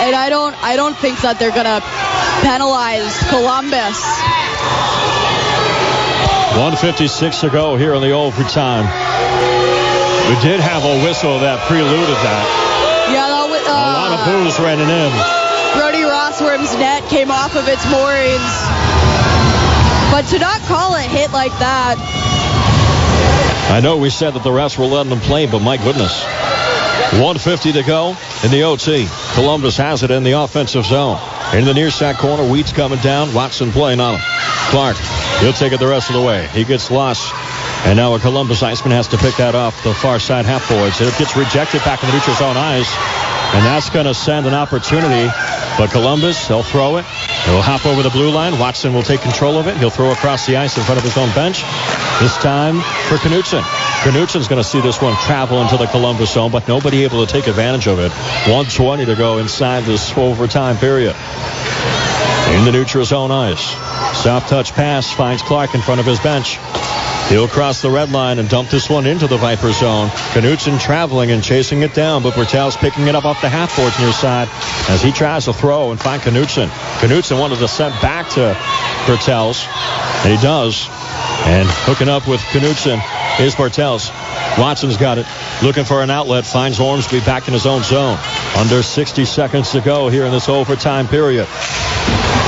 [0.00, 1.84] and I don't I don't think that they're gonna
[2.40, 4.00] penalize Columbus.
[6.56, 8.88] 156 to go here in the overtime.
[10.28, 12.44] We did have a whistle that preluded that.
[13.12, 15.10] Yeah, that, ton of boos uh, running in.
[15.76, 18.50] Brody Rossworm's net came off of its moorings.
[20.10, 21.96] But to not call a hit like that.
[23.70, 26.24] I know we said that the refs were letting them play, but my goodness.
[27.18, 29.08] 150 to go in the OT.
[29.34, 31.18] Columbus has it in the offensive zone.
[31.52, 33.34] In the near side corner, Wheat's coming down.
[33.34, 34.22] Watson playing on him.
[34.70, 34.96] Clark,
[35.40, 36.46] he'll take it the rest of the way.
[36.48, 37.34] He gets lost.
[37.84, 41.00] And now a Columbus Iceman has to pick that off the far side half boards.
[41.00, 43.39] It gets rejected back in the neutral zone ice.
[43.52, 45.28] And that's going to send an opportunity.
[45.76, 47.04] But Columbus, they'll throw it.
[47.46, 48.58] He'll hop over the blue line.
[48.58, 49.76] Watson will take control of it.
[49.76, 51.62] He'll throw across the ice in front of his own bench.
[52.20, 53.62] This time for Knutson.
[54.04, 57.32] Knutson's going to see this one travel into the Columbus zone, but nobody able to
[57.32, 58.12] take advantage of it.
[58.46, 61.16] 120 to go inside this overtime period.
[62.54, 63.74] In the neutral zone ice.
[64.22, 66.58] Soft touch pass finds Clark in front of his bench.
[67.30, 70.08] He'll cross the red line and dump this one into the Viper zone.
[70.34, 73.96] Knutson traveling and chasing it down, but Bertel's picking it up off the half boards
[74.00, 74.48] near side
[74.88, 76.66] as he tries to throw and find Knutson.
[76.98, 78.56] Knutson wanted to send back to
[79.06, 79.64] Bertels,
[80.24, 80.88] and he does.
[81.46, 83.00] And hooking up with Knutson
[83.38, 84.10] is Bertels.
[84.56, 85.26] Watson's got it.
[85.62, 86.44] Looking for an outlet.
[86.44, 88.18] Finds Ormsby back in his own zone.
[88.58, 91.46] Under 60 seconds to go here in this overtime period.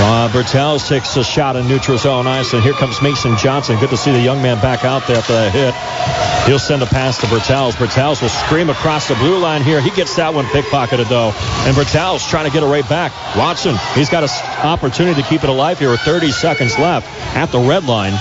[0.04, 3.78] Uh, takes a shot in neutral zone ice, and here comes Mason Johnson.
[3.78, 5.74] Good to see the young man back out there after that hit.
[6.46, 7.74] He'll send a pass to Bertels.
[7.74, 9.80] Bertels will scream across the blue line here.
[9.80, 11.32] He gets that one pickpocketed, though.
[11.66, 13.12] And Bertels trying to get it right back.
[13.36, 17.06] Watson, he's got an opportunity to keep it alive here with 30 seconds left
[17.36, 18.18] at the red line.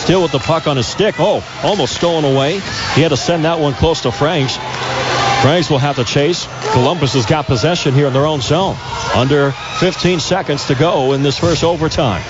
[0.00, 1.14] Still with the puck on his stick.
[1.18, 2.54] Oh, almost stolen away.
[2.94, 4.58] He had to send that one close to Franks.
[5.42, 6.46] Franks will have to chase.
[6.72, 8.76] Columbus has got possession here in their own zone.
[9.14, 12.22] Under 15 seconds to go in this first overtime.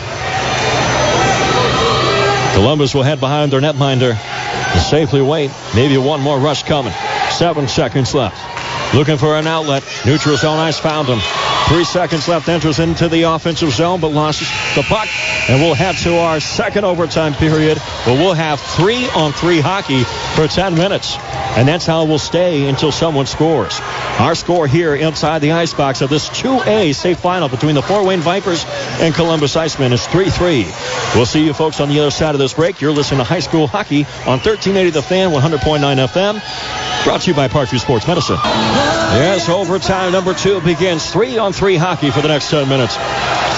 [2.55, 5.51] Columbus will head behind their netminder and safely wait.
[5.75, 6.93] Maybe one more rush coming.
[7.31, 8.95] Seven seconds left.
[8.95, 9.85] Looking for an outlet.
[10.05, 11.21] Neutral zone ice found him.
[11.69, 12.49] Three seconds left.
[12.49, 15.09] Enters into the offensive zone, but loses the puck.
[15.49, 20.03] And we'll head to our second overtime period where we'll have three on three hockey
[20.35, 21.17] for 10 minutes.
[21.57, 23.81] And that's how we'll stay until someone scores.
[24.19, 28.07] Our score here inside the ice box of this 2A state final between the Fort
[28.07, 28.65] Wayne Vipers
[29.01, 31.15] and Columbus Icemen is 3-3.
[31.17, 32.81] We'll see you folks on the other side of this break.
[32.81, 37.05] You're listening to high school hockey on 1380 The Fan, 100.9 FM.
[37.05, 38.39] Brought to you by Parkview Sports Medicine.
[38.45, 41.11] Yes, overtime number two begins.
[41.11, 42.97] Three on three hockey for the next 10 minutes.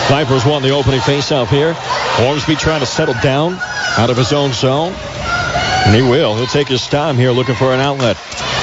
[0.09, 1.77] Vipers won the opening faceoff here.
[2.27, 3.59] Ormsby trying to settle down
[3.99, 4.93] out of his own zone.
[5.85, 6.37] And he will.
[6.37, 8.17] He'll take his time here looking for an outlet.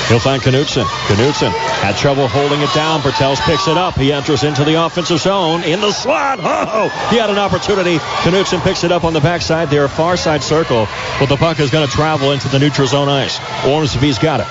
[0.10, 0.86] He'll find Knutson.
[0.86, 3.02] Knutson had trouble holding it down.
[3.02, 3.94] Bertels picks it up.
[3.94, 6.40] He enters into the offensive zone in the slot.
[6.42, 7.98] Oh, he had an opportunity.
[7.98, 10.88] Knutson picks it up on the backside there, far side circle.
[11.20, 13.40] But the puck is going to travel into the neutral zone ice.
[13.64, 14.48] Ormsby's got it.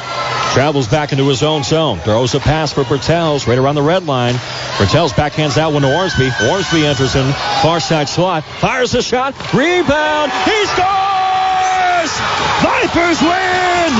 [0.54, 1.98] Travels back into his own zone.
[1.98, 4.34] Throws a pass for Bertels right around the red line.
[4.78, 6.30] Bertels backhands that one to Ormsby.
[6.48, 7.32] Ormsby enters in
[7.62, 8.44] far side slot.
[8.44, 9.34] Fires a shot.
[9.52, 10.30] Rebound.
[10.44, 12.47] He scores!
[12.62, 13.90] Vipers win!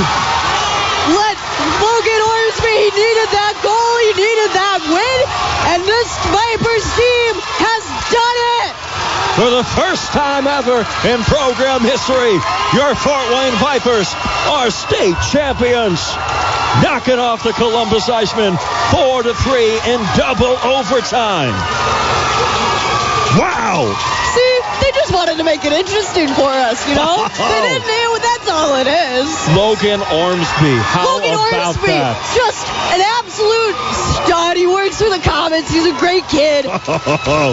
[1.08, 1.36] Let
[1.80, 5.18] Logan Ormsby, he needed that goal, he needed that win,
[5.72, 7.82] and this Vipers team has
[8.12, 8.72] done it!
[9.38, 12.34] For the first time ever in program history,
[12.74, 14.10] your Fort Wayne Vipers
[14.50, 16.02] are state champions.
[16.82, 18.58] Knocking off the Columbus Icemen
[18.90, 21.54] 4 to 3 in double overtime.
[23.38, 23.86] Wow!
[24.34, 24.47] See,
[25.28, 27.28] wanted to make it interesting for us, you know?
[27.36, 29.28] they didn't know that's all it is.
[29.52, 30.72] Logan Ormsby.
[30.88, 32.16] How Logan about Ormsby, that?
[32.32, 32.64] just
[32.96, 33.76] an absolute
[34.24, 34.56] stud.
[34.56, 35.20] He works for the
[35.66, 36.66] He's a great kid.
[37.30, 37.52] Oh.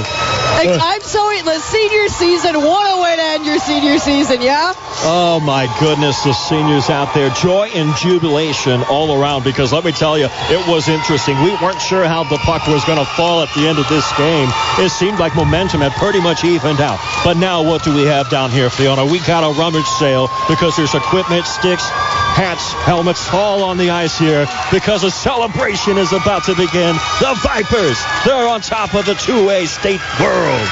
[0.57, 2.56] Like, I'm so the senior season.
[2.57, 4.73] What a way to end your senior season, yeah?
[5.06, 7.30] Oh my goodness, the seniors out there.
[7.30, 11.38] Joy and jubilation all around because let me tell you, it was interesting.
[11.44, 14.11] We weren't sure how the puck was going to fall at the end of this
[14.18, 14.49] game.
[14.80, 16.99] It seemed like momentum had pretty much evened out.
[17.23, 19.06] But now what do we have down here, Fiona?
[19.06, 21.88] We got a rummage sale because there's equipment, sticks,
[22.34, 26.95] hats, helmets all on the ice here because a celebration is about to begin.
[27.22, 27.94] The Vipers,
[28.26, 30.67] they're on top of the 2A state world.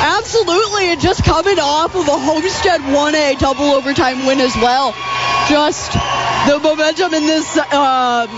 [0.00, 4.92] Absolutely, and just coming off of a Homestead 1A double overtime win as well.
[5.48, 8.28] Just the momentum in this um,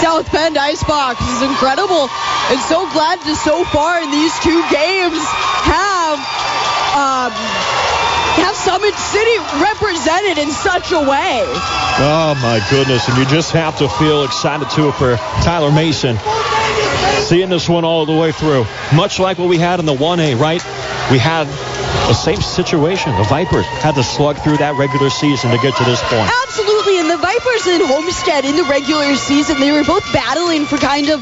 [0.00, 2.08] South Bend Icebox is incredible.
[2.50, 5.18] And so glad to so far in these two games
[5.66, 6.18] have
[6.94, 7.32] um,
[8.38, 11.42] have Summit City represented in such a way.
[12.00, 16.16] Oh my goodness, and you just have to feel excited too for Tyler Mason.
[17.28, 18.64] Seeing this one all the way through.
[18.94, 20.64] Much like what we had in the 1A, right?
[21.12, 21.46] We had
[22.08, 23.14] the same situation.
[23.18, 26.30] The Vipers had to slug through that regular season to get to this point.
[26.48, 30.78] Absolutely, and the Vipers and Homestead in the regular season, they were both battling for
[30.78, 31.20] kind of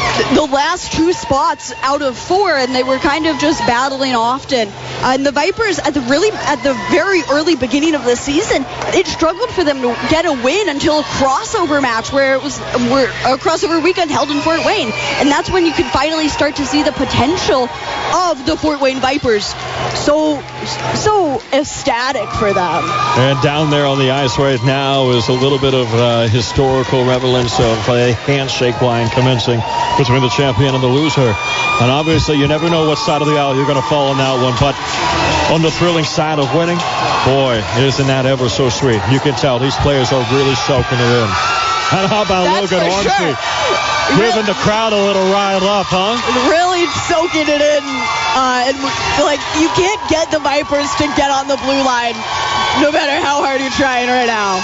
[0.34, 4.68] the last two spots out of four, and they were kind of just battling often.
[4.68, 8.64] Uh, and the Vipers, at the really at the very early beginning of the season,
[8.94, 12.58] it struggled for them to get a win until a crossover match where it was
[12.90, 14.90] where a crossover weekend held in Fort Wayne,
[15.20, 17.68] and that's when you could finally start to see the potential
[18.14, 19.46] of the Fort Wayne Vipers.
[19.94, 20.42] So
[20.94, 22.84] so ecstatic for them.
[23.18, 27.04] And down there on the ice right now is a little bit of uh, historical
[27.04, 29.60] relevance of a handshake line commencing
[29.98, 31.34] between the champion and the loser.
[31.80, 34.18] And obviously, you never know what side of the aisle you're going to fall on
[34.18, 34.54] that one.
[34.60, 34.76] But
[35.50, 36.78] on the thrilling side of winning,
[37.26, 39.00] boy, isn't that ever so sweet.
[39.10, 41.30] You can tell these players are really soaking it in.
[41.90, 43.34] And how about That's Logan Ormsby?
[43.34, 43.34] sure.
[44.14, 46.18] Giving the crowd a little rile up, huh?
[46.50, 47.84] really soaking it in.
[48.34, 48.78] Uh, and
[49.26, 52.14] like you can't get the Vipers to get on the blue line,
[52.78, 54.62] no matter how hard you're trying right now.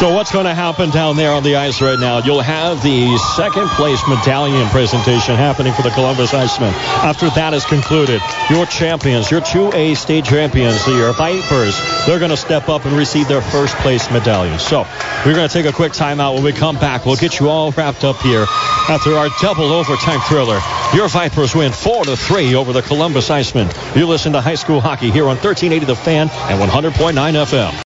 [0.00, 2.24] So what's going to happen down there on the ice right now?
[2.24, 6.72] You'll have the second place medallion presentation happening for the Columbus Icemen.
[7.04, 12.36] After that is concluded, your champions, your 2A state champions, your Vipers, they're going to
[12.38, 14.58] step up and receive their first place medallion.
[14.58, 14.86] So
[15.26, 16.32] we're going to take a quick timeout.
[16.32, 18.46] When we come back, we'll get you all wrapped up here
[18.88, 20.60] after our double overtime thriller.
[20.94, 23.68] Your Vipers win 4 to 3 over the Columbus Icemen.
[23.94, 27.74] You listen to high school hockey here on 1380 The Fan and 100.9 FM.